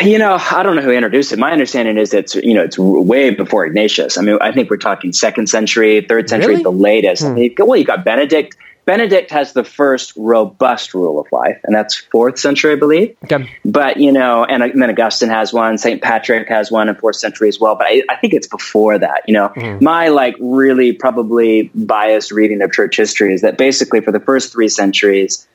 You 0.00 0.16
know, 0.16 0.38
I 0.52 0.62
don't 0.62 0.76
know 0.76 0.82
who 0.82 0.92
introduced 0.92 1.32
it. 1.32 1.40
My 1.40 1.50
understanding 1.50 1.96
is 1.98 2.14
it's 2.14 2.34
you 2.36 2.54
know 2.54 2.62
it's 2.62 2.78
way 2.78 3.30
before 3.30 3.64
Ignatius. 3.66 4.16
I 4.18 4.22
mean, 4.22 4.38
I 4.40 4.52
think 4.52 4.68
we're 4.70 4.76
talking 4.76 5.12
second 5.12 5.48
century, 5.48 6.04
third 6.08 6.28
century, 6.28 6.52
Really? 6.52 6.62
the 6.62 6.70
latest. 6.70 7.24
I 7.24 7.32
mean, 7.32 7.54
well, 7.58 7.76
you 7.76 7.84
got 7.84 8.04
Benedict. 8.04 8.56
Benedict 8.86 9.32
has 9.32 9.52
the 9.52 9.64
first 9.64 10.12
robust 10.16 10.94
rule 10.94 11.18
of 11.18 11.26
life, 11.32 11.58
and 11.64 11.74
that's 11.74 11.96
fourth 11.96 12.38
century, 12.38 12.72
I 12.72 12.76
believe. 12.76 13.16
Okay. 13.24 13.50
But 13.64 13.96
you 13.96 14.12
know, 14.12 14.44
and, 14.44 14.62
and 14.62 14.80
then 14.80 14.90
Augustine 14.90 15.28
has 15.28 15.52
one. 15.52 15.76
Saint 15.76 16.00
Patrick 16.00 16.48
has 16.48 16.70
one 16.70 16.88
in 16.88 16.94
fourth 16.94 17.16
century 17.16 17.48
as 17.48 17.58
well. 17.58 17.74
But 17.74 17.88
I, 17.88 18.02
I 18.08 18.14
think 18.14 18.32
it's 18.32 18.46
before 18.46 18.96
that. 18.96 19.22
You 19.26 19.34
know, 19.34 19.48
mm. 19.48 19.82
my 19.82 20.08
like 20.08 20.36
really 20.38 20.92
probably 20.92 21.64
biased 21.74 22.30
reading 22.30 22.62
of 22.62 22.72
church 22.72 22.96
history 22.96 23.34
is 23.34 23.42
that 23.42 23.58
basically 23.58 24.00
for 24.00 24.12
the 24.12 24.20
first 24.20 24.52
three 24.52 24.68
centuries, 24.68 25.48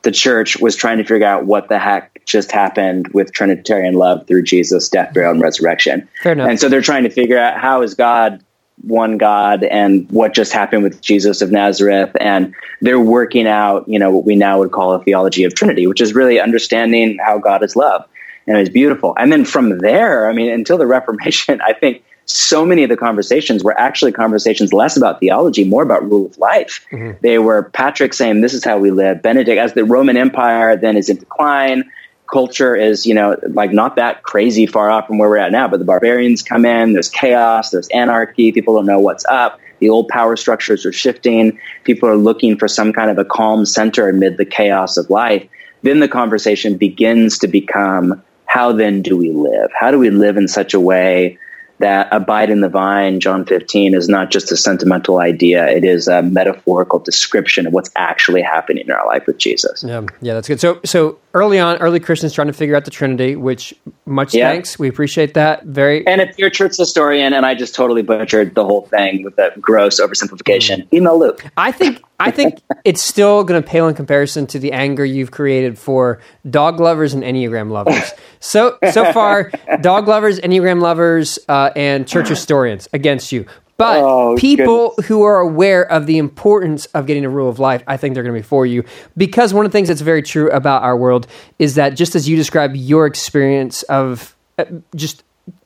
the 0.00 0.10
church 0.10 0.56
was 0.58 0.74
trying 0.74 0.96
to 0.96 1.04
figure 1.04 1.26
out 1.26 1.44
what 1.44 1.68
the 1.68 1.78
heck 1.78 2.24
just 2.24 2.50
happened 2.52 3.08
with 3.08 3.32
Trinitarian 3.32 3.94
love 3.94 4.26
through 4.26 4.44
Jesus' 4.44 4.88
death, 4.88 5.12
burial, 5.12 5.32
and 5.32 5.42
resurrection. 5.42 6.08
Fair 6.22 6.32
enough. 6.32 6.48
And 6.48 6.58
so 6.58 6.70
they're 6.70 6.80
trying 6.80 7.04
to 7.04 7.10
figure 7.10 7.38
out 7.38 7.60
how 7.60 7.82
is 7.82 7.92
God 7.92 8.42
one 8.82 9.18
God 9.18 9.64
and 9.64 10.10
what 10.10 10.34
just 10.34 10.52
happened 10.52 10.82
with 10.82 11.00
Jesus 11.00 11.42
of 11.42 11.50
Nazareth. 11.50 12.10
And 12.20 12.54
they're 12.80 13.00
working 13.00 13.46
out, 13.46 13.88
you 13.88 13.98
know, 13.98 14.10
what 14.10 14.24
we 14.24 14.36
now 14.36 14.58
would 14.58 14.72
call 14.72 14.94
a 14.94 15.02
theology 15.02 15.44
of 15.44 15.54
Trinity, 15.54 15.86
which 15.86 16.00
is 16.00 16.14
really 16.14 16.40
understanding 16.40 17.18
how 17.24 17.38
God 17.38 17.62
is 17.62 17.76
love. 17.76 18.06
And 18.46 18.56
it's 18.56 18.70
beautiful. 18.70 19.14
And 19.18 19.30
then 19.30 19.44
from 19.44 19.78
there, 19.78 20.28
I 20.28 20.32
mean, 20.32 20.50
until 20.50 20.78
the 20.78 20.86
Reformation, 20.86 21.60
I 21.64 21.72
think 21.72 22.02
so 22.24 22.66
many 22.66 22.82
of 22.82 22.90
the 22.90 22.96
conversations 22.96 23.64
were 23.64 23.78
actually 23.78 24.12
conversations 24.12 24.72
less 24.72 24.96
about 24.96 25.18
theology, 25.18 25.64
more 25.64 25.82
about 25.82 26.08
rule 26.08 26.26
of 26.26 26.36
life. 26.38 26.86
Mm-hmm. 26.92 27.18
They 27.22 27.38
were 27.38 27.64
Patrick 27.70 28.12
saying, 28.12 28.42
This 28.42 28.52
is 28.52 28.64
how 28.64 28.78
we 28.78 28.90
live. 28.90 29.22
Benedict, 29.22 29.58
as 29.58 29.72
the 29.72 29.84
Roman 29.84 30.16
Empire 30.16 30.76
then 30.76 30.96
is 30.96 31.08
in 31.08 31.16
decline, 31.16 31.90
culture 32.30 32.76
is, 32.76 33.06
you 33.06 33.14
know, 33.14 33.36
like 33.48 33.72
not 33.72 33.96
that 33.96 34.22
crazy 34.22 34.66
far 34.66 34.90
off 34.90 35.06
from 35.06 35.18
where 35.18 35.28
we're 35.28 35.38
at 35.38 35.52
now, 35.52 35.68
but 35.68 35.78
the 35.78 35.84
barbarians 35.84 36.42
come 36.42 36.64
in, 36.64 36.92
there's 36.92 37.08
chaos, 37.08 37.70
there's 37.70 37.88
anarchy, 37.88 38.52
people 38.52 38.74
don't 38.74 38.86
know 38.86 39.00
what's 39.00 39.24
up. 39.26 39.60
The 39.80 39.88
old 39.88 40.08
power 40.08 40.36
structures 40.36 40.84
are 40.84 40.92
shifting. 40.92 41.58
People 41.84 42.08
are 42.08 42.16
looking 42.16 42.58
for 42.58 42.68
some 42.68 42.92
kind 42.92 43.10
of 43.10 43.18
a 43.18 43.24
calm 43.24 43.64
center 43.64 44.08
amid 44.08 44.36
the 44.36 44.44
chaos 44.44 44.96
of 44.96 45.08
life. 45.08 45.48
Then 45.82 46.00
the 46.00 46.08
conversation 46.08 46.76
begins 46.76 47.38
to 47.38 47.48
become 47.48 48.22
how 48.46 48.72
then 48.72 49.02
do 49.02 49.16
we 49.16 49.30
live? 49.30 49.70
How 49.78 49.90
do 49.90 49.98
we 49.98 50.10
live 50.10 50.36
in 50.36 50.48
such 50.48 50.74
a 50.74 50.80
way 50.80 51.38
that 51.78 52.08
abide 52.10 52.50
in 52.50 52.60
the 52.60 52.68
vine, 52.68 53.20
John 53.20 53.44
15, 53.44 53.94
is 53.94 54.08
not 54.08 54.30
just 54.30 54.50
a 54.50 54.56
sentimental 54.56 55.20
idea. 55.20 55.68
It 55.68 55.84
is 55.84 56.08
a 56.08 56.22
metaphorical 56.22 56.98
description 56.98 57.66
of 57.66 57.72
what's 57.72 57.90
actually 57.94 58.42
happening 58.42 58.84
in 58.86 58.90
our 58.90 59.06
life 59.06 59.26
with 59.26 59.38
Jesus. 59.38 59.84
Yeah, 59.84 60.04
yeah, 60.20 60.34
that's 60.34 60.48
good. 60.48 60.60
So, 60.60 60.80
so 60.84 61.18
early 61.34 61.58
on, 61.58 61.76
early 61.78 62.00
Christians 62.00 62.32
trying 62.32 62.46
to 62.46 62.52
figure 62.52 62.74
out 62.74 62.84
the 62.84 62.90
Trinity, 62.90 63.36
which 63.36 63.74
much 64.06 64.34
yeah. 64.34 64.50
thanks. 64.50 64.78
We 64.78 64.88
appreciate 64.88 65.34
that. 65.34 65.64
Very. 65.64 66.06
And 66.06 66.20
if 66.20 66.38
you're 66.38 66.48
a 66.48 66.50
church 66.50 66.76
historian 66.76 67.32
and 67.32 67.44
I 67.44 67.54
just 67.54 67.74
totally 67.74 68.02
butchered 68.02 68.54
the 68.54 68.64
whole 68.64 68.82
thing 68.82 69.22
with 69.22 69.38
a 69.38 69.52
gross 69.60 70.00
oversimplification, 70.00 70.84
mm. 70.84 70.92
email 70.92 71.18
Luke. 71.18 71.44
I 71.56 71.72
think 71.72 72.02
I 72.18 72.30
think 72.30 72.60
it's 72.84 73.02
still 73.02 73.44
going 73.44 73.62
to 73.62 73.66
pale 73.66 73.88
in 73.88 73.94
comparison 73.94 74.46
to 74.48 74.58
the 74.58 74.72
anger 74.72 75.04
you've 75.04 75.30
created 75.30 75.78
for 75.78 76.20
dog 76.48 76.80
lovers 76.80 77.14
and 77.14 77.22
Enneagram 77.22 77.70
lovers. 77.70 78.12
So 78.40 78.78
so 78.92 79.12
far, 79.12 79.50
dog 79.80 80.06
lovers, 80.06 80.38
Enneagram 80.38 80.80
lovers, 80.80 81.40
uh, 81.48 81.70
and 81.74 82.06
church 82.06 82.28
historians 82.36 82.88
against 82.92 83.32
you. 83.32 83.46
But 83.78 84.02
oh, 84.02 84.36
people 84.36 84.88
goodness. 84.88 85.06
who 85.06 85.22
are 85.22 85.38
aware 85.38 85.90
of 85.90 86.06
the 86.06 86.18
importance 86.18 86.86
of 86.86 87.06
getting 87.06 87.24
a 87.24 87.28
rule 87.28 87.48
of 87.48 87.60
life, 87.60 87.84
I 87.86 87.96
think 87.96 88.14
they're 88.14 88.24
going 88.24 88.34
to 88.34 88.40
be 88.40 88.46
for 88.46 88.66
you. 88.66 88.84
Because 89.16 89.54
one 89.54 89.64
of 89.64 89.70
the 89.70 89.76
things 89.76 89.86
that's 89.86 90.00
very 90.00 90.20
true 90.20 90.50
about 90.50 90.82
our 90.82 90.96
world 90.96 91.28
is 91.60 91.76
that 91.76 91.90
just 91.90 92.16
as 92.16 92.28
you 92.28 92.36
describe 92.36 92.74
your 92.74 93.06
experience 93.06 93.84
of 93.84 94.36
uh, 94.58 94.64
just 94.96 95.22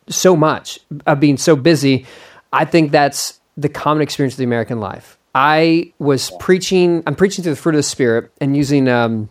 so 0.08 0.36
much 0.36 0.78
of 1.06 1.20
being 1.20 1.38
so 1.38 1.56
busy, 1.56 2.04
I 2.52 2.66
think 2.66 2.92
that's 2.92 3.40
the 3.56 3.70
common 3.70 4.02
experience 4.02 4.34
of 4.34 4.38
the 4.38 4.44
American 4.44 4.78
life. 4.78 5.16
I 5.34 5.94
was 5.98 6.30
yeah. 6.30 6.36
preaching, 6.38 7.02
I'm 7.06 7.14
preaching 7.14 7.42
through 7.42 7.54
the 7.54 7.60
fruit 7.60 7.74
of 7.74 7.78
the 7.78 7.82
Spirit 7.82 8.30
and 8.42 8.54
using 8.54 8.88
um, 8.88 9.30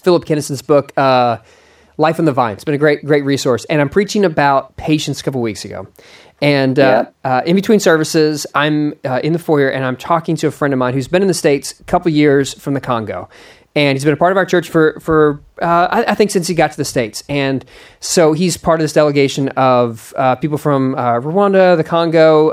Philip 0.00 0.26
Kenneson's 0.26 0.62
book, 0.62 0.92
uh, 0.96 1.38
Life 1.98 2.18
on 2.18 2.24
the 2.24 2.32
Vine. 2.32 2.54
It's 2.54 2.64
been 2.64 2.74
a 2.74 2.78
great, 2.78 3.04
great 3.04 3.24
resource. 3.24 3.64
And 3.66 3.80
I'm 3.80 3.88
preaching 3.88 4.24
about 4.24 4.76
patience 4.76 5.20
a 5.20 5.24
couple 5.24 5.40
weeks 5.40 5.64
ago. 5.64 5.88
And 6.42 6.76
uh, 6.78 7.06
yeah. 7.24 7.38
uh, 7.38 7.42
in 7.46 7.54
between 7.54 7.78
services, 7.78 8.46
I'm 8.54 8.94
uh, 9.04 9.20
in 9.22 9.32
the 9.32 9.38
foyer 9.38 9.68
and 9.70 9.84
I'm 9.84 9.96
talking 9.96 10.34
to 10.36 10.48
a 10.48 10.50
friend 10.50 10.74
of 10.74 10.78
mine 10.78 10.92
who's 10.92 11.06
been 11.06 11.22
in 11.22 11.28
the 11.28 11.34
States 11.34 11.78
a 11.78 11.84
couple 11.84 12.10
years 12.10 12.52
from 12.52 12.74
the 12.74 12.80
Congo. 12.80 13.28
And 13.76 13.96
he's 13.96 14.04
been 14.04 14.12
a 14.12 14.18
part 14.18 14.32
of 14.32 14.36
our 14.36 14.44
church 14.44 14.68
for, 14.68 14.98
for 15.00 15.40
uh, 15.62 15.88
I, 15.90 16.10
I, 16.10 16.14
think, 16.14 16.32
since 16.32 16.48
he 16.48 16.54
got 16.54 16.72
to 16.72 16.76
the 16.76 16.84
States. 16.84 17.22
And 17.28 17.64
so 18.00 18.32
he's 18.32 18.56
part 18.56 18.80
of 18.80 18.84
this 18.84 18.92
delegation 18.92 19.48
of 19.50 20.12
uh, 20.16 20.34
people 20.34 20.58
from 20.58 20.96
uh, 20.96 21.20
Rwanda, 21.20 21.76
the 21.76 21.84
Congo, 21.84 22.50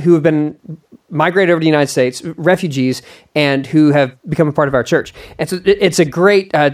who 0.00 0.14
have 0.14 0.22
been 0.22 0.56
migrated 1.12 1.50
over 1.50 1.60
to 1.60 1.64
the 1.64 1.68
United 1.68 1.88
States, 1.88 2.22
refugees, 2.24 3.02
and 3.34 3.66
who 3.66 3.92
have 3.92 4.16
become 4.28 4.48
a 4.48 4.52
part 4.52 4.66
of 4.66 4.74
our 4.74 4.82
church. 4.82 5.12
And 5.38 5.48
so 5.48 5.60
it's 5.64 5.98
a 5.98 6.04
great 6.04 6.52
uh, 6.54 6.70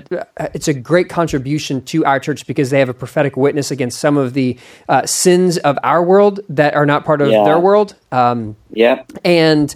it's 0.54 0.68
a 0.68 0.74
great 0.74 1.08
contribution 1.08 1.84
to 1.86 2.04
our 2.04 2.20
church 2.20 2.46
because 2.46 2.70
they 2.70 2.78
have 2.78 2.88
a 2.88 2.94
prophetic 2.94 3.36
witness 3.36 3.70
against 3.70 3.98
some 3.98 4.16
of 4.16 4.32
the 4.32 4.58
uh, 4.88 5.04
sins 5.04 5.58
of 5.58 5.76
our 5.82 6.02
world 6.02 6.40
that 6.48 6.74
are 6.74 6.86
not 6.86 7.04
part 7.04 7.20
of 7.20 7.28
yeah. 7.28 7.44
their 7.44 7.58
world. 7.58 7.94
Um, 8.12 8.56
yeah, 8.70 9.02
and. 9.24 9.74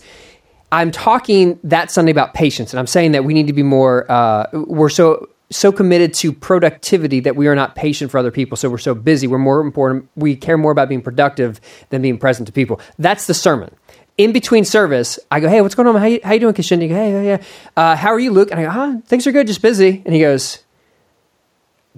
I'm 0.75 0.90
talking 0.90 1.61
that 1.64 1.90
Sunday 1.90 2.12
about 2.12 2.33
patience, 2.33 2.72
and 2.72 2.81
I'm 2.81 2.87
saying 2.87 3.12
that 3.12 3.27
we 3.27 3.35
need 3.35 3.46
to 3.46 3.53
be 3.53 3.62
more. 3.62 4.11
Uh, 4.11 4.46
we're 4.55 4.88
so 4.88 5.29
so 5.51 5.70
committed 5.70 6.14
to 6.14 6.33
productivity 6.33 7.20
that 7.20 7.37
we 7.37 7.46
are 7.46 7.55
not 7.55 7.75
patient 7.75 8.11
for 8.11 8.18
other 8.18 8.31
people. 8.31 8.57
So 8.57 8.70
we're 8.70 8.79
so 8.79 8.94
busy. 8.94 9.27
We're 9.27 9.38
more 9.38 9.61
important. 9.61 10.09
We 10.16 10.35
care 10.35 10.59
more 10.59 10.72
about 10.72 10.88
being 10.88 11.03
productive 11.03 11.61
than 11.90 12.03
being 12.03 12.18
present 12.18 12.46
to 12.46 12.53
people. 12.53 12.81
That's 12.98 13.27
the 13.27 13.35
sermon 13.35 13.75
in 14.18 14.33
between 14.33 14.64
service, 14.64 15.18
I 15.31 15.40
go, 15.40 15.48
"Hey, 15.48 15.61
what's 15.61 15.75
going 15.75 15.88
on? 15.88 15.96
How 15.96 16.07
you, 16.07 16.20
how 16.22 16.33
you 16.33 16.40
doing, 16.40 16.55
Kishin?" 16.55 16.81
He 16.81 16.88
go, 16.88 16.94
"Hey, 16.94 17.27
yeah, 17.27 17.42
uh, 17.77 17.96
how 17.96 18.11
are 18.11 18.20
you, 18.20 18.31
Luke?" 18.31 18.51
And 18.51 18.61
I 18.61 18.64
go, 18.64 18.70
"Huh, 18.70 18.96
things 19.07 19.27
are 19.27 19.33
good, 19.33 19.46
just 19.46 19.62
busy." 19.62 20.03
And 20.05 20.14
he 20.14 20.20
goes, 20.20 20.59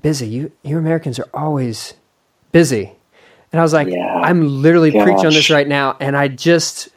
"Busy? 0.01 0.29
You 0.29 0.53
you 0.63 0.79
Americans 0.79 1.19
are 1.19 1.29
always 1.35 1.95
busy." 2.53 2.93
And 3.53 3.61
I 3.61 3.63
was 3.63 3.73
like, 3.73 3.89
yeah, 3.89 4.21
"I'm 4.21 4.63
literally 4.63 4.91
gosh. 4.91 5.05
preaching 5.05 5.27
on 5.27 5.33
this 5.33 5.51
right 5.51 5.67
now, 5.69 5.97
and 6.01 6.17
I 6.17 6.29
just 6.29 6.89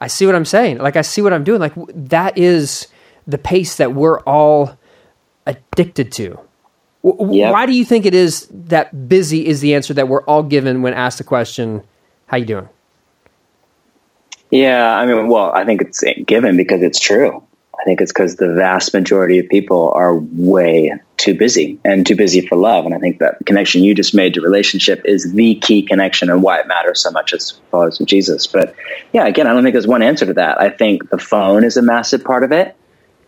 I 0.00 0.08
see 0.08 0.26
what 0.26 0.34
I'm 0.34 0.44
saying. 0.44 0.78
Like 0.78 0.96
I 0.96 1.02
see 1.02 1.22
what 1.22 1.32
I'm 1.32 1.44
doing. 1.44 1.60
Like 1.60 1.74
that 1.94 2.36
is 2.36 2.88
the 3.26 3.38
pace 3.38 3.76
that 3.76 3.94
we're 3.94 4.20
all 4.20 4.76
addicted 5.46 6.12
to." 6.12 6.38
Yep. 7.04 7.52
Why 7.52 7.64
do 7.64 7.72
you 7.72 7.84
think 7.84 8.06
it 8.06 8.14
is 8.14 8.48
that 8.50 9.08
busy 9.08 9.46
is 9.46 9.60
the 9.60 9.74
answer 9.74 9.94
that 9.94 10.08
we're 10.08 10.24
all 10.24 10.42
given 10.42 10.82
when 10.82 10.94
asked 10.94 11.18
the 11.18 11.24
question, 11.24 11.82
"How 12.26 12.36
you 12.36 12.44
doing?" 12.44 12.68
Yeah, 14.50 14.96
I 14.96 15.06
mean, 15.06 15.28
well, 15.28 15.52
I 15.52 15.64
think 15.64 15.82
it's 15.82 16.02
given 16.26 16.56
because 16.56 16.82
it's 16.82 17.00
true. 17.00 17.42
I 17.78 17.84
think 17.84 18.00
it's 18.00 18.12
because 18.12 18.36
the 18.36 18.54
vast 18.54 18.92
majority 18.92 19.38
of 19.38 19.48
people 19.48 19.92
are 19.92 20.14
way 20.14 20.92
too 21.16 21.34
busy 21.34 21.78
and 21.84 22.06
too 22.06 22.16
busy 22.16 22.40
for 22.40 22.56
love. 22.56 22.84
And 22.84 22.94
I 22.94 22.98
think 22.98 23.18
that 23.18 23.38
connection 23.46 23.84
you 23.84 23.94
just 23.94 24.14
made 24.14 24.34
to 24.34 24.40
relationship 24.40 25.02
is 25.04 25.32
the 25.32 25.54
key 25.56 25.82
connection 25.82 26.28
and 26.28 26.42
why 26.42 26.58
it 26.58 26.66
matters 26.66 27.02
so 27.02 27.10
much 27.10 27.32
as 27.32 27.52
followers 27.70 28.00
of 28.00 28.06
Jesus. 28.06 28.46
But 28.46 28.74
yeah, 29.12 29.26
again, 29.26 29.46
I 29.46 29.52
don't 29.52 29.62
think 29.62 29.74
there's 29.74 29.86
one 29.86 30.02
answer 30.02 30.26
to 30.26 30.34
that. 30.34 30.60
I 30.60 30.70
think 30.70 31.08
the 31.10 31.18
phone 31.18 31.62
is 31.62 31.76
a 31.76 31.82
massive 31.82 32.24
part 32.24 32.42
of 32.42 32.50
it. 32.50 32.74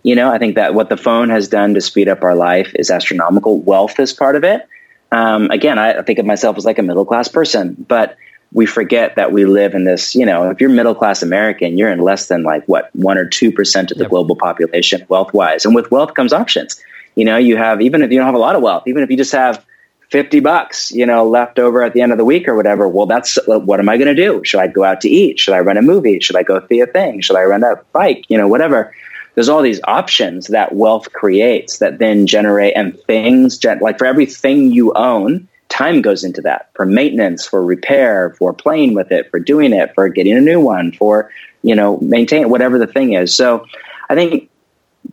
You 0.03 0.17
know, 0.17 0.33
I 0.33 0.39
think 0.39 0.57
that 0.57 0.75
what 0.75 0.89
the 0.89 0.97
phone 0.97 1.29
has 1.29 1.49
done 1.49 1.75
to 1.75 1.81
speed 1.81 2.09
up 2.09 2.25
our 2.25 2.35
life 2.35 2.73
is 2.75 2.91
astronomical. 2.91 3.61
Wealth 3.61 4.01
is 4.01 4.13
part 4.13 4.35
of 4.35 4.45
it. 4.45 4.67
Um, 5.13 5.51
again, 5.51 5.79
I 5.79 6.03
think 6.03 6.19
of 6.19 6.27
myself 6.27 6.57
as 6.57 6.65
like 6.65 6.79
a 6.79 6.83
middle 6.83 7.05
class 7.05 7.29
person, 7.29 7.77
but 7.87 8.17
we 8.53 8.67
forget 8.67 9.17
that 9.17 9.33
we 9.33 9.45
live 9.45 9.75
in 9.75 9.85
this, 9.85 10.15
you 10.15 10.27
know, 10.27 10.51
if 10.51 10.61
you're 10.61 10.71
middle 10.71 10.95
class 10.95 11.23
American, 11.23 11.79
you're 11.79 11.91
in 11.91 12.01
less 12.01 12.27
than 12.27 12.43
like 12.43 12.65
what, 12.67 12.95
one 12.95 13.17
or 13.17 13.27
2% 13.27 13.91
of 13.91 13.97
the 13.97 14.05
yep. 14.05 14.11
global 14.11 14.35
population 14.35 15.07
wealth 15.09 15.33
wise. 15.33 15.65
And 15.65 15.75
with 15.75 15.91
wealth 15.91 16.15
comes 16.15 16.33
options. 16.33 16.83
You 17.15 17.25
know, 17.25 17.37
you 17.37 17.57
have, 17.57 17.81
even 17.81 18.03
if 18.03 18.11
you 18.11 18.19
don't 18.19 18.27
have 18.27 18.35
a 18.35 18.39
lot 18.39 18.57
of 18.57 18.63
wealth, 18.63 18.85
even 18.87 19.03
if 19.03 19.11
you 19.11 19.17
just 19.17 19.33
have 19.33 19.65
50 20.11 20.41
bucks, 20.41 20.91
you 20.91 21.07
know, 21.07 21.25
left 21.25 21.59
over 21.61 21.83
at 21.83 21.93
the 21.93 22.01
end 22.01 22.11
of 22.11 22.19
the 22.19 22.25
week 22.25 22.49
or 22.49 22.57
whatever, 22.57 22.89
well, 22.89 23.07
that's 23.07 23.39
uh, 23.39 23.59
what 23.61 23.79
am 23.79 23.89
I 23.89 23.97
going 23.97 24.15
to 24.15 24.21
do? 24.21 24.43
Should 24.45 24.61
I 24.61 24.67
go 24.67 24.83
out 24.83 25.01
to 25.03 25.09
eat? 25.09 25.39
Should 25.39 25.55
I 25.55 25.59
rent 25.59 25.79
a 25.79 25.83
movie? 25.83 26.19
Should 26.19 26.37
I 26.37 26.43
go 26.43 26.65
see 26.67 26.81
a 26.81 26.87
thing? 26.87 27.21
Should 27.21 27.37
I 27.37 27.43
rent 27.43 27.63
a 27.63 27.81
bike? 27.93 28.25
You 28.29 28.37
know, 28.37 28.49
whatever. 28.49 28.95
There's 29.37 29.49
all 29.49 29.63
these 29.63 29.81
options 29.85 30.49
that 30.49 30.75
wealth 30.75 31.13
creates 31.13 31.79
that 31.79 31.99
then 31.99 32.27
generate 32.27 32.77
and 32.77 32.99
things, 33.05 33.65
like 33.81 33.99
for 33.99 34.07
everything 34.07 34.73
you 34.73 34.93
own, 34.95 35.49
time 35.71 36.03
goes 36.03 36.25
into 36.25 36.43
that 36.43 36.71
for 36.75 36.85
maintenance, 36.85 37.47
for 37.47 37.65
repair, 37.65 38.35
for 38.35 38.53
playing 38.53 38.95
with 38.95 39.11
it, 39.11 39.31
for 39.31 39.39
doing 39.39 39.73
it, 39.73 39.95
for 39.95 40.09
getting 40.09 40.37
a 40.37 40.41
new 40.41 40.61
one, 40.61 40.93
for, 40.93 41.31
you 41.63 41.75
know, 41.75 41.97
maintain 41.99 42.51
whatever 42.51 42.79
the 42.79 42.87
thing 42.87 43.15
is. 43.15 43.35
So 43.35 43.65
I 44.11 44.15
think 44.15 44.51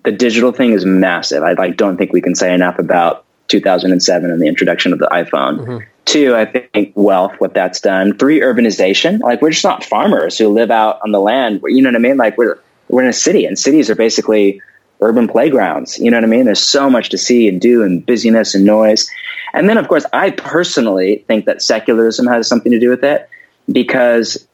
the 0.03 0.11
digital 0.11 0.51
thing 0.51 0.73
is 0.73 0.83
massive. 0.85 1.43
I 1.43 1.53
like, 1.53 1.77
don't 1.77 1.97
think 1.97 2.11
we 2.11 2.21
can 2.21 2.35
say 2.35 2.53
enough 2.53 2.79
about 2.79 3.23
2007 3.47 4.29
and 4.29 4.41
the 4.41 4.47
introduction 4.47 4.91
of 4.91 4.99
the 4.99 5.07
iPhone. 5.07 5.59
Mm-hmm. 5.59 5.77
Two, 6.05 6.35
I 6.35 6.45
think 6.45 6.93
wealth, 6.95 7.33
what 7.39 7.53
that's 7.53 7.81
done. 7.81 8.17
Three, 8.17 8.39
urbanization. 8.39 9.19
Like 9.19 9.41
we're 9.41 9.51
just 9.51 9.63
not 9.63 9.83
farmers 9.83 10.37
who 10.37 10.49
live 10.49 10.71
out 10.71 10.99
on 11.03 11.11
the 11.11 11.19
land. 11.19 11.61
You 11.65 11.81
know 11.81 11.89
what 11.89 11.95
I 11.95 11.99
mean? 11.99 12.17
Like 12.17 12.37
we're 12.37 12.59
we're 12.87 13.03
in 13.03 13.09
a 13.09 13.13
city, 13.13 13.45
and 13.45 13.59
cities 13.59 13.89
are 13.89 13.95
basically 13.95 14.61
urban 15.01 15.27
playgrounds. 15.27 15.99
You 15.99 16.11
know 16.11 16.17
what 16.17 16.23
I 16.23 16.27
mean? 16.27 16.45
There's 16.45 16.63
so 16.63 16.89
much 16.89 17.09
to 17.09 17.17
see 17.17 17.47
and 17.47 17.61
do, 17.61 17.83
and 17.83 18.05
busyness 18.05 18.55
and 18.55 18.65
noise. 18.65 19.09
And 19.53 19.69
then, 19.69 19.77
of 19.77 19.87
course, 19.87 20.05
I 20.11 20.31
personally 20.31 21.23
think 21.27 21.45
that 21.45 21.61
secularism 21.61 22.27
has 22.27 22.47
something 22.47 22.71
to 22.71 22.79
do 22.79 22.89
with 22.89 23.03
it 23.03 23.29
because, 23.71 24.47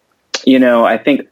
you 0.46 0.60
know, 0.60 0.86
I 0.86 0.98
think 0.98 1.28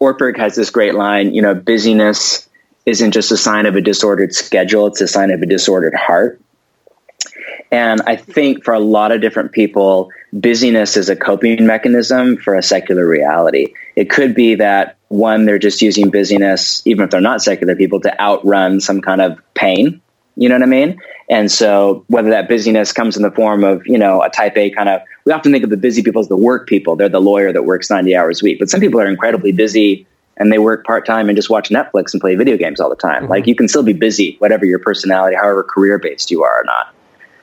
Ortberg 0.00 0.36
has 0.38 0.54
this 0.54 0.70
great 0.70 0.94
line, 0.94 1.34
you 1.34 1.42
know, 1.42 1.54
busyness 1.54 2.48
isn't 2.84 3.12
just 3.12 3.30
a 3.30 3.36
sign 3.36 3.66
of 3.66 3.76
a 3.76 3.80
disordered 3.80 4.34
schedule, 4.34 4.88
it's 4.88 5.00
a 5.00 5.08
sign 5.08 5.30
of 5.30 5.40
a 5.42 5.46
disordered 5.46 5.94
heart. 5.94 6.40
And 7.72 8.02
I 8.06 8.16
think 8.16 8.64
for 8.64 8.74
a 8.74 8.78
lot 8.78 9.12
of 9.12 9.22
different 9.22 9.52
people, 9.52 10.10
busyness 10.38 10.98
is 10.98 11.08
a 11.08 11.16
coping 11.16 11.66
mechanism 11.66 12.36
for 12.36 12.54
a 12.54 12.62
secular 12.62 13.08
reality. 13.08 13.72
It 13.96 14.10
could 14.10 14.34
be 14.34 14.56
that 14.56 14.98
one, 15.08 15.46
they're 15.46 15.58
just 15.58 15.80
using 15.80 16.10
busyness, 16.10 16.86
even 16.86 17.04
if 17.04 17.10
they're 17.10 17.22
not 17.22 17.42
secular 17.42 17.74
people, 17.74 18.00
to 18.00 18.20
outrun 18.20 18.80
some 18.80 19.00
kind 19.00 19.22
of 19.22 19.40
pain. 19.54 20.02
You 20.36 20.50
know 20.50 20.56
what 20.56 20.62
I 20.62 20.66
mean? 20.66 21.00
And 21.30 21.50
so 21.50 22.04
whether 22.08 22.30
that 22.30 22.46
busyness 22.46 22.92
comes 22.92 23.16
in 23.16 23.22
the 23.22 23.30
form 23.30 23.64
of, 23.64 23.86
you 23.86 23.96
know, 23.96 24.22
a 24.22 24.28
type 24.28 24.56
A 24.58 24.70
kind 24.70 24.90
of, 24.90 25.00
we 25.24 25.32
often 25.32 25.50
think 25.50 25.64
of 25.64 25.70
the 25.70 25.78
busy 25.78 26.02
people 26.02 26.20
as 26.20 26.28
the 26.28 26.36
work 26.36 26.68
people. 26.68 26.96
They're 26.96 27.08
the 27.08 27.20
lawyer 27.20 27.54
that 27.54 27.64
works 27.64 27.88
90 27.88 28.14
hours 28.14 28.42
a 28.42 28.44
week. 28.44 28.58
But 28.58 28.68
some 28.68 28.80
people 28.80 29.00
are 29.00 29.06
incredibly 29.06 29.52
busy 29.52 30.06
and 30.36 30.52
they 30.52 30.58
work 30.58 30.84
part 30.84 31.06
time 31.06 31.30
and 31.30 31.36
just 31.36 31.48
watch 31.48 31.70
Netflix 31.70 32.12
and 32.12 32.20
play 32.20 32.34
video 32.34 32.58
games 32.58 32.80
all 32.80 32.90
the 32.90 32.96
time. 32.96 33.22
Mm-hmm. 33.22 33.30
Like 33.30 33.46
you 33.46 33.54
can 33.54 33.68
still 33.68 33.82
be 33.82 33.94
busy, 33.94 34.36
whatever 34.40 34.66
your 34.66 34.78
personality, 34.78 35.36
however 35.36 35.62
career 35.62 35.98
based 35.98 36.30
you 36.30 36.42
are 36.44 36.60
or 36.60 36.64
not. 36.64 36.94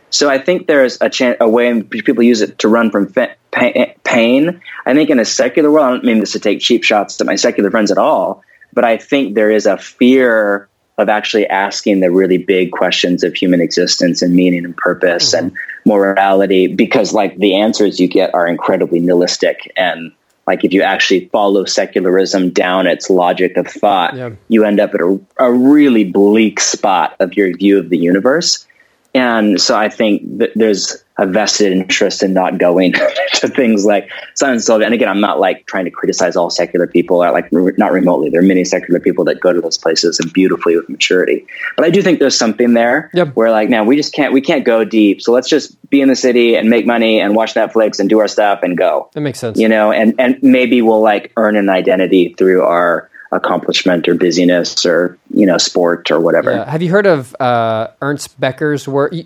So 0.10 0.30
I 0.30 0.40
think 0.40 0.68
there's 0.68 0.98
a, 1.02 1.10
chan- 1.10 1.38
a 1.40 1.48
way 1.48 1.68
in 1.68 1.82
which 1.82 2.06
people 2.06 2.24
use 2.24 2.42
it 2.42 2.60
to 2.60 2.68
run 2.68 2.92
from 2.92 3.08
fa- 3.08 3.36
pain. 3.52 4.62
I 4.86 4.94
think 4.94 5.10
in 5.10 5.20
a 5.20 5.26
secular 5.26 5.72
world, 5.72 5.86
I 5.86 5.92
don't 5.92 6.04
mean 6.04 6.20
this 6.20 6.32
to 6.34 6.40
take 6.40 6.60
cheap 6.60 6.84
shots 6.84 7.20
at 7.20 7.28
my 7.28 7.36
secular 7.36 7.72
friends 7.72 7.92
at 7.92 7.98
all, 7.98 8.44
but 8.74 8.84
I 8.84 8.98
think 8.98 9.36
there 9.36 9.52
is 9.52 9.66
a 9.66 9.78
fear 9.78 10.70
of 11.00 11.08
actually 11.08 11.48
asking 11.48 12.02
the 12.02 12.12
really 12.12 12.38
big 12.38 12.72
questions 12.72 13.24
of 13.24 13.34
human 13.34 13.62
existence 13.62 14.22
and 14.22 14.36
meaning 14.36 14.66
and 14.66 14.76
purpose 14.76 15.34
mm-hmm. 15.34 15.48
and 15.48 15.58
morality 15.86 16.68
because 16.68 17.14
like 17.14 17.38
the 17.38 17.56
answers 17.56 18.00
you 18.00 18.08
get 18.08 18.34
are 18.34 18.48
incredibly 18.48 19.00
nihilistic 19.00 19.72
and 19.78 20.12
like 20.46 20.66
if 20.66 20.74
you 20.74 20.82
actually 20.82 21.28
follow 21.28 21.64
secularism 21.64 22.50
down 22.50 22.86
its 22.86 23.10
logic 23.10 23.56
of 23.56 23.66
thought 23.66 24.14
yeah. 24.16 24.32
you 24.50 24.66
end 24.66 24.80
up 24.80 24.94
at 24.94 25.00
a, 25.00 25.20
a 25.38 25.52
really 25.52 26.04
bleak 26.04 26.60
spot 26.60 27.16
of 27.22 27.34
your 27.36 27.56
view 27.56 27.80
of 27.80 27.90
the 27.90 27.98
universe 27.98 28.68
and 29.14 29.60
so 29.60 29.76
I 29.76 29.90
think 29.90 30.38
that 30.38 30.52
there's 30.56 31.04
a 31.18 31.26
vested 31.26 31.74
interest 31.74 32.24
in 32.24 32.34
not 32.34 32.58
going 32.58 32.94
to 33.34 33.48
things 33.48 33.86
like 33.86 34.10
Simon 34.36 34.60
Silva. 34.60 34.86
And 34.86 34.94
again, 34.94 35.10
I'm 35.10 35.20
not 35.20 35.40
like 35.40 35.66
trying 35.66 35.86
to 35.86 35.92
criticize 35.92 36.36
all 36.36 36.50
secular 36.50 36.88
people, 36.88 37.24
or 37.24 37.32
like 37.32 37.50
re- 37.52 37.74
not 37.78 37.92
remotely. 37.92 38.30
There 38.30 38.40
are 38.40 38.44
many 38.44 38.64
secular 38.64 39.00
people 39.00 39.26
that 39.26 39.40
go 39.40 39.52
to 39.52 39.60
those 39.60 39.78
places 39.78 40.20
and 40.20 40.32
beautifully 40.32 40.78
with 40.78 40.88
maturity. 40.88 41.46
But 41.76 41.86
I 41.86 41.90
do 41.90 42.02
think 42.02 42.20
there's 42.20 42.38
something 42.38 42.74
there 42.74 43.10
yep. 43.14 43.36
where 43.36 43.52
like, 43.52 43.68
now 43.68 43.84
we 43.84 43.98
just 43.98 44.14
can't, 44.14 44.32
we 44.32 44.42
can't 44.42 44.64
go 44.64 44.86
deep. 44.86 45.22
So 45.22 45.34
let's 45.34 45.50
just 45.50 45.76
be 45.90 46.02
in 46.02 46.08
the 46.08 46.16
city 46.16 46.56
and 46.56 46.70
make 46.70 46.86
money 46.86 47.20
and 47.20 47.36
watch 47.36 47.56
Netflix 47.56 48.00
and 48.00 48.10
do 48.10 48.20
our 48.20 48.28
stuff 48.28 48.60
and 48.64 48.78
go. 48.78 49.10
That 49.14 49.22
makes 49.22 49.40
sense. 49.40 49.60
You 49.60 49.68
know, 49.68 49.92
and, 49.92 50.16
and 50.20 50.42
maybe 50.42 50.82
we'll 50.82 51.02
like 51.02 51.34
earn 51.36 51.58
an 51.58 51.70
identity 51.70 52.36
through 52.38 52.64
our 52.64 53.10
accomplishment 53.32 54.08
or 54.08 54.16
busyness 54.16 54.86
or 54.86 55.18
you 55.30 55.46
know 55.46 55.58
sport 55.58 56.12
or 56.12 56.20
whatever. 56.20 56.52
Yeah. 56.52 56.70
Have 56.70 56.82
you 56.82 56.90
heard 56.90 57.06
of 57.06 57.36
uh, 57.40 57.90
Ernest 58.02 58.40
Becker's 58.40 58.88
work? 58.88 59.14
You, 59.14 59.26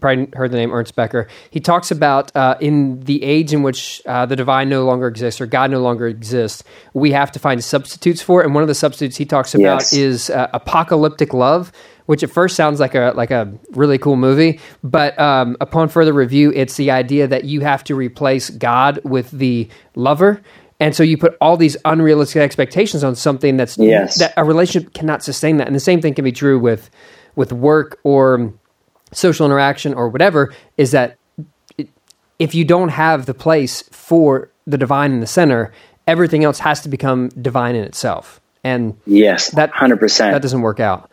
probably 0.00 0.28
heard 0.34 0.50
the 0.50 0.56
name 0.56 0.72
Ernst 0.72 0.96
Becker. 0.96 1.28
He 1.50 1.60
talks 1.60 1.90
about 1.90 2.34
uh, 2.34 2.56
in 2.60 3.00
the 3.00 3.22
age 3.22 3.52
in 3.52 3.62
which 3.62 4.02
uh, 4.06 4.26
the 4.26 4.36
divine 4.36 4.68
no 4.68 4.84
longer 4.84 5.06
exists 5.06 5.40
or 5.40 5.46
God 5.46 5.70
no 5.70 5.80
longer 5.80 6.06
exists, 6.06 6.64
we 6.94 7.12
have 7.12 7.30
to 7.32 7.38
find 7.38 7.62
substitutes 7.62 8.20
for 8.20 8.42
it. 8.42 8.46
And 8.46 8.54
one 8.54 8.62
of 8.62 8.68
the 8.68 8.74
substitutes 8.74 9.16
he 9.16 9.24
talks 9.24 9.54
about 9.54 9.80
yes. 9.80 9.92
is 9.92 10.30
uh, 10.30 10.48
apocalyptic 10.52 11.32
love, 11.32 11.72
which 12.06 12.22
at 12.22 12.30
first 12.30 12.56
sounds 12.56 12.80
like 12.80 12.94
a 12.94 13.12
like 13.14 13.30
a 13.30 13.52
really 13.70 13.98
cool 13.98 14.16
movie, 14.16 14.60
but 14.82 15.18
um, 15.18 15.56
upon 15.60 15.88
further 15.88 16.12
review, 16.12 16.52
it's 16.54 16.76
the 16.76 16.90
idea 16.90 17.26
that 17.26 17.44
you 17.44 17.60
have 17.60 17.84
to 17.84 17.94
replace 17.94 18.50
God 18.50 19.00
with 19.04 19.30
the 19.30 19.68
lover 19.94 20.42
and 20.80 20.94
so 20.94 21.02
you 21.02 21.18
put 21.18 21.36
all 21.40 21.56
these 21.56 21.76
unrealistic 21.84 22.40
expectations 22.40 23.02
on 23.02 23.16
something 23.16 23.56
that's 23.56 23.76
yes. 23.78 24.18
that 24.18 24.32
a 24.36 24.44
relationship 24.44 24.94
cannot 24.94 25.24
sustain 25.24 25.56
that. 25.56 25.66
And 25.66 25.74
the 25.74 25.80
same 25.80 26.00
thing 26.00 26.14
can 26.14 26.24
be 26.24 26.32
true 26.32 26.58
with 26.58 26.88
with 27.34 27.52
work 27.52 27.98
or 28.04 28.52
social 29.12 29.44
interaction 29.44 29.94
or 29.94 30.08
whatever. 30.08 30.54
Is 30.76 30.92
that 30.92 31.18
if 32.38 32.54
you 32.54 32.64
don't 32.64 32.90
have 32.90 33.26
the 33.26 33.34
place 33.34 33.82
for 33.90 34.50
the 34.66 34.78
divine 34.78 35.12
in 35.12 35.20
the 35.20 35.26
center, 35.26 35.72
everything 36.06 36.44
else 36.44 36.60
has 36.60 36.80
to 36.82 36.88
become 36.88 37.28
divine 37.30 37.74
in 37.74 37.82
itself. 37.82 38.40
And 38.62 38.96
yes, 39.04 39.50
that 39.52 39.70
hundred 39.70 39.98
percent 39.98 40.32
that 40.32 40.42
doesn't 40.42 40.62
work 40.62 40.78
out. 40.78 41.10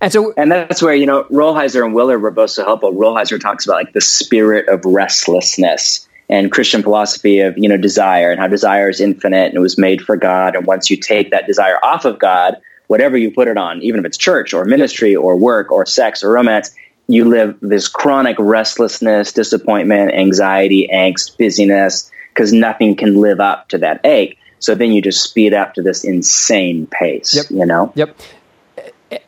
And 0.00 0.12
so, 0.12 0.32
and 0.36 0.50
that's 0.50 0.82
where 0.82 0.94
you 0.94 1.06
know 1.06 1.24
Rolheiser 1.24 1.84
and 1.84 1.94
Willard 1.94 2.22
were 2.22 2.30
both 2.30 2.50
so 2.50 2.64
helpful. 2.64 2.92
Rolheiser 2.94 3.38
talks 3.38 3.66
about 3.66 3.74
like 3.74 3.92
the 3.92 4.00
spirit 4.00 4.68
of 4.68 4.84
restlessness 4.86 6.08
and 6.32 6.50
Christian 6.50 6.82
philosophy 6.82 7.40
of 7.40 7.58
you 7.58 7.68
know 7.68 7.76
desire 7.76 8.30
and 8.30 8.40
how 8.40 8.48
desire 8.48 8.88
is 8.88 9.02
infinite 9.02 9.48
and 9.48 9.56
it 9.56 9.60
was 9.60 9.76
made 9.76 10.00
for 10.00 10.16
God. 10.16 10.56
And 10.56 10.66
once 10.66 10.90
you 10.90 10.96
take 10.96 11.30
that 11.30 11.46
desire 11.46 11.76
off 11.82 12.06
of 12.06 12.18
God, 12.18 12.56
whatever 12.86 13.18
you 13.18 13.30
put 13.30 13.48
it 13.48 13.58
on, 13.58 13.82
even 13.82 14.00
if 14.00 14.06
it's 14.06 14.16
church 14.16 14.54
or 14.54 14.64
ministry 14.64 15.14
or 15.14 15.36
work 15.36 15.70
or 15.70 15.84
sex 15.84 16.24
or 16.24 16.32
romance, 16.32 16.74
you 17.06 17.26
live 17.26 17.58
this 17.60 17.86
chronic 17.86 18.36
restlessness, 18.38 19.34
disappointment, 19.34 20.14
anxiety, 20.14 20.88
angst, 20.90 21.36
busyness, 21.36 22.10
because 22.30 22.50
nothing 22.50 22.96
can 22.96 23.20
live 23.20 23.38
up 23.38 23.68
to 23.68 23.78
that 23.78 24.00
ache. 24.04 24.38
So 24.58 24.74
then 24.74 24.90
you 24.90 25.02
just 25.02 25.22
speed 25.22 25.52
up 25.52 25.74
to 25.74 25.82
this 25.82 26.02
insane 26.02 26.86
pace. 26.86 27.34
Yep. 27.34 27.50
You 27.50 27.66
know. 27.66 27.92
Yep 27.94 28.16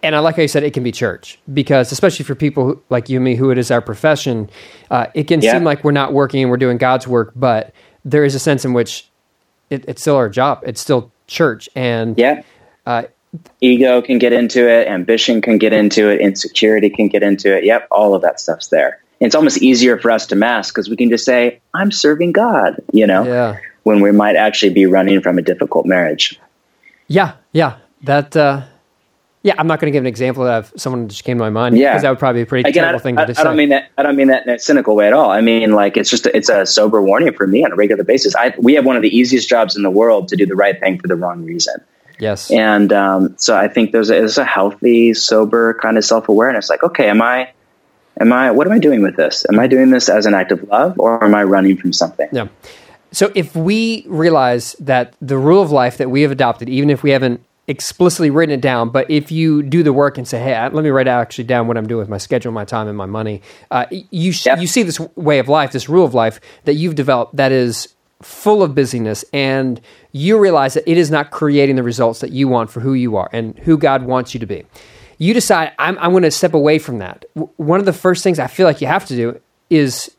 and 0.03 0.14
I 0.14 0.20
like 0.20 0.37
how 0.37 0.43
you 0.43 0.49
said 0.49 0.62
it 0.62 0.72
can 0.72 0.82
be 0.82 0.93
church 0.93 1.39
because 1.53 1.93
especially 1.93 2.24
for 2.24 2.35
people 2.35 2.64
who, 2.64 2.82
like 2.91 3.09
you 3.09 3.18
and 3.18 3.24
me 3.24 3.35
who 3.35 3.51
it 3.51 3.59
is 3.59 3.70
our 3.70 3.80
profession, 3.80 4.51
uh, 4.91 5.07
it 5.14 5.24
can 5.24 5.41
yeah. 5.41 5.53
seem 5.53 5.64
like 5.64 5.85
we're 5.85 5.93
not 5.93 6.12
working 6.12 6.43
and 6.43 6.51
we're 6.51 6.57
doing 6.57 6.78
God's 6.78 7.07
work, 7.07 7.32
but 7.35 7.72
there 8.05 8.24
is 8.24 8.35
a 8.35 8.39
sense 8.39 8.64
in 8.64 8.72
which 8.72 9.09
it, 9.70 9.85
it's 9.89 10.03
still 10.03 10.16
our 10.16 10.28
job. 10.28 10.62
It's 10.64 10.80
still 10.80 11.11
church, 11.26 11.68
and 11.74 12.16
yeah, 12.18 12.43
uh, 12.87 13.05
ego 13.61 14.03
can 14.03 14.18
get 14.18 14.32
into 14.32 14.68
it, 14.68 14.87
ambition 14.87 15.41
can 15.41 15.59
get 15.59 15.72
into 15.72 16.09
it, 16.09 16.20
insecurity 16.20 16.91
can 16.91 17.09
get 17.09 17.22
into 17.22 17.57
it. 17.57 17.64
Yep, 17.64 17.89
all 17.91 18.14
of 18.14 18.22
that 18.22 18.41
stuff's 18.41 18.68
there. 18.68 19.01
And 19.20 19.26
it's 19.26 19.35
almost 19.35 19.62
easier 19.62 19.99
for 19.99 20.11
us 20.11 20.26
to 20.26 20.37
mask 20.37 20.74
because 20.74 20.89
we 20.89 20.97
can 20.97 21.09
just 21.09 21.24
say, 21.24 21.61
"I'm 21.72 21.91
serving 21.91 22.32
God," 22.32 22.80
you 22.93 23.07
know, 23.07 23.24
yeah. 23.24 23.57
when 23.85 24.01
we 24.01 24.12
might 24.12 24.37
actually 24.37 24.72
be 24.72 24.87
running 24.87 25.20
from 25.20 25.39
a 25.39 25.43
difficult 25.43 25.87
marriage. 25.87 26.39
Yeah, 27.09 27.35
yeah, 27.53 27.76
that. 28.03 28.37
Uh, 28.37 28.62
yeah, 29.45 29.55
I'm 29.59 29.66
not 29.66 29.78
going 29.78 29.92
to 29.92 29.95
give 29.95 30.03
an 30.03 30.07
example 30.07 30.47
of 30.47 30.72
someone 30.74 31.03
that 31.03 31.09
just 31.09 31.22
came 31.22 31.36
to 31.36 31.45
my 31.45 31.51
mind. 31.51 31.76
Yeah, 31.76 31.90
because 31.90 32.03
that 32.03 32.09
would 32.09 32.18
probably 32.18 32.40
be 32.40 32.45
a 32.45 32.47
pretty 32.47 32.66
Again, 32.66 32.84
terrible 32.84 32.99
I, 32.99 33.03
thing 33.03 33.16
to 33.16 33.22
I, 33.22 33.40
I 33.42 33.45
don't 33.45 33.59
mean 33.59 33.68
that. 33.68 33.90
I 33.99 34.03
don't 34.03 34.16
mean 34.16 34.28
that 34.28 34.47
in 34.47 34.55
a 34.55 34.59
cynical 34.59 34.97
way 34.97 35.07
at 35.07 35.12
all. 35.12 35.30
I 35.30 35.42
mean 35.42 35.72
like 35.72 35.99
it's 35.99 36.09
just 36.09 36.24
a, 36.24 36.34
it's 36.34 36.49
a 36.49 36.64
sober 36.64 37.03
warning 37.03 37.32
for 37.34 37.47
me 37.47 37.62
on 37.62 37.70
a 37.70 37.76
regular 37.76 38.05
basis. 38.05 38.34
I, 38.34 38.55
we 38.59 38.72
have 38.72 38.86
one 38.86 38.97
of 38.97 39.03
the 39.03 39.14
easiest 39.14 39.51
jobs 39.51 39.76
in 39.76 39.82
the 39.82 39.90
world 39.90 40.28
to 40.28 40.36
do 40.36 40.47
the 40.47 40.57
right 40.57 40.80
thing 40.80 40.99
for 40.99 41.09
the 41.09 41.14
wrong 41.14 41.45
reason. 41.45 41.74
Yes, 42.18 42.51
and 42.51 42.90
um, 42.90 43.34
so 43.36 43.55
I 43.55 43.68
think 43.68 43.92
there's 43.92 44.09
a, 44.09 44.14
there's 44.14 44.38
a 44.38 44.47
healthy, 44.47 45.12
sober 45.12 45.74
kind 45.74 45.99
of 45.99 46.07
self 46.07 46.30
awareness. 46.30 46.70
Like, 46.70 46.82
okay, 46.82 47.11
am 47.11 47.20
I 47.20 47.53
am 48.18 48.32
I 48.32 48.51
what 48.51 48.66
am 48.66 48.72
I 48.72 48.78
doing 48.78 49.03
with 49.03 49.16
this? 49.16 49.45
Am 49.53 49.61
I 49.61 49.66
doing 49.66 49.90
this 49.90 50.09
as 50.09 50.24
an 50.24 50.32
act 50.32 50.53
of 50.53 50.62
love, 50.68 50.99
or 50.99 51.22
am 51.22 51.34
I 51.34 51.45
running 51.45 51.76
from 51.76 51.92
something? 51.92 52.30
Yeah. 52.32 52.49
So 53.12 53.30
if 53.34 53.55
we 53.55 54.07
realize 54.09 54.74
that 54.80 55.14
the 55.20 55.36
rule 55.36 55.62
of 55.62 55.70
life 55.70 55.99
that 55.99 56.11
we 56.11 56.22
have 56.22 56.30
adopted, 56.30 56.70
even 56.70 56.88
if 56.88 57.03
we 57.03 57.11
haven't 57.11 57.45
explicitly 57.66 58.30
written 58.30 58.54
it 58.54 58.60
down, 58.60 58.90
but 58.90 59.10
if 59.10 59.32
you 59.32 59.62
do 59.62 59.82
the 59.82 59.92
work 59.92 60.18
and 60.18 60.28
say, 60.28 60.38
"Hey, 60.38 60.60
let 60.60 60.84
me 60.84 60.90
write 60.90 61.08
actually 61.08 61.44
down 61.44 61.66
what 61.66 61.76
I'm 61.76 61.86
doing 61.86 62.00
with 62.00 62.08
my 62.08 62.18
schedule, 62.18 62.52
my 62.52 62.64
time, 62.64 62.88
and 62.88 62.96
my 62.96 63.06
money," 63.06 63.40
uh, 63.70 63.86
you 63.90 64.32
sh- 64.32 64.46
yep. 64.46 64.60
you 64.60 64.66
see 64.66 64.82
this 64.82 65.00
way 65.16 65.38
of 65.38 65.48
life, 65.48 65.72
this 65.72 65.88
rule 65.88 66.04
of 66.04 66.14
life 66.14 66.40
that 66.64 66.74
you've 66.74 66.94
developed 66.94 67.36
that 67.36 67.52
is 67.52 67.88
full 68.22 68.62
of 68.62 68.74
busyness, 68.74 69.24
and 69.32 69.80
you 70.12 70.38
realize 70.38 70.74
that 70.74 70.88
it 70.90 70.98
is 70.98 71.10
not 71.10 71.30
creating 71.30 71.76
the 71.76 71.82
results 71.82 72.20
that 72.20 72.30
you 72.30 72.48
want 72.48 72.70
for 72.70 72.80
who 72.80 72.92
you 72.92 73.16
are 73.16 73.30
and 73.32 73.58
who 73.60 73.78
God 73.78 74.04
wants 74.04 74.34
you 74.34 74.40
to 74.40 74.46
be. 74.46 74.64
You 75.18 75.32
decide, 75.32 75.72
"I'm, 75.78 75.98
I'm 75.98 76.10
going 76.10 76.22
to 76.24 76.30
step 76.30 76.52
away 76.54 76.78
from 76.78 76.98
that." 76.98 77.24
W- 77.34 77.52
one 77.56 77.80
of 77.80 77.86
the 77.86 77.92
first 77.92 78.22
things 78.22 78.38
I 78.38 78.46
feel 78.46 78.66
like 78.66 78.80
you 78.80 78.86
have 78.86 79.06
to 79.06 79.16
do 79.16 79.40
is 79.70 80.10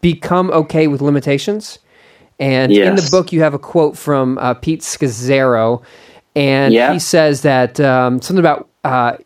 become 0.00 0.50
okay 0.50 0.86
with 0.86 1.00
limitations. 1.02 1.78
And 2.38 2.72
yes. 2.72 2.88
in 2.88 2.96
the 2.96 3.06
book, 3.10 3.32
you 3.32 3.42
have 3.42 3.52
a 3.52 3.58
quote 3.58 3.98
from 3.98 4.38
uh, 4.38 4.54
Pete 4.54 4.80
Scazzero 4.80 5.82
and 6.34 6.72
yeah. 6.72 6.92
he 6.92 6.98
says 6.98 7.42
that 7.42 7.80
um, 7.80 8.20
something 8.22 8.38
about 8.40 8.68
uh, 8.84 9.16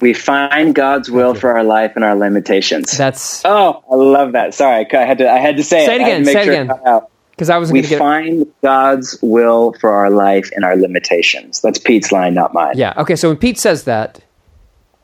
we 0.00 0.12
find 0.12 0.74
God's 0.74 1.10
will 1.10 1.34
for 1.34 1.50
our 1.56 1.64
life 1.64 1.92
and 1.96 2.04
our 2.04 2.14
limitations. 2.14 2.96
That's 2.96 3.42
oh, 3.44 3.82
I 3.90 3.94
love 3.94 4.32
that. 4.32 4.54
Sorry, 4.54 4.86
I 4.92 5.04
had 5.04 5.18
to 5.18 5.30
I 5.30 5.38
had 5.38 5.56
to 5.56 5.64
say, 5.64 5.86
say 5.86 5.96
it, 5.96 6.00
it 6.00 6.04
again. 6.04 6.24
Say 6.24 6.44
sure 6.44 6.52
it 6.52 6.70
again. 6.70 7.00
Because 7.30 7.48
I 7.48 7.56
was 7.56 7.72
we 7.72 7.82
find 7.82 8.42
it. 8.42 8.60
God's 8.60 9.18
will 9.22 9.72
for 9.80 9.90
our 9.90 10.10
life 10.10 10.50
and 10.54 10.64
our 10.64 10.76
limitations. 10.76 11.62
That's 11.62 11.78
Pete's 11.78 12.12
line, 12.12 12.34
not 12.34 12.52
mine. 12.52 12.74
Yeah. 12.76 12.92
Okay. 12.98 13.16
So 13.16 13.28
when 13.28 13.38
Pete 13.38 13.58
says 13.58 13.84
that, 13.84 14.22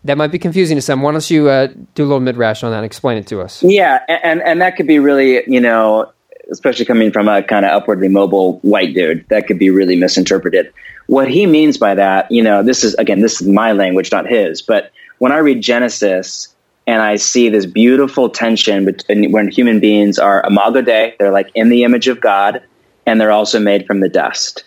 that 0.05 0.19
might 0.19 0.31
be 0.31 0.39
confusing 0.39 0.77
to 0.77 0.83
some. 0.83 1.01
Why 1.01 1.13
don't 1.13 1.31
you 1.31 1.49
uh, 1.49 1.69
do 1.95 2.05
a 2.05 2.07
little 2.07 2.21
midrash 2.21 2.63
on 2.63 2.71
that 2.71 2.79
and 2.79 2.87
explain 2.87 3.17
it 3.17 3.27
to 3.29 3.41
us? 3.41 3.63
Yeah, 3.63 4.05
and 4.09 4.43
and 4.43 4.61
that 4.61 4.77
could 4.77 4.87
be 4.87 4.99
really, 4.99 5.43
you 5.51 5.61
know, 5.61 6.13
especially 6.51 6.85
coming 6.85 7.13
from 7.13 7.29
a 7.29 7.43
kind 7.43 7.65
of 7.65 7.73
upwardly 7.73 8.09
mobile 8.09 8.59
white 8.61 8.95
dude, 8.95 9.27
that 9.29 9.47
could 9.47 9.59
be 9.59 9.71
really 9.71 9.97
misinterpreted. 9.97 10.73
What 11.09 11.29
he 11.31 11.47
means 11.47 11.77
by 11.77 11.95
that, 11.95 12.31
you 12.31 12.43
know, 12.43 12.63
this 12.63 12.85
is 12.85 12.95
again, 12.95 13.21
this 13.21 13.41
is 13.41 13.49
my 13.49 13.73
language, 13.73 14.13
not 14.13 14.27
his. 14.27 14.63
But 14.63 14.93
when 15.19 15.33
I 15.33 15.39
read 15.39 15.61
Genesis 15.61 16.55
and 16.87 17.03
I 17.03 17.17
see 17.17 17.49
this 17.49 17.67
beautiful 17.67 18.31
tension 18.31 18.85
between 18.85 19.33
when 19.33 19.49
human 19.49 19.81
beings 19.81 20.19
are 20.19 20.43
imago 20.47 20.83
Dei, 20.83 21.15
they're 21.19 21.33
like 21.33 21.51
in 21.55 21.71
the 21.71 21.85
image 21.85 22.09
of 22.09 22.21
God, 22.21 22.63
and 23.07 23.21
they're 23.21 23.33
also 23.33 23.59
made 23.59 23.87
from 23.87 24.01
the 24.01 24.09
dust. 24.09 24.65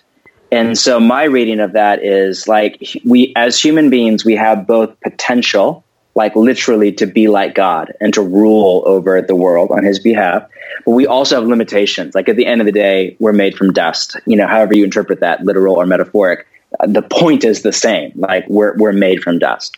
And 0.51 0.77
so 0.77 0.99
my 0.99 1.23
reading 1.23 1.59
of 1.59 1.73
that 1.73 2.03
is 2.03 2.47
like 2.47 2.99
we, 3.05 3.31
as 3.35 3.61
human 3.61 3.89
beings, 3.89 4.25
we 4.25 4.35
have 4.35 4.67
both 4.67 4.99
potential, 5.01 5.83
like 6.15 6.35
literally 6.35 6.91
to 6.93 7.05
be 7.05 7.27
like 7.27 7.55
God 7.55 7.93
and 8.01 8.13
to 8.13 8.21
rule 8.21 8.83
over 8.85 9.21
the 9.21 9.35
world 9.35 9.71
on 9.71 9.83
his 9.83 9.99
behalf. 9.99 10.47
But 10.85 10.91
we 10.91 11.07
also 11.07 11.35
have 11.35 11.47
limitations. 11.47 12.15
Like 12.15 12.27
at 12.29 12.35
the 12.35 12.45
end 12.45 12.61
of 12.61 12.65
the 12.65 12.71
day, 12.71 13.15
we're 13.19 13.33
made 13.33 13.57
from 13.57 13.71
dust. 13.73 14.17
You 14.25 14.35
know, 14.35 14.47
however 14.47 14.75
you 14.75 14.83
interpret 14.83 15.21
that, 15.21 15.43
literal 15.43 15.75
or 15.75 15.85
metaphoric, 15.85 16.47
the 16.85 17.01
point 17.01 17.43
is 17.43 17.61
the 17.61 17.73
same. 17.73 18.13
Like 18.15 18.47
we're 18.47 18.75
we're 18.75 18.93
made 18.93 19.23
from 19.23 19.39
dust. 19.39 19.77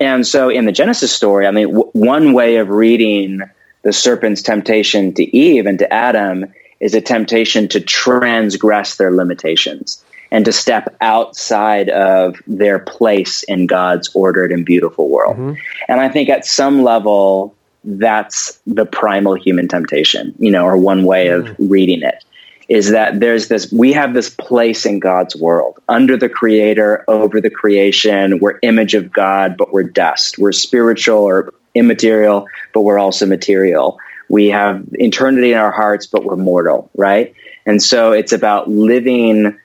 And 0.00 0.26
so 0.26 0.48
in 0.48 0.64
the 0.66 0.72
Genesis 0.72 1.12
story, 1.12 1.46
I 1.46 1.50
mean, 1.50 1.68
w- 1.68 1.90
one 1.92 2.32
way 2.32 2.56
of 2.56 2.68
reading 2.68 3.40
the 3.82 3.92
serpent's 3.92 4.42
temptation 4.42 5.14
to 5.14 5.36
Eve 5.36 5.66
and 5.66 5.78
to 5.78 5.92
Adam 5.92 6.52
is 6.80 6.94
a 6.94 7.00
temptation 7.00 7.68
to 7.68 7.80
transgress 7.80 8.96
their 8.96 9.12
limitations 9.12 10.03
and 10.34 10.44
to 10.46 10.52
step 10.52 10.96
outside 11.00 11.88
of 11.90 12.42
their 12.48 12.80
place 12.80 13.44
in 13.44 13.68
God's 13.68 14.10
ordered 14.16 14.50
and 14.50 14.66
beautiful 14.66 15.08
world. 15.08 15.36
Mm-hmm. 15.36 15.52
And 15.86 16.00
I 16.00 16.08
think 16.08 16.28
at 16.28 16.44
some 16.44 16.82
level, 16.82 17.54
that's 17.84 18.58
the 18.66 18.84
primal 18.84 19.34
human 19.34 19.68
temptation, 19.68 20.34
you 20.40 20.50
know, 20.50 20.64
or 20.64 20.76
one 20.76 21.04
way 21.04 21.28
of 21.28 21.44
mm. 21.44 21.70
reading 21.70 22.02
it 22.02 22.24
is 22.68 22.90
that 22.90 23.20
there's 23.20 23.46
this 23.46 23.70
we 23.70 23.92
have 23.92 24.12
this 24.12 24.28
place 24.28 24.84
in 24.86 24.98
God's 24.98 25.36
world 25.36 25.78
under 25.88 26.16
the 26.16 26.30
creator 26.30 27.04
over 27.06 27.38
the 27.38 27.50
creation 27.50 28.38
we're 28.38 28.58
image 28.62 28.94
of 28.94 29.12
God 29.12 29.58
but 29.58 29.70
we're 29.70 29.82
dust 29.82 30.38
we're 30.38 30.50
spiritual 30.50 31.18
or 31.18 31.52
immaterial 31.74 32.46
but 32.72 32.80
we're 32.80 32.98
also 32.98 33.26
material 33.26 33.98
we 34.30 34.48
have 34.48 34.82
eternity 34.92 35.52
in 35.52 35.58
our 35.58 35.72
hearts 35.72 36.06
but 36.06 36.24
we're 36.24 36.36
mortal 36.36 36.90
right 36.96 37.34
and 37.66 37.82
so 37.82 38.12
it's 38.12 38.32
about 38.32 38.66
living 38.66 39.58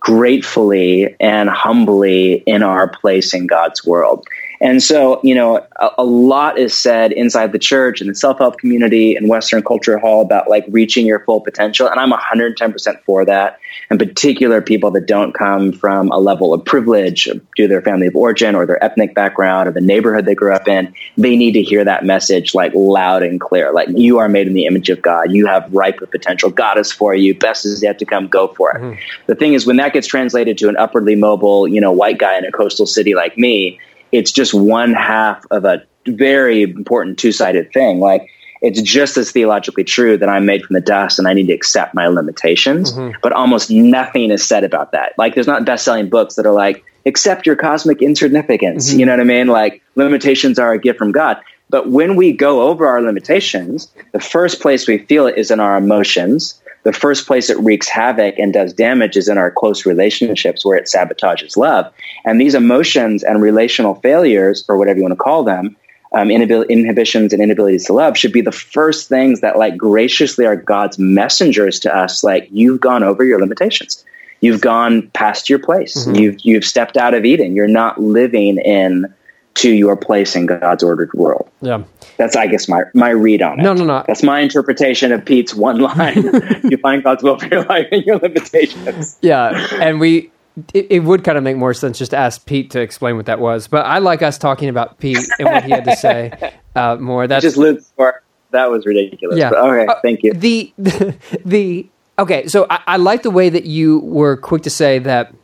gratefully 0.00 1.14
and 1.20 1.48
humbly 1.48 2.32
in 2.46 2.62
our 2.62 2.88
place 2.88 3.34
in 3.34 3.46
God's 3.46 3.84
world 3.84 4.26
and 4.60 4.82
so, 4.82 5.20
you 5.22 5.34
know, 5.34 5.66
a, 5.76 5.90
a 5.98 6.04
lot 6.04 6.58
is 6.58 6.78
said 6.78 7.12
inside 7.12 7.52
the 7.52 7.58
church 7.58 8.00
and 8.00 8.10
the 8.10 8.14
self 8.14 8.38
help 8.38 8.58
community 8.58 9.16
and 9.16 9.28
Western 9.28 9.62
culture 9.62 9.96
hall 9.96 10.20
about 10.20 10.50
like 10.50 10.66
reaching 10.68 11.06
your 11.06 11.20
full 11.20 11.40
potential. 11.40 11.88
And 11.88 11.98
I'm 11.98 12.12
110% 12.12 13.02
for 13.04 13.24
that. 13.24 13.58
In 13.90 13.96
particular, 13.96 14.60
people 14.60 14.90
that 14.92 15.06
don't 15.06 15.32
come 15.32 15.72
from 15.72 16.10
a 16.10 16.18
level 16.18 16.52
of 16.52 16.64
privilege 16.64 17.24
due 17.24 17.40
to 17.56 17.68
their 17.68 17.80
family 17.80 18.06
of 18.06 18.14
origin 18.14 18.54
or 18.54 18.66
their 18.66 18.82
ethnic 18.84 19.14
background 19.14 19.68
or 19.68 19.72
the 19.72 19.80
neighborhood 19.80 20.26
they 20.26 20.34
grew 20.34 20.54
up 20.54 20.68
in, 20.68 20.94
they 21.16 21.36
need 21.36 21.52
to 21.52 21.62
hear 21.62 21.82
that 21.84 22.04
message 22.04 22.54
like 22.54 22.72
loud 22.74 23.22
and 23.22 23.40
clear. 23.40 23.72
Like, 23.72 23.88
you 23.88 24.18
are 24.18 24.28
made 24.28 24.46
in 24.46 24.52
the 24.52 24.66
image 24.66 24.90
of 24.90 25.00
God. 25.00 25.32
You 25.32 25.46
have 25.46 25.72
ripe 25.72 25.98
potential. 26.10 26.50
God 26.50 26.78
is 26.78 26.92
for 26.92 27.14
you. 27.14 27.34
Best 27.34 27.64
is 27.64 27.82
yet 27.82 27.98
to 28.00 28.04
come. 28.04 28.28
Go 28.28 28.48
for 28.48 28.72
it. 28.72 28.80
Mm-hmm. 28.80 29.00
The 29.26 29.34
thing 29.34 29.54
is, 29.54 29.66
when 29.66 29.76
that 29.76 29.94
gets 29.94 30.06
translated 30.06 30.58
to 30.58 30.68
an 30.68 30.76
upwardly 30.76 31.16
mobile, 31.16 31.66
you 31.66 31.80
know, 31.80 31.92
white 31.92 32.18
guy 32.18 32.36
in 32.36 32.44
a 32.44 32.52
coastal 32.52 32.86
city 32.86 33.14
like 33.14 33.38
me, 33.38 33.80
it's 34.12 34.32
just 34.32 34.54
one 34.54 34.92
half 34.92 35.44
of 35.50 35.64
a 35.64 35.82
very 36.06 36.62
important 36.62 37.18
two 37.18 37.32
sided 37.32 37.72
thing. 37.72 38.00
Like, 38.00 38.28
it's 38.62 38.82
just 38.82 39.16
as 39.16 39.30
theologically 39.30 39.84
true 39.84 40.18
that 40.18 40.28
I'm 40.28 40.44
made 40.44 40.64
from 40.64 40.74
the 40.74 40.80
dust 40.80 41.18
and 41.18 41.26
I 41.26 41.32
need 41.32 41.46
to 41.46 41.54
accept 41.54 41.94
my 41.94 42.08
limitations. 42.08 42.92
Mm-hmm. 42.92 43.18
But 43.22 43.32
almost 43.32 43.70
nothing 43.70 44.30
is 44.30 44.44
said 44.44 44.64
about 44.64 44.92
that. 44.92 45.14
Like, 45.16 45.34
there's 45.34 45.46
not 45.46 45.64
best 45.64 45.84
selling 45.84 46.10
books 46.10 46.34
that 46.34 46.46
are 46.46 46.52
like, 46.52 46.84
accept 47.06 47.46
your 47.46 47.56
cosmic 47.56 48.02
insignificance. 48.02 48.90
Mm-hmm. 48.90 49.00
You 49.00 49.06
know 49.06 49.12
what 49.12 49.20
I 49.20 49.24
mean? 49.24 49.46
Like, 49.46 49.82
limitations 49.94 50.58
are 50.58 50.72
a 50.72 50.78
gift 50.78 50.98
from 50.98 51.12
God. 51.12 51.38
But 51.70 51.88
when 51.88 52.16
we 52.16 52.32
go 52.32 52.68
over 52.68 52.86
our 52.86 53.00
limitations, 53.00 53.90
the 54.12 54.20
first 54.20 54.60
place 54.60 54.88
we 54.88 54.98
feel 54.98 55.26
it 55.26 55.38
is 55.38 55.50
in 55.50 55.60
our 55.60 55.76
emotions 55.76 56.60
the 56.82 56.92
first 56.92 57.26
place 57.26 57.50
it 57.50 57.58
wreaks 57.58 57.88
havoc 57.88 58.38
and 58.38 58.52
does 58.52 58.72
damage 58.72 59.16
is 59.16 59.28
in 59.28 59.38
our 59.38 59.50
close 59.50 59.84
relationships 59.84 60.64
where 60.64 60.78
it 60.78 60.86
sabotages 60.86 61.56
love. 61.56 61.92
And 62.24 62.40
these 62.40 62.54
emotions 62.54 63.22
and 63.22 63.42
relational 63.42 63.96
failures, 63.96 64.64
or 64.68 64.76
whatever 64.78 64.98
you 64.98 65.02
want 65.02 65.12
to 65.12 65.22
call 65.22 65.44
them, 65.44 65.76
um, 66.12 66.28
inhibi- 66.28 66.68
inhibitions 66.68 67.32
and 67.32 67.42
inabilities 67.42 67.84
to 67.86 67.92
love 67.92 68.16
should 68.16 68.32
be 68.32 68.40
the 68.40 68.52
first 68.52 69.08
things 69.08 69.40
that 69.42 69.58
like 69.58 69.76
graciously 69.76 70.46
are 70.46 70.56
God's 70.56 70.98
messengers 70.98 71.78
to 71.80 71.94
us. 71.94 72.24
Like 72.24 72.48
you've 72.50 72.80
gone 72.80 73.04
over 73.04 73.24
your 73.24 73.38
limitations. 73.38 74.04
You've 74.40 74.62
gone 74.62 75.08
past 75.10 75.50
your 75.50 75.58
place. 75.58 75.98
Mm-hmm. 75.98 76.14
You've, 76.14 76.36
you've 76.40 76.64
stepped 76.64 76.96
out 76.96 77.14
of 77.14 77.24
Eden. 77.24 77.54
You're 77.54 77.68
not 77.68 78.00
living 78.00 78.58
in 78.58 79.12
to 79.54 79.70
your 79.70 79.96
place 79.96 80.36
in 80.36 80.46
God's 80.46 80.82
ordered 80.82 81.12
world. 81.12 81.50
Yeah. 81.60 81.84
That's, 82.16 82.36
I 82.36 82.46
guess, 82.46 82.68
my, 82.68 82.84
my 82.94 83.10
read 83.10 83.42
on 83.42 83.60
it. 83.60 83.62
No, 83.62 83.74
no, 83.74 83.84
no. 83.84 84.04
That's 84.06 84.22
my 84.22 84.40
interpretation 84.40 85.12
of 85.12 85.24
Pete's 85.24 85.54
one 85.54 85.80
line. 85.80 86.22
you 86.64 86.76
find 86.78 87.02
God's 87.02 87.22
will 87.22 87.38
for 87.38 87.46
your 87.46 87.64
life 87.64 87.88
and 87.90 88.04
your 88.04 88.18
limitations. 88.18 89.18
Yeah. 89.22 89.66
And 89.80 90.00
we, 90.00 90.30
it, 90.74 90.86
it, 90.90 90.98
would 91.00 91.24
kind 91.24 91.38
of 91.38 91.44
make 91.44 91.56
more 91.56 91.74
sense 91.74 91.98
just 91.98 92.12
to 92.12 92.16
ask 92.16 92.44
Pete 92.46 92.70
to 92.70 92.80
explain 92.80 93.16
what 93.16 93.26
that 93.26 93.40
was. 93.40 93.68
But 93.68 93.86
I 93.86 93.98
like 93.98 94.22
us 94.22 94.38
talking 94.38 94.68
about 94.68 94.98
Pete 94.98 95.18
and 95.38 95.48
what 95.48 95.64
he 95.64 95.70
had 95.70 95.84
to 95.84 95.96
say 95.96 96.54
uh, 96.76 96.96
more. 96.96 97.26
That's 97.26 97.42
just 97.42 97.56
lived 97.56 97.84
for, 97.96 98.22
that 98.50 98.70
was 98.70 98.86
ridiculous. 98.86 99.38
Yeah. 99.38 99.50
But, 99.50 99.58
okay. 99.58 99.86
Uh, 99.86 99.94
thank 100.02 100.22
you. 100.22 100.32
The, 100.32 100.72
the, 100.78 101.16
the 101.44 101.88
okay. 102.18 102.46
So 102.46 102.66
I, 102.70 102.80
I 102.86 102.96
like 102.96 103.22
the 103.22 103.30
way 103.30 103.48
that 103.48 103.64
you 103.64 104.00
were 104.00 104.36
quick 104.36 104.62
to 104.62 104.70
say 104.70 104.98
that 105.00 105.34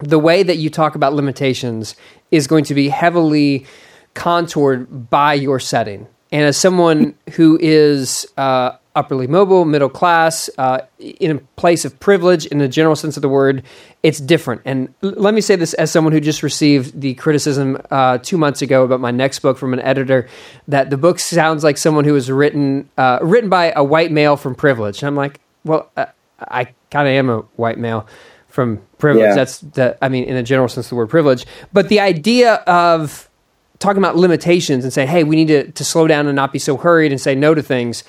the 0.00 0.18
way 0.18 0.42
that 0.42 0.56
you 0.56 0.68
talk 0.68 0.94
about 0.94 1.14
limitations 1.14 1.94
is 2.32 2.48
going 2.48 2.64
to 2.64 2.74
be 2.74 2.88
heavily 2.88 3.66
contoured 4.14 5.10
by 5.10 5.34
your 5.34 5.60
setting. 5.60 6.08
And 6.32 6.44
as 6.44 6.56
someone 6.56 7.14
who 7.34 7.58
is 7.60 8.26
uh, 8.38 8.72
upperly 8.94 9.26
mobile, 9.26 9.64
middle 9.66 9.88
class, 9.88 10.48
uh, 10.56 10.80
in 10.98 11.30
a 11.30 11.38
place 11.56 11.84
of 11.84 11.98
privilege 12.00 12.46
in 12.46 12.58
the 12.58 12.68
general 12.68 12.96
sense 12.96 13.16
of 13.16 13.22
the 13.22 13.28
word, 13.28 13.62
it's 14.02 14.18
different. 14.18 14.62
And 14.64 14.94
l- 15.02 15.14
let 15.16 15.34
me 15.34 15.40
say 15.40 15.56
this 15.56 15.74
as 15.74 15.90
someone 15.90 16.12
who 16.12 16.20
just 16.20 16.42
received 16.42 17.00
the 17.00 17.14
criticism 17.14 17.78
uh, 17.90 18.18
two 18.18 18.38
months 18.38 18.62
ago 18.62 18.82
about 18.82 19.00
my 19.00 19.10
next 19.10 19.40
book 19.40 19.58
from 19.58 19.74
an 19.74 19.80
editor 19.80 20.26
that 20.68 20.90
the 20.90 20.96
book 20.96 21.18
sounds 21.18 21.62
like 21.62 21.76
someone 21.76 22.04
who 22.04 22.14
was 22.14 22.30
written 22.30 22.88
uh, 22.96 23.18
written 23.22 23.50
by 23.50 23.72
a 23.76 23.84
white 23.84 24.10
male 24.10 24.36
from 24.36 24.54
privilege. 24.54 25.02
And 25.02 25.08
I'm 25.08 25.16
like, 25.16 25.40
well, 25.64 25.90
uh, 25.96 26.06
I 26.38 26.64
kind 26.90 27.08
of 27.08 27.12
am 27.12 27.30
a 27.30 27.38
white 27.56 27.78
male 27.78 28.06
from 28.52 28.82
privilege. 28.98 29.28
Yeah. 29.28 29.34
That's 29.34 29.58
the, 29.60 29.96
I 30.02 30.08
mean, 30.08 30.24
in 30.24 30.36
a 30.36 30.42
general 30.42 30.68
sense, 30.68 30.90
the 30.90 30.94
word 30.94 31.08
privilege. 31.08 31.46
But 31.72 31.88
the 31.88 32.00
idea 32.00 32.56
of 32.66 33.30
talking 33.78 33.98
about 33.98 34.16
limitations 34.16 34.84
and 34.84 34.92
saying, 34.92 35.08
hey, 35.08 35.24
we 35.24 35.36
need 35.36 35.48
to, 35.48 35.72
to 35.72 35.84
slow 35.84 36.06
down 36.06 36.26
and 36.26 36.36
not 36.36 36.52
be 36.52 36.58
so 36.58 36.76
hurried 36.76 37.12
and 37.12 37.20
say 37.20 37.34
no 37.34 37.54
to 37.54 37.62
things. 37.62 38.04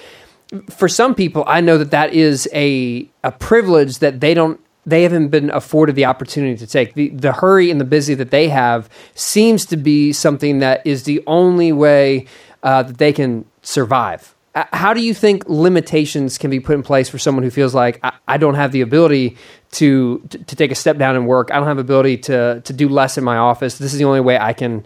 For 0.70 0.88
some 0.88 1.16
people, 1.16 1.46
I 1.48 1.62
know 1.62 1.78
that 1.78 1.92
that 1.92 2.14
is 2.14 2.48
a, 2.54 3.10
a 3.24 3.32
privilege 3.32 4.00
that 4.00 4.20
they 4.20 4.34
don't 4.34 4.60
they 4.86 5.04
haven't 5.04 5.30
been 5.30 5.50
afforded 5.52 5.96
the 5.96 6.04
opportunity 6.04 6.58
to 6.58 6.68
take. 6.68 6.94
The, 6.94 7.08
the 7.08 7.32
hurry 7.32 7.72
and 7.72 7.80
the 7.80 7.86
busy 7.86 8.16
that 8.16 8.32
they 8.32 8.50
have 8.50 8.90
seems 9.16 9.66
to 9.68 9.78
be 9.78 10.12
something 10.12 10.60
that 10.60 10.86
is 10.86 11.04
the 11.04 11.24
only 11.26 11.72
way 11.72 12.28
uh, 12.64 12.84
that 12.84 12.98
they 12.98 13.14
can 13.14 13.46
survive. 13.62 14.33
How 14.56 14.94
do 14.94 15.02
you 15.02 15.16
think 15.16 15.50
limitations 15.50 16.38
can 16.38 16.52
be 16.52 16.60
put 16.60 16.76
in 16.76 16.84
place 16.84 17.10
for 17.10 17.18
someone 17.18 17.44
who 17.44 17.50
feels 17.50 17.74
like 17.74 18.00
I, 18.04 18.14
I 18.28 18.38
don't 18.38 18.54
have 18.54 18.72
the 18.72 18.82
ability 18.82 19.36
to, 19.72 20.20
to, 20.30 20.38
to 20.38 20.56
take 20.56 20.72
a 20.72 20.76
step 20.76 20.98
down 20.98 21.16
in 21.16 21.26
work. 21.26 21.50
I 21.52 21.56
don't 21.56 21.68
have 21.68 21.80
ability 21.80 22.18
to 22.18 22.62
to 22.62 22.74
do 22.74 22.88
less 22.88 23.18
in 23.18 23.24
my 23.24 23.38
office. 23.38 23.80
This 23.80 23.94
is 23.94 24.00
the 24.00 24.06
only 24.06 24.22
way 24.22 24.38
I 24.38 24.54
can 24.54 24.86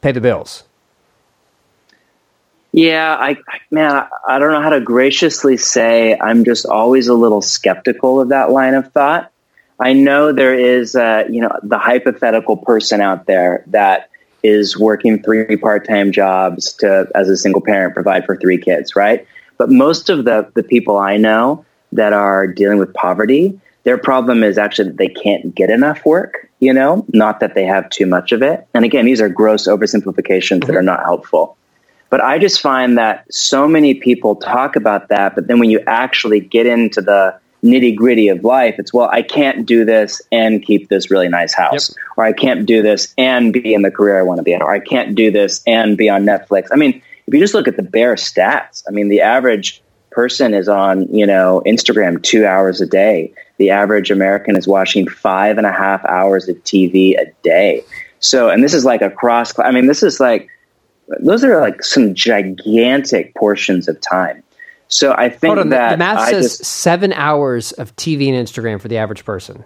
pay 0.00 0.12
the 0.12 0.20
bills. 0.20 0.64
Yeah, 2.72 3.14
I 3.14 3.36
man, 3.70 4.06
I 4.26 4.38
don't 4.38 4.52
know 4.52 4.62
how 4.62 4.70
to 4.70 4.80
graciously 4.80 5.58
say. 5.58 6.18
I'm 6.18 6.44
just 6.44 6.64
always 6.64 7.08
a 7.08 7.14
little 7.14 7.42
skeptical 7.42 8.22
of 8.22 8.30
that 8.30 8.50
line 8.50 8.72
of 8.72 8.92
thought. 8.92 9.30
I 9.78 9.92
know 9.92 10.32
there 10.32 10.54
is, 10.54 10.96
uh, 10.96 11.24
you 11.28 11.42
know, 11.42 11.58
the 11.62 11.76
hypothetical 11.76 12.56
person 12.56 13.00
out 13.00 13.26
there 13.26 13.64
that 13.68 14.08
is 14.42 14.78
working 14.78 15.22
three 15.22 15.56
part-time 15.56 16.12
jobs 16.12 16.72
to, 16.74 17.08
as 17.14 17.28
a 17.28 17.36
single 17.36 17.60
parent, 17.60 17.94
provide 17.94 18.24
for 18.24 18.36
three 18.36 18.58
kids, 18.58 18.96
right? 18.96 19.26
But 19.58 19.70
most 19.70 20.10
of 20.10 20.24
the 20.24 20.50
the 20.54 20.62
people 20.62 20.98
I 20.98 21.16
know 21.16 21.64
that 21.92 22.12
are 22.12 22.46
dealing 22.46 22.78
with 22.78 22.92
poverty, 22.94 23.60
their 23.84 23.98
problem 23.98 24.42
is 24.42 24.58
actually 24.58 24.88
that 24.88 24.98
they 24.98 25.08
can't 25.08 25.54
get 25.54 25.70
enough 25.70 26.04
work, 26.04 26.48
you 26.60 26.72
know, 26.72 27.04
not 27.12 27.40
that 27.40 27.54
they 27.54 27.64
have 27.64 27.88
too 27.90 28.06
much 28.06 28.32
of 28.32 28.42
it. 28.42 28.66
And 28.74 28.84
again, 28.84 29.04
these 29.04 29.20
are 29.20 29.28
gross 29.28 29.68
oversimplifications 29.68 30.60
mm-hmm. 30.60 30.66
that 30.66 30.76
are 30.76 30.82
not 30.82 31.00
helpful. 31.00 31.56
But 32.10 32.20
I 32.20 32.38
just 32.38 32.60
find 32.60 32.98
that 32.98 33.24
so 33.32 33.66
many 33.66 33.94
people 33.94 34.36
talk 34.36 34.76
about 34.76 35.08
that, 35.08 35.34
but 35.34 35.46
then 35.46 35.58
when 35.58 35.70
you 35.70 35.80
actually 35.86 36.40
get 36.40 36.66
into 36.66 37.00
the 37.00 37.38
nitty 37.64 37.94
gritty 37.94 38.28
of 38.28 38.44
life, 38.44 38.76
it's, 38.78 38.92
well, 38.92 39.08
I 39.10 39.22
can't 39.22 39.66
do 39.66 39.84
this 39.84 40.20
and 40.32 40.62
keep 40.62 40.88
this 40.88 41.10
really 41.10 41.28
nice 41.28 41.54
house, 41.54 41.90
yep. 41.90 42.04
or 42.16 42.24
I 42.24 42.32
can't 42.32 42.66
do 42.66 42.82
this 42.82 43.14
and 43.16 43.52
be 43.52 43.72
in 43.74 43.82
the 43.82 43.90
career 43.90 44.18
I 44.18 44.22
want 44.22 44.38
to 44.38 44.42
be 44.42 44.52
in, 44.52 44.62
or 44.62 44.72
I 44.72 44.80
can't 44.80 45.14
do 45.14 45.30
this 45.30 45.62
and 45.66 45.96
be 45.96 46.08
on 46.08 46.24
Netflix. 46.24 46.68
I 46.72 46.76
mean, 46.76 47.02
if 47.26 47.34
you 47.34 47.40
just 47.40 47.54
look 47.54 47.68
at 47.68 47.76
the 47.76 47.82
bare 47.82 48.16
stats, 48.16 48.82
I 48.88 48.90
mean, 48.90 49.08
the 49.08 49.20
average 49.20 49.82
person 50.10 50.54
is 50.54 50.68
on, 50.68 51.14
you 51.14 51.26
know, 51.26 51.62
Instagram 51.64 52.22
two 52.22 52.46
hours 52.46 52.80
a 52.80 52.86
day. 52.86 53.32
The 53.58 53.70
average 53.70 54.10
American 54.10 54.56
is 54.56 54.66
watching 54.66 55.08
five 55.08 55.56
and 55.56 55.66
a 55.66 55.72
half 55.72 56.04
hours 56.04 56.48
of 56.48 56.56
TV 56.64 57.18
a 57.18 57.32
day. 57.42 57.84
So, 58.20 58.50
and 58.50 58.62
this 58.62 58.74
is 58.74 58.84
like 58.84 59.02
across, 59.02 59.58
I 59.58 59.70
mean, 59.70 59.86
this 59.86 60.02
is 60.02 60.20
like, 60.20 60.48
those 61.20 61.44
are 61.44 61.60
like 61.60 61.82
some 61.82 62.14
gigantic 62.14 63.34
portions 63.34 63.88
of 63.88 64.00
time. 64.00 64.42
So 64.92 65.14
I 65.16 65.30
think 65.30 65.56
on, 65.56 65.70
that 65.70 65.92
the 65.92 65.96
math 65.96 66.18
I 66.18 66.30
says 66.30 66.58
just, 66.58 66.64
seven 66.66 67.14
hours 67.14 67.72
of 67.72 67.96
TV 67.96 68.28
and 68.28 68.46
Instagram 68.46 68.78
for 68.78 68.88
the 68.88 68.98
average 68.98 69.24
person. 69.24 69.64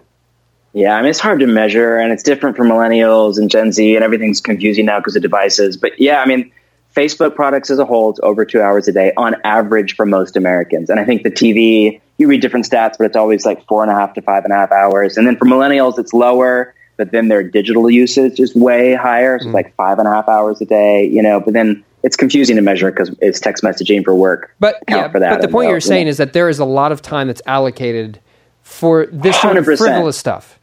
Yeah, 0.73 0.95
I 0.95 1.01
mean 1.01 1.09
it's 1.09 1.19
hard 1.19 1.41
to 1.41 1.47
measure, 1.47 1.97
and 1.97 2.13
it's 2.13 2.23
different 2.23 2.55
for 2.55 2.63
millennials 2.63 3.37
and 3.37 3.49
Gen 3.49 3.73
Z, 3.73 3.95
and 3.95 4.05
everything's 4.05 4.39
confusing 4.39 4.85
now 4.85 4.99
because 4.99 5.17
of 5.17 5.21
devices. 5.21 5.75
But 5.75 5.99
yeah, 5.99 6.21
I 6.21 6.25
mean 6.25 6.51
Facebook 6.95 7.35
products 7.35 7.69
as 7.69 7.77
a 7.77 7.85
whole, 7.85 8.09
it's 8.09 8.19
over 8.23 8.45
two 8.45 8.61
hours 8.61 8.87
a 8.87 8.93
day 8.93 9.11
on 9.17 9.35
average 9.43 9.95
for 9.95 10.05
most 10.05 10.35
Americans. 10.37 10.89
And 10.89 10.99
I 10.99 11.05
think 11.05 11.23
the 11.23 11.29
TV, 11.29 12.01
you 12.17 12.27
read 12.27 12.41
different 12.41 12.67
stats, 12.67 12.97
but 12.97 13.05
it's 13.05 13.15
always 13.17 13.45
like 13.45 13.67
four 13.67 13.83
and 13.83 13.91
a 13.91 13.95
half 13.95 14.13
to 14.13 14.21
five 14.21 14.45
and 14.45 14.53
a 14.53 14.55
half 14.55 14.71
hours. 14.71 15.17
And 15.17 15.27
then 15.27 15.35
for 15.35 15.45
millennials, 15.45 15.99
it's 15.99 16.13
lower, 16.13 16.73
but 16.95 17.11
then 17.11 17.27
their 17.27 17.43
digital 17.43 17.87
usage 17.89 18.39
is 18.39 18.55
way 18.55 18.95
higher. 18.95 19.37
So 19.37 19.43
mm. 19.43 19.47
it's 19.49 19.53
like 19.53 19.75
five 19.75 19.99
and 19.99 20.07
a 20.07 20.11
half 20.11 20.27
hours 20.27 20.59
a 20.61 20.65
day, 20.65 21.05
you 21.05 21.21
know, 21.21 21.39
but 21.39 21.53
then 21.53 21.83
it's 22.03 22.15
confusing 22.15 22.55
to 22.55 22.61
measure 22.61 22.91
because 22.91 23.15
it's 23.21 23.39
text 23.39 23.63
messaging 23.63 24.03
for 24.03 24.15
work. 24.15 24.53
But 24.59 24.83
yeah, 24.87 25.09
for 25.09 25.19
that 25.19 25.29
but 25.31 25.41
the 25.41 25.47
point 25.47 25.69
you're 25.69 25.79
saying 25.81 26.07
is 26.07 26.17
that 26.17 26.33
there 26.33 26.49
is 26.49 26.59
a 26.59 26.65
lot 26.65 26.91
of 26.91 27.01
time 27.01 27.27
that's 27.27 27.41
allocated 27.45 28.19
for 28.61 29.07
this 29.07 29.39
sort 29.41 29.57
of 29.57 29.65
frivolous 29.65 30.17
stuff. 30.17 30.59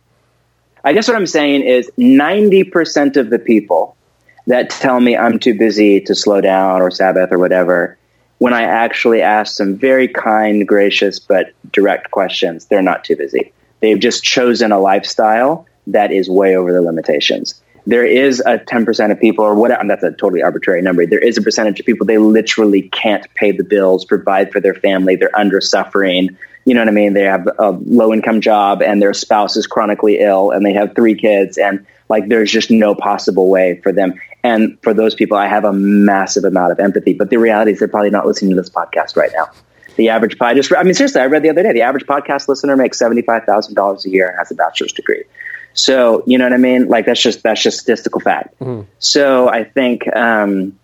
I 0.85 0.93
guess 0.93 1.09
what 1.09 1.17
I'm 1.17 1.27
saying 1.27 1.63
is 1.63 1.91
90% 1.99 3.17
of 3.17 3.31
the 3.31 3.39
people 3.39 3.97
that 4.47 4.69
tell 4.69 5.01
me 5.01 5.17
I'm 5.17 5.39
too 5.39 5.55
busy 5.55 6.01
to 6.03 6.15
slow 6.15 6.43
down 6.43 6.83
or 6.83 6.91
Sabbath 6.91 7.33
or 7.33 7.39
whatever. 7.39 7.97
When 8.39 8.53
I 8.53 8.63
actually 8.63 9.23
ask 9.23 9.57
some 9.57 9.77
very 9.77 10.09
kind, 10.09 10.69
gracious, 10.69 11.19
but 11.19 11.55
direct 11.73 12.11
questions, 12.11 12.67
they're 12.67 12.83
not 12.83 13.05
too 13.05 13.17
busy. 13.17 13.53
They've 13.81 13.99
just 13.99 14.23
chosen 14.23 14.73
a 14.73 14.79
lifestyle 14.79 15.67
that 15.87 16.13
is 16.13 16.29
way 16.29 16.57
over 16.57 16.73
their 16.73 16.83
limitations. 16.83 17.63
There 17.87 18.07
is 18.07 18.41
a 18.41 18.59
10% 18.59 19.13
of 19.13 19.21
people, 19.21 19.45
or 19.45 19.55
whatever, 19.55 19.83
that's 19.87 20.03
a 20.03 20.11
totally 20.11 20.43
arbitrary 20.43 20.81
number. 20.81 21.05
There 21.07 21.19
is 21.19 21.37
a 21.37 21.43
percentage 21.43 21.81
of 21.81 21.87
people, 21.87 22.07
they 22.07 22.19
literally 22.19 22.83
can't 22.83 23.27
pay 23.35 23.53
the 23.53 23.65
bills, 23.65 24.05
provide 24.05 24.53
for 24.53 24.61
their 24.61 24.75
family, 24.75 25.17
they're 25.17 25.37
under 25.37 25.61
suffering. 25.61 26.37
You 26.65 26.73
know 26.73 26.81
what 26.81 26.89
I 26.89 26.93
mean? 26.93 27.13
They 27.13 27.25
have 27.25 27.47
a 27.59 27.71
low 27.71 28.15
income 28.15 28.41
job 28.41 28.81
and 28.81 29.03
their 29.03 29.13
spouse 29.13 29.57
is 29.57 29.67
chronically 29.67 30.21
ill 30.21 30.51
and 30.51 30.65
they 30.65 30.73
have 30.73 30.95
three 30.95 31.15
kids 31.15 31.59
and 31.59 31.87
like 32.09 32.29
there's 32.29 32.51
just 32.51 32.71
no 32.71 32.95
possible 32.95 33.49
way 33.51 33.81
for 33.83 33.93
them. 33.93 34.15
And 34.43 34.79
for 34.83 34.95
those 34.95 35.15
people, 35.15 35.37
I 35.37 35.47
have 35.47 35.65
a 35.65 35.73
massive 35.73 36.45
amount 36.45 36.73
of 36.73 36.81
empathy. 36.81 37.13
But 37.13 37.31
the 37.31 37.39
reality 37.39 37.73
is 37.73 37.79
they're 37.79 37.89
probably 37.89 38.11
not 38.11 38.27
listening 38.27 38.51
to 38.51 38.57
this 38.57 38.71
podcast 38.71 39.17
right 39.17 39.31
now. 39.35 39.51
The 39.97 40.09
average, 40.09 40.37
I 40.41 40.55
just, 40.55 40.73
I 40.75 40.83
mean, 40.83 40.95
seriously, 40.95 41.21
I 41.21 41.27
read 41.27 41.43
the 41.43 41.51
other 41.51 41.63
day, 41.63 41.73
the 41.73 41.83
average 41.83 42.05
podcast 42.05 42.49
listener 42.49 42.77
makes 42.77 42.99
$75,000 42.99 44.05
a 44.05 44.11
year 44.11 44.29
and 44.29 44.39
has 44.39 44.51
a 44.51 44.55
bachelor's 44.55 44.93
degree. 44.93 45.25
So, 45.75 46.23
you 46.27 46.39
know 46.39 46.45
what 46.45 46.53
I 46.53 46.59
mean? 46.59 46.89
Like 46.89 47.07
that's 47.07 47.21
just, 47.21 47.43
that's 47.43 47.63
just 47.63 47.81
statistical 47.81 48.21
fact. 48.21 48.59
Mm-hmm. 48.61 48.89
So 49.01 49.49
I 49.49 49.65
think, 49.65 50.07
um, 50.17 50.79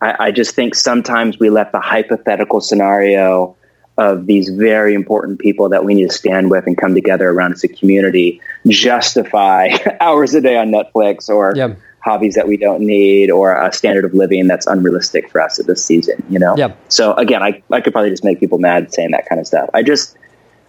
I, 0.00 0.26
I 0.26 0.30
just 0.32 0.54
think 0.54 0.74
sometimes 0.74 1.38
we 1.38 1.50
let 1.50 1.72
the 1.72 1.80
hypothetical 1.80 2.60
scenario 2.60 3.56
of 3.96 4.26
these 4.26 4.48
very 4.48 4.92
important 4.92 5.38
people 5.38 5.68
that 5.68 5.84
we 5.84 5.94
need 5.94 6.08
to 6.08 6.12
stand 6.12 6.50
with 6.50 6.66
and 6.66 6.76
come 6.76 6.94
together 6.94 7.30
around 7.30 7.52
as 7.52 7.62
a 7.62 7.68
community 7.68 8.40
justify 8.66 9.68
hours 10.00 10.34
a 10.34 10.40
day 10.40 10.56
on 10.56 10.68
Netflix 10.68 11.28
or 11.28 11.52
yep. 11.54 11.78
hobbies 12.00 12.34
that 12.34 12.48
we 12.48 12.56
don't 12.56 12.80
need 12.80 13.30
or 13.30 13.54
a 13.54 13.72
standard 13.72 14.04
of 14.04 14.12
living 14.12 14.48
that's 14.48 14.66
unrealistic 14.66 15.30
for 15.30 15.40
us 15.40 15.60
at 15.60 15.66
this 15.66 15.84
season, 15.84 16.22
you 16.28 16.40
know? 16.40 16.56
Yep. 16.56 16.76
So 16.88 17.14
again, 17.14 17.42
I, 17.42 17.62
I 17.70 17.80
could 17.80 17.92
probably 17.92 18.10
just 18.10 18.24
make 18.24 18.40
people 18.40 18.58
mad 18.58 18.92
saying 18.92 19.12
that 19.12 19.28
kind 19.28 19.40
of 19.40 19.46
stuff. 19.46 19.70
I 19.72 19.84
just, 19.84 20.16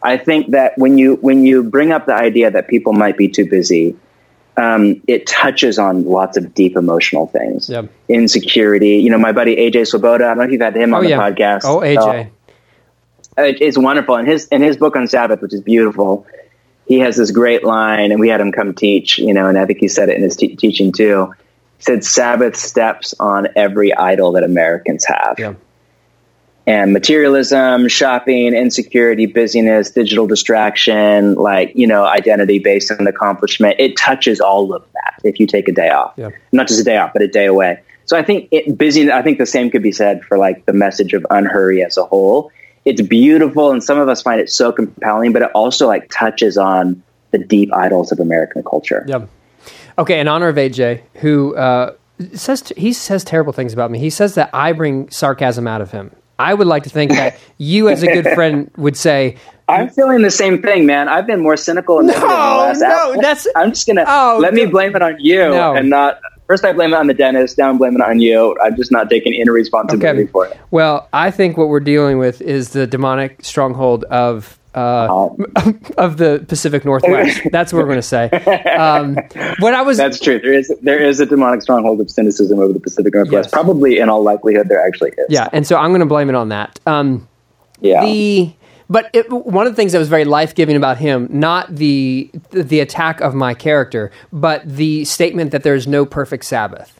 I 0.05 0.17
think 0.17 0.51
that 0.51 0.77
when 0.77 0.97
you, 0.97 1.15
when 1.15 1.45
you 1.45 1.63
bring 1.63 1.91
up 1.91 2.05
the 2.05 2.13
idea 2.13 2.51
that 2.51 2.67
people 2.67 2.93
might 2.93 3.17
be 3.17 3.27
too 3.27 3.49
busy, 3.49 3.97
um, 4.57 5.01
it 5.07 5.27
touches 5.27 5.79
on 5.79 6.05
lots 6.05 6.37
of 6.37 6.53
deep 6.53 6.77
emotional 6.77 7.27
things. 7.27 7.69
Yep. 7.69 7.89
Insecurity. 8.07 8.97
You 8.97 9.09
know, 9.09 9.17
my 9.17 9.31
buddy 9.31 9.55
AJ 9.55 9.87
Swoboda, 9.87 10.25
I 10.25 10.27
don't 10.29 10.37
know 10.37 10.43
if 10.43 10.51
you've 10.51 10.61
had 10.61 10.75
him 10.75 10.93
on 10.93 10.99
oh, 10.99 11.03
the 11.03 11.09
yeah. 11.09 11.17
podcast. 11.19 11.61
Oh, 11.65 11.79
AJ. 11.79 12.29
Uh, 13.37 13.43
it's 13.43 13.77
wonderful. 13.77 14.15
In 14.15 14.25
his 14.25 14.47
in 14.47 14.61
his 14.61 14.77
book 14.77 14.95
on 14.95 15.07
Sabbath, 15.07 15.41
which 15.41 15.53
is 15.53 15.59
beautiful, 15.59 16.25
he 16.87 16.99
has 16.99 17.17
this 17.17 17.31
great 17.31 17.65
line, 17.65 18.11
and 18.11 18.19
we 18.19 18.29
had 18.29 18.39
him 18.39 18.53
come 18.53 18.73
teach. 18.73 19.17
You 19.17 19.33
know, 19.33 19.47
and 19.47 19.57
I 19.57 19.65
think 19.65 19.79
he 19.79 19.89
said 19.89 20.07
it 20.07 20.15
in 20.15 20.21
his 20.23 20.37
te- 20.37 20.55
teaching 20.55 20.93
too. 20.93 21.33
He 21.77 21.83
said 21.83 22.05
Sabbath 22.05 22.55
steps 22.55 23.13
on 23.19 23.49
every 23.57 23.93
idol 23.93 24.33
that 24.33 24.43
Americans 24.43 25.05
have. 25.05 25.35
Yeah. 25.37 25.55
And 26.67 26.93
materialism, 26.93 27.87
shopping, 27.89 28.55
insecurity, 28.55 29.27
busyness, 29.27 29.91
digital 29.91 30.25
distraction, 30.25 31.35
like, 31.35 31.71
you 31.75 31.85
know, 31.85 32.03
identity 32.03 32.57
based 32.57 32.91
on 32.91 33.05
accomplishment, 33.05 33.75
it 33.77 33.95
touches 33.95 34.41
all 34.41 34.73
of 34.73 34.83
that 34.93 35.19
if 35.23 35.39
you 35.39 35.45
take 35.45 35.67
a 35.67 35.71
day 35.71 35.89
off. 35.89 36.13
Yeah. 36.17 36.29
Not 36.51 36.67
just 36.67 36.79
a 36.79 36.83
day 36.83 36.97
off, 36.97 37.13
but 37.13 37.21
a 37.21 37.27
day 37.27 37.45
away. 37.45 37.81
So 38.05 38.17
I 38.17 38.23
think 38.23 38.49
it 38.51 38.77
busy 38.77 39.11
I 39.11 39.21
think 39.21 39.37
the 39.37 39.45
same 39.45 39.69
could 39.69 39.83
be 39.83 39.91
said 39.91 40.23
for 40.23 40.37
like 40.37 40.65
the 40.65 40.73
message 40.73 41.13
of 41.13 41.25
unhurry 41.29 41.83
as 41.83 41.97
a 41.97 42.05
whole 42.05 42.51
it's 42.85 43.01
beautiful 43.01 43.71
and 43.71 43.83
some 43.83 43.99
of 43.99 44.07
us 44.07 44.21
find 44.21 44.39
it 44.39 44.49
so 44.49 44.71
compelling, 44.71 45.33
but 45.33 45.41
it 45.41 45.51
also 45.55 45.87
like 45.87 46.09
touches 46.11 46.55
on 46.57 47.01
the 47.31 47.39
deep 47.39 47.73
idols 47.73 48.11
of 48.11 48.19
American 48.19 48.63
culture. 48.63 49.03
Yep. 49.07 49.27
Okay, 49.97 50.19
in 50.19 50.27
honor 50.27 50.47
of 50.47 50.55
AJ, 50.55 51.01
who 51.15 51.55
uh, 51.55 51.93
says 52.33 52.61
t- 52.61 52.79
he 52.79 52.93
says 52.93 53.23
terrible 53.23 53.53
things 53.53 53.73
about 53.73 53.89
me. 53.89 53.97
He 53.97 54.11
says 54.11 54.35
that 54.35 54.51
I 54.53 54.71
bring 54.71 55.09
sarcasm 55.09 55.67
out 55.67 55.81
of 55.81 55.91
him. 55.91 56.11
I 56.37 56.53
would 56.53 56.67
like 56.67 56.83
to 56.83 56.89
think 56.89 57.11
that 57.11 57.37
you, 57.57 57.89
as 57.89 58.03
a 58.03 58.07
good 58.07 58.33
friend, 58.35 58.69
would 58.77 58.97
say. 58.97 59.37
I'm 59.67 59.89
feeling 59.89 60.21
the 60.21 60.31
same 60.31 60.61
thing, 60.61 60.85
man. 60.85 61.09
I've 61.09 61.25
been 61.25 61.41
more 61.41 61.57
cynical 61.57 61.99
and 61.99 62.07
no, 62.07 62.13
the 62.13 62.25
last 62.25 62.81
no, 62.81 62.87
hour. 62.87 63.17
that's. 63.21 63.47
I'm 63.55 63.71
just 63.71 63.87
gonna 63.87 64.05
oh, 64.07 64.37
let 64.39 64.53
me 64.53 64.65
blame 64.65 64.95
it 64.95 65.01
on 65.01 65.17
you 65.19 65.39
no. 65.39 65.73
and 65.73 65.89
not 65.89 66.19
First, 66.47 66.63
I 66.63 66.73
blame 66.73 66.93
it 66.93 66.95
on 66.95 67.07
the 67.07 67.13
dentist. 67.13 67.57
Now 67.57 67.69
I'm 67.69 67.77
blaming 67.79 68.01
it 68.01 68.07
on 68.07 68.19
you. 68.19 68.55
I'm 68.61 68.75
just 68.75 68.91
not 68.91 69.09
taking 69.09 69.33
any 69.33 69.49
responsibility 69.49 70.23
okay. 70.23 70.31
for 70.31 70.45
it. 70.45 70.57
Well, 70.69 71.09
I 71.11 71.31
think 71.31 71.57
what 71.57 71.69
we're 71.69 71.79
dealing 71.79 72.19
with 72.19 72.39
is 72.41 72.69
the 72.69 72.85
demonic 72.85 73.43
stronghold 73.43 74.03
of 74.05 74.59
uh, 74.75 75.25
um, 75.27 75.45
of 75.97 76.17
the 76.17 76.45
Pacific 76.47 76.85
Northwest. 76.85 77.41
That's 77.51 77.71
what 77.71 77.79
we're 77.79 77.85
going 77.85 77.97
to 77.97 78.01
say. 78.01 78.29
Um, 78.75 79.15
what 79.59 79.73
I 79.73 79.81
was 79.81 79.97
that's 79.97 80.19
true. 80.19 80.39
There 80.39 80.53
is 80.53 80.73
there 80.81 81.01
is 81.01 81.19
a 81.19 81.25
demonic 81.25 81.61
stronghold 81.61 82.01
of 82.01 82.11
cynicism 82.11 82.59
over 82.59 82.73
the 82.73 82.79
Pacific 82.79 83.13
Northwest. 83.13 83.47
Yes. 83.47 83.51
Probably, 83.51 83.99
in 83.99 84.09
all 84.09 84.21
likelihood, 84.21 84.67
there 84.67 84.85
actually 84.85 85.11
is. 85.11 85.27
Yeah, 85.29 85.47
and 85.53 85.65
so 85.65 85.77
I'm 85.77 85.91
going 85.91 86.01
to 86.01 86.05
blame 86.05 86.29
it 86.29 86.35
on 86.35 86.49
that. 86.49 86.79
Um, 86.85 87.27
yeah. 87.79 88.03
The 88.03 88.53
but 88.89 89.09
it, 89.13 89.31
one 89.31 89.65
of 89.65 89.73
the 89.73 89.75
things 89.75 89.93
that 89.93 89.99
was 89.99 90.09
very 90.09 90.25
life 90.25 90.53
giving 90.53 90.75
about 90.75 90.97
him, 90.97 91.27
not 91.31 91.75
the 91.75 92.29
the 92.51 92.79
attack 92.79 93.21
of 93.21 93.33
my 93.33 93.53
character, 93.53 94.11
but 94.31 94.67
the 94.67 95.05
statement 95.05 95.51
that 95.51 95.63
there 95.63 95.75
is 95.75 95.87
no 95.87 96.05
perfect 96.05 96.45
Sabbath. 96.45 96.99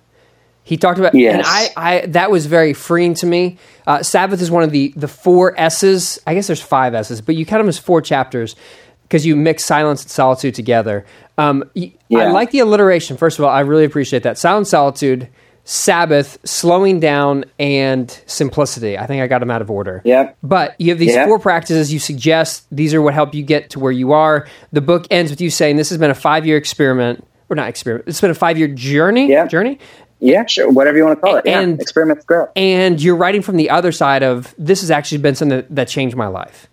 He 0.65 0.77
talked 0.77 0.99
about, 0.99 1.15
yes. 1.15 1.33
and 1.35 1.43
I, 1.45 2.01
I 2.01 2.05
that 2.07 2.31
was 2.31 2.47
very 2.47 2.73
freeing 2.73 3.13
to 3.15 3.25
me. 3.25 3.57
Uh, 3.87 4.03
Sabbath 4.03 4.41
is 4.41 4.51
one 4.51 4.63
of 4.63 4.71
the 4.71 4.93
the 4.97 5.07
four 5.07 5.57
S's. 5.57 6.19
I 6.27 6.33
guess 6.33 6.47
there's 6.47 6.61
five 6.61 6.93
S's, 6.93 7.21
but 7.21 7.35
you 7.35 7.45
count 7.45 7.61
them 7.61 7.69
as 7.69 7.77
four 7.77 8.01
chapters 8.01 8.55
because 9.03 9.25
you 9.25 9.35
mix 9.35 9.63
silence 9.63 10.01
and 10.01 10.11
solitude 10.11 10.55
together. 10.55 11.05
Um, 11.37 11.69
yeah. 11.75 11.91
I 12.17 12.31
like 12.31 12.51
the 12.51 12.59
alliteration. 12.59 13.15
First 13.15 13.39
of 13.39 13.45
all, 13.45 13.51
I 13.51 13.59
really 13.61 13.85
appreciate 13.85 14.23
that. 14.23 14.37
Silence, 14.37 14.69
solitude 14.69 15.29
Sabbath, 15.67 16.37
slowing 16.43 16.99
down, 16.99 17.45
and 17.57 18.09
simplicity. 18.27 18.99
I 18.99 19.07
think 19.07 19.23
I 19.23 19.27
got 19.27 19.39
them 19.39 19.49
out 19.49 19.63
of 19.63 19.71
order. 19.71 20.03
Yeah. 20.05 20.33
But 20.43 20.79
you 20.79 20.91
have 20.91 20.99
these 20.99 21.15
yep. 21.15 21.27
four 21.27 21.39
practices 21.39 21.91
you 21.91 21.97
suggest. 21.97 22.67
These 22.71 22.93
are 22.93 23.01
what 23.01 23.15
help 23.15 23.33
you 23.33 23.41
get 23.41 23.71
to 23.71 23.79
where 23.79 23.91
you 23.91 24.13
are. 24.13 24.47
The 24.71 24.81
book 24.81 25.07
ends 25.09 25.31
with 25.31 25.41
you 25.41 25.49
saying 25.49 25.77
this 25.77 25.89
has 25.89 25.97
been 25.97 26.11
a 26.11 26.15
five 26.15 26.45
year 26.45 26.55
experiment, 26.55 27.25
or 27.49 27.55
not 27.55 27.67
experiment. 27.67 28.07
It's 28.07 28.21
been 28.21 28.29
a 28.29 28.35
five 28.35 28.59
year 28.59 28.67
journey. 28.67 29.27
Yeah. 29.27 29.47
Journey. 29.47 29.79
Yeah, 30.19 30.45
sure. 30.45 30.71
Whatever 30.71 30.97
you 30.97 31.03
want 31.05 31.17
to 31.17 31.21
call 31.21 31.35
it. 31.35 31.45
And 31.45 31.77
yeah. 31.77 31.81
experiments 31.81 32.25
grow. 32.25 32.47
And 32.55 33.01
you're 33.01 33.15
writing 33.15 33.41
from 33.41 33.57
the 33.57 33.69
other 33.69 33.91
side 33.91 34.23
of 34.23 34.55
this 34.57 34.81
has 34.81 34.89
actually 34.89 35.19
been 35.19 35.35
something 35.35 35.57
that, 35.57 35.75
that 35.75 35.87
changed 35.87 36.15
my 36.15 36.27
life. 36.27 36.67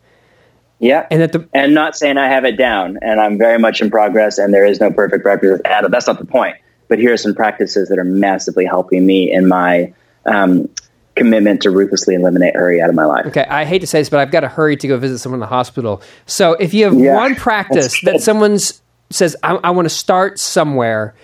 Yeah, 0.78 1.06
and 1.10 1.22
that 1.22 1.32
the 1.32 1.48
and 1.52 1.74
not 1.74 1.94
saying 1.96 2.18
I 2.18 2.28
have 2.28 2.44
it 2.44 2.56
down, 2.56 2.98
and 3.02 3.20
I'm 3.20 3.38
very 3.38 3.58
much 3.58 3.80
in 3.80 3.88
progress, 3.88 4.38
and 4.38 4.52
there 4.52 4.64
is 4.64 4.80
no 4.80 4.90
perfect 4.90 5.24
representation. 5.24 5.90
That's 5.92 6.08
not 6.08 6.18
the 6.18 6.24
point 6.24 6.56
but 6.92 6.98
here 6.98 7.14
are 7.14 7.16
some 7.16 7.34
practices 7.34 7.88
that 7.88 7.98
are 7.98 8.04
massively 8.04 8.66
helping 8.66 9.06
me 9.06 9.32
in 9.32 9.48
my 9.48 9.94
um, 10.26 10.68
commitment 11.16 11.62
to 11.62 11.70
ruthlessly 11.70 12.14
eliminate 12.14 12.54
hurry 12.54 12.82
out 12.82 12.90
of 12.90 12.94
my 12.94 13.06
life. 13.06 13.24
Okay, 13.24 13.46
I 13.48 13.64
hate 13.64 13.78
to 13.78 13.86
say 13.86 14.02
this, 14.02 14.10
but 14.10 14.20
I've 14.20 14.30
got 14.30 14.40
to 14.40 14.48
hurry 14.48 14.76
to 14.76 14.86
go 14.86 14.98
visit 14.98 15.18
someone 15.18 15.36
in 15.36 15.40
the 15.40 15.46
hospital. 15.46 16.02
So 16.26 16.52
if 16.52 16.74
you 16.74 16.84
have 16.84 16.92
yeah, 16.92 17.16
one 17.16 17.34
practice 17.34 17.98
that 18.02 18.20
someone's 18.20 18.82
says, 19.08 19.34
I, 19.42 19.54
I 19.54 19.70
want 19.70 19.86
to 19.86 19.94
start 19.94 20.38
somewhere, 20.38 21.14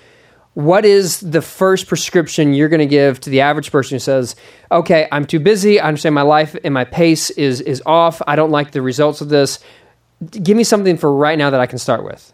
what 0.58 0.84
is 0.84 1.20
the 1.20 1.40
first 1.40 1.86
prescription 1.86 2.52
you're 2.52 2.68
going 2.68 2.80
to 2.80 2.86
give 2.86 3.20
to 3.20 3.30
the 3.30 3.42
average 3.42 3.70
person 3.70 3.94
who 3.94 4.00
says, 4.00 4.34
okay, 4.72 5.06
I'm 5.12 5.24
too 5.24 5.38
busy, 5.38 5.78
I 5.78 5.86
understand 5.86 6.14
my 6.14 6.22
life 6.22 6.56
and 6.64 6.74
my 6.74 6.84
pace 6.84 7.30
is, 7.30 7.60
is 7.60 7.82
off, 7.86 8.20
I 8.26 8.34
don't 8.34 8.50
like 8.50 8.72
the 8.72 8.82
results 8.82 9.20
of 9.20 9.28
this. 9.28 9.60
Give 10.30 10.56
me 10.56 10.64
something 10.64 10.96
for 10.96 11.14
right 11.14 11.38
now 11.38 11.50
that 11.50 11.60
I 11.60 11.66
can 11.66 11.78
start 11.78 12.02
with 12.04 12.32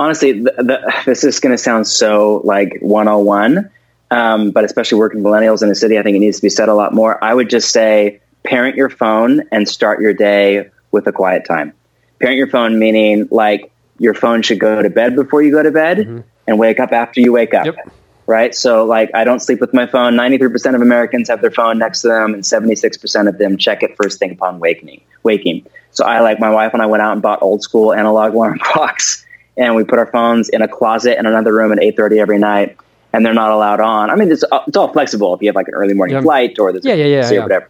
honestly, 0.00 0.32
the, 0.32 0.52
the, 0.56 1.02
this 1.04 1.24
is 1.24 1.40
going 1.40 1.52
to 1.52 1.58
sound 1.58 1.86
so 1.86 2.40
like 2.42 2.78
101, 2.80 3.70
um, 4.10 4.50
but 4.50 4.64
especially 4.64 4.98
working 4.98 5.20
millennials 5.20 5.62
in 5.62 5.68
the 5.68 5.74
city, 5.74 5.98
I 5.98 6.02
think 6.02 6.16
it 6.16 6.20
needs 6.20 6.38
to 6.38 6.42
be 6.42 6.48
said 6.48 6.68
a 6.68 6.74
lot 6.74 6.94
more. 6.94 7.22
I 7.22 7.34
would 7.34 7.50
just 7.50 7.70
say 7.70 8.20
parent 8.42 8.76
your 8.76 8.88
phone 8.88 9.42
and 9.52 9.68
start 9.68 10.00
your 10.00 10.14
day 10.14 10.70
with 10.90 11.06
a 11.06 11.12
quiet 11.12 11.44
time. 11.44 11.74
Parent 12.18 12.38
your 12.38 12.46
phone, 12.46 12.78
meaning 12.78 13.28
like 13.30 13.70
your 13.98 14.14
phone 14.14 14.40
should 14.42 14.58
go 14.58 14.82
to 14.82 14.88
bed 14.88 15.14
before 15.14 15.42
you 15.42 15.52
go 15.52 15.62
to 15.62 15.70
bed 15.70 15.98
mm-hmm. 15.98 16.20
And 16.50 16.58
wake 16.58 16.78
up 16.78 16.92
after 16.92 17.20
you 17.20 17.32
wake 17.32 17.54
up. 17.54 17.64
Yep. 17.64 17.92
Right. 18.26 18.54
So, 18.54 18.84
like, 18.84 19.10
I 19.14 19.24
don't 19.24 19.40
sleep 19.40 19.60
with 19.60 19.72
my 19.72 19.86
phone. 19.86 20.14
93% 20.14 20.74
of 20.74 20.82
Americans 20.82 21.28
have 21.28 21.40
their 21.40 21.50
phone 21.50 21.78
next 21.78 22.02
to 22.02 22.08
them, 22.08 22.34
and 22.34 22.44
76% 22.44 23.28
of 23.28 23.38
them 23.38 23.56
check 23.56 23.82
it 23.82 23.96
first 23.96 24.18
thing 24.20 24.30
upon 24.30 24.60
waking. 24.60 25.00
Waking. 25.24 25.66
So, 25.90 26.04
I 26.04 26.20
like 26.20 26.38
my 26.38 26.50
wife 26.50 26.72
and 26.72 26.80
I 26.80 26.86
went 26.86 27.02
out 27.02 27.12
and 27.12 27.22
bought 27.22 27.42
old 27.42 27.62
school 27.62 27.92
analog 27.92 28.34
alarm 28.34 28.58
clocks 28.62 29.26
and 29.60 29.74
we 29.74 29.84
put 29.84 29.98
our 29.98 30.06
phones 30.06 30.48
in 30.48 30.62
a 30.62 30.68
closet 30.68 31.18
in 31.18 31.26
another 31.26 31.52
room 31.52 31.70
at 31.70 31.78
8.30 31.78 32.18
every 32.18 32.38
night 32.38 32.76
and 33.12 33.24
they're 33.24 33.34
not 33.34 33.50
allowed 33.50 33.80
on 33.80 34.10
i 34.10 34.16
mean 34.16 34.30
it's, 34.32 34.44
uh, 34.50 34.60
it's 34.66 34.76
all 34.76 34.92
flexible 34.92 35.34
if 35.34 35.42
you 35.42 35.48
have 35.48 35.56
like 35.56 35.68
an 35.68 35.74
early 35.74 35.94
morning 35.94 36.16
yeah. 36.16 36.22
flight 36.22 36.58
or 36.58 36.72
there's 36.72 36.84
yeah, 36.84 36.94
yeah, 36.94 37.04
yeah, 37.04 37.30
yeah. 37.30 37.42
whatever 37.42 37.68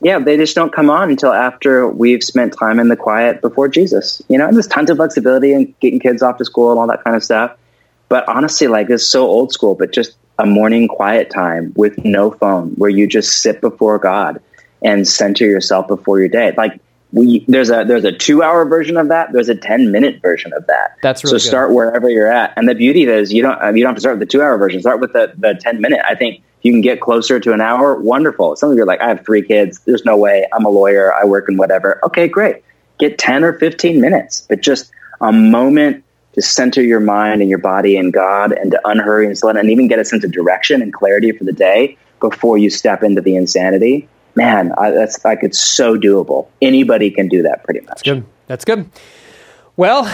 yeah 0.00 0.18
they 0.18 0.36
just 0.36 0.54
don't 0.54 0.72
come 0.72 0.90
on 0.90 1.10
until 1.10 1.32
after 1.32 1.86
we've 1.88 2.22
spent 2.22 2.56
time 2.58 2.78
in 2.78 2.88
the 2.88 2.96
quiet 2.96 3.40
before 3.40 3.68
jesus 3.68 4.22
you 4.28 4.38
know 4.38 4.46
and 4.46 4.56
there's 4.56 4.66
tons 4.66 4.90
of 4.90 4.96
flexibility 4.96 5.52
in 5.52 5.74
getting 5.80 6.00
kids 6.00 6.22
off 6.22 6.38
to 6.38 6.44
school 6.44 6.70
and 6.70 6.78
all 6.78 6.86
that 6.86 7.02
kind 7.04 7.16
of 7.16 7.22
stuff 7.24 7.56
but 8.08 8.28
honestly 8.28 8.66
like 8.66 8.88
it's 8.90 9.06
so 9.06 9.26
old 9.26 9.52
school 9.52 9.74
but 9.74 9.92
just 9.92 10.16
a 10.38 10.46
morning 10.46 10.86
quiet 10.88 11.30
time 11.30 11.72
with 11.76 11.96
no 12.04 12.30
phone 12.30 12.70
where 12.72 12.90
you 12.90 13.06
just 13.06 13.42
sit 13.42 13.60
before 13.60 13.98
god 13.98 14.40
and 14.82 15.08
center 15.08 15.44
yourself 15.44 15.88
before 15.88 16.18
your 16.18 16.28
day 16.28 16.52
like 16.56 16.80
we, 17.12 17.44
there's 17.48 17.70
a 17.70 17.84
there's 17.84 18.04
a 18.04 18.12
two 18.12 18.42
hour 18.42 18.64
version 18.64 18.96
of 18.96 19.08
that. 19.08 19.32
There's 19.32 19.48
a 19.48 19.54
ten 19.54 19.90
minute 19.90 20.20
version 20.20 20.52
of 20.52 20.66
that. 20.66 20.96
That's 21.02 21.24
really 21.24 21.38
so 21.38 21.44
good. 21.44 21.48
start 21.48 21.72
wherever 21.72 22.10
you're 22.10 22.30
at. 22.30 22.52
And 22.56 22.68
the 22.68 22.74
beauty 22.74 23.04
of 23.04 23.08
it 23.10 23.18
is 23.20 23.32
you 23.32 23.42
don't 23.42 23.58
you 23.76 23.82
don't 23.82 23.90
have 23.90 23.94
to 23.94 24.00
start 24.00 24.18
with 24.18 24.28
the 24.28 24.30
two 24.30 24.42
hour 24.42 24.58
version. 24.58 24.80
Start 24.80 25.00
with 25.00 25.12
the 25.12 25.32
the 25.36 25.58
ten 25.60 25.80
minute. 25.80 26.00
I 26.06 26.14
think 26.14 26.42
you 26.62 26.72
can 26.72 26.80
get 26.80 27.00
closer 27.00 27.38
to 27.38 27.52
an 27.52 27.60
hour. 27.60 27.94
Wonderful. 27.94 28.56
Some 28.56 28.70
of 28.70 28.76
you 28.76 28.82
are 28.82 28.86
like, 28.86 29.00
I 29.00 29.08
have 29.08 29.24
three 29.24 29.42
kids. 29.42 29.80
There's 29.86 30.04
no 30.04 30.16
way. 30.16 30.46
I'm 30.52 30.64
a 30.64 30.68
lawyer. 30.68 31.14
I 31.14 31.24
work 31.24 31.48
in 31.48 31.56
whatever. 31.56 32.00
Okay, 32.04 32.26
great. 32.26 32.62
Get 32.98 33.18
ten 33.18 33.44
or 33.44 33.58
fifteen 33.58 34.00
minutes, 34.00 34.44
but 34.48 34.60
just 34.60 34.90
a 35.20 35.32
moment 35.32 36.04
to 36.36 36.42
center 36.42 36.82
your 36.82 37.00
mind 37.00 37.40
and 37.40 37.50
your 37.50 37.58
body 37.58 37.96
in 37.96 38.10
God 38.12 38.52
and 38.52 38.70
to 38.70 38.80
unhurry 38.84 39.26
and 39.26 39.36
slow 39.36 39.52
down 39.52 39.60
and 39.60 39.70
even 39.70 39.88
get 39.88 39.98
a 39.98 40.04
sense 40.04 40.22
of 40.22 40.30
direction 40.32 40.80
and 40.82 40.92
clarity 40.92 41.32
for 41.32 41.44
the 41.44 41.52
day 41.52 41.96
before 42.20 42.56
you 42.56 42.70
step 42.70 43.02
into 43.02 43.20
the 43.20 43.34
insanity. 43.36 44.08
Man, 44.36 44.72
I, 44.78 44.90
that's 44.90 45.24
like 45.24 45.40
it's 45.42 45.58
so 45.58 45.96
doable. 45.98 46.48
Anybody 46.62 47.10
can 47.10 47.28
do 47.28 47.42
that 47.42 47.64
pretty 47.64 47.80
much. 47.80 48.04
Good. 48.04 48.24
That's 48.46 48.64
good. 48.64 48.88
Well, 49.76 50.04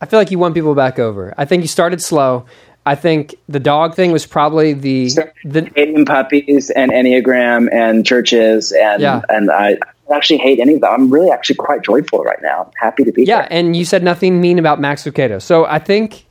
I 0.00 0.06
feel 0.06 0.18
like 0.18 0.30
you 0.30 0.38
won 0.38 0.54
people 0.54 0.74
back 0.74 0.98
over. 0.98 1.32
I 1.38 1.44
think 1.44 1.62
you 1.62 1.68
started 1.68 2.02
slow. 2.02 2.46
I 2.86 2.94
think 2.94 3.34
the 3.48 3.60
dog 3.60 3.94
thing 3.94 4.10
was 4.10 4.26
probably 4.26 4.72
the 4.72 5.10
the 5.44 5.70
hating 5.76 6.06
puppies 6.06 6.70
and 6.70 6.90
enneagram 6.90 7.68
and 7.72 8.04
churches 8.06 8.72
and 8.72 9.02
Yeah. 9.02 9.20
and 9.28 9.50
I 9.50 9.78
actually 10.10 10.38
hate 10.38 10.60
any 10.60 10.74
of 10.74 10.80
them. 10.80 10.92
I'm 10.92 11.10
really 11.10 11.30
actually 11.30 11.56
quite 11.56 11.82
joyful 11.82 12.22
right 12.22 12.40
now. 12.42 12.64
I'm 12.64 12.72
happy 12.80 13.04
to 13.04 13.12
be 13.12 13.24
yeah, 13.24 13.42
here. 13.42 13.48
and 13.50 13.76
you 13.76 13.84
said 13.84 14.02
nothing 14.02 14.40
mean 14.40 14.58
about 14.58 14.80
Max 14.80 15.04
Lucado. 15.04 15.40
So 15.40 15.64
I 15.64 15.78
think 15.78 16.26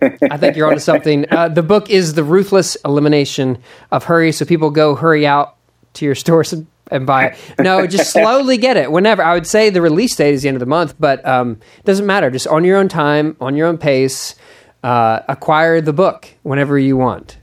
I 0.00 0.36
think 0.36 0.56
you're 0.56 0.68
onto 0.68 0.80
something. 0.80 1.26
Uh, 1.30 1.48
the 1.48 1.62
book 1.62 1.90
is 1.90 2.14
the 2.14 2.24
ruthless 2.24 2.76
elimination 2.84 3.58
of 3.90 4.04
hurry. 4.04 4.32
So 4.32 4.44
people 4.44 4.70
go 4.70 4.94
hurry 4.94 5.26
out 5.26 5.56
to 5.94 6.04
your 6.04 6.14
stores 6.14 6.52
and, 6.52 6.66
and 6.90 7.06
buy 7.06 7.26
it. 7.26 7.38
No, 7.58 7.86
just 7.86 8.12
slowly 8.12 8.56
get 8.56 8.76
it. 8.76 8.90
Whenever 8.92 9.22
I 9.22 9.34
would 9.34 9.46
say 9.46 9.70
the 9.70 9.82
release 9.82 10.14
date 10.16 10.34
is 10.34 10.42
the 10.42 10.48
end 10.48 10.56
of 10.56 10.60
the 10.60 10.66
month, 10.66 10.94
but 10.98 11.26
um, 11.26 11.58
it 11.78 11.84
doesn't 11.84 12.06
matter. 12.06 12.30
Just 12.30 12.46
on 12.46 12.64
your 12.64 12.76
own 12.76 12.88
time, 12.88 13.36
on 13.40 13.56
your 13.56 13.66
own 13.66 13.78
pace. 13.78 14.34
Uh, 14.80 15.20
acquire 15.26 15.80
the 15.80 15.92
book 15.92 16.28
whenever 16.44 16.78
you 16.78 16.96
want. 16.96 17.36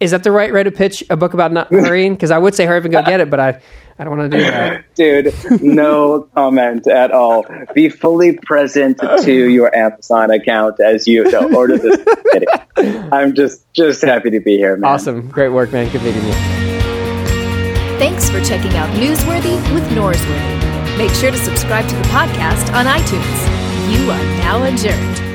Is 0.00 0.10
that 0.10 0.22
the 0.22 0.30
right 0.30 0.52
way 0.52 0.62
to 0.62 0.70
pitch 0.70 1.02
a 1.08 1.16
book 1.16 1.32
about 1.32 1.50
not 1.50 1.68
hurrying? 1.70 2.12
Because 2.12 2.30
I 2.30 2.36
would 2.36 2.54
say 2.54 2.66
hurry 2.66 2.76
up 2.76 2.84
and 2.84 2.92
go 2.92 3.02
get 3.02 3.20
it, 3.20 3.30
but 3.30 3.40
I, 3.40 3.62
I 4.02 4.04
don't 4.04 4.18
want 4.18 4.32
to 4.32 4.36
do 4.36 4.42
that. 4.42 4.94
Dude, 4.96 5.62
no 5.62 6.28
comment 6.34 6.88
at 6.88 7.12
all. 7.12 7.46
Be 7.72 7.88
fully 7.88 8.36
present 8.36 8.98
to 8.98 9.32
your 9.48 9.72
Amazon 9.76 10.32
account 10.32 10.80
as 10.80 11.06
you 11.06 11.22
no, 11.30 11.54
order 11.54 11.78
this. 11.78 12.04
I'm 13.12 13.32
just 13.32 13.72
just 13.72 14.02
happy 14.02 14.30
to 14.30 14.40
be 14.40 14.56
here, 14.56 14.76
man. 14.76 14.90
Awesome. 14.90 15.28
Great 15.28 15.50
work, 15.50 15.70
man. 15.70 15.88
Good 15.92 16.02
meeting 16.02 16.24
you. 16.24 16.32
Thanks 18.00 18.28
for 18.28 18.40
checking 18.40 18.72
out 18.72 18.90
Newsworthy 18.96 19.54
with 19.72 19.84
Norsworthy. 19.90 20.98
Make 20.98 21.12
sure 21.12 21.30
to 21.30 21.38
subscribe 21.38 21.88
to 21.88 21.94
the 21.94 22.02
podcast 22.04 22.74
on 22.74 22.86
iTunes. 22.86 23.96
You 23.96 24.10
are 24.10 24.24
now 24.42 24.64
adjourned. 24.64 25.31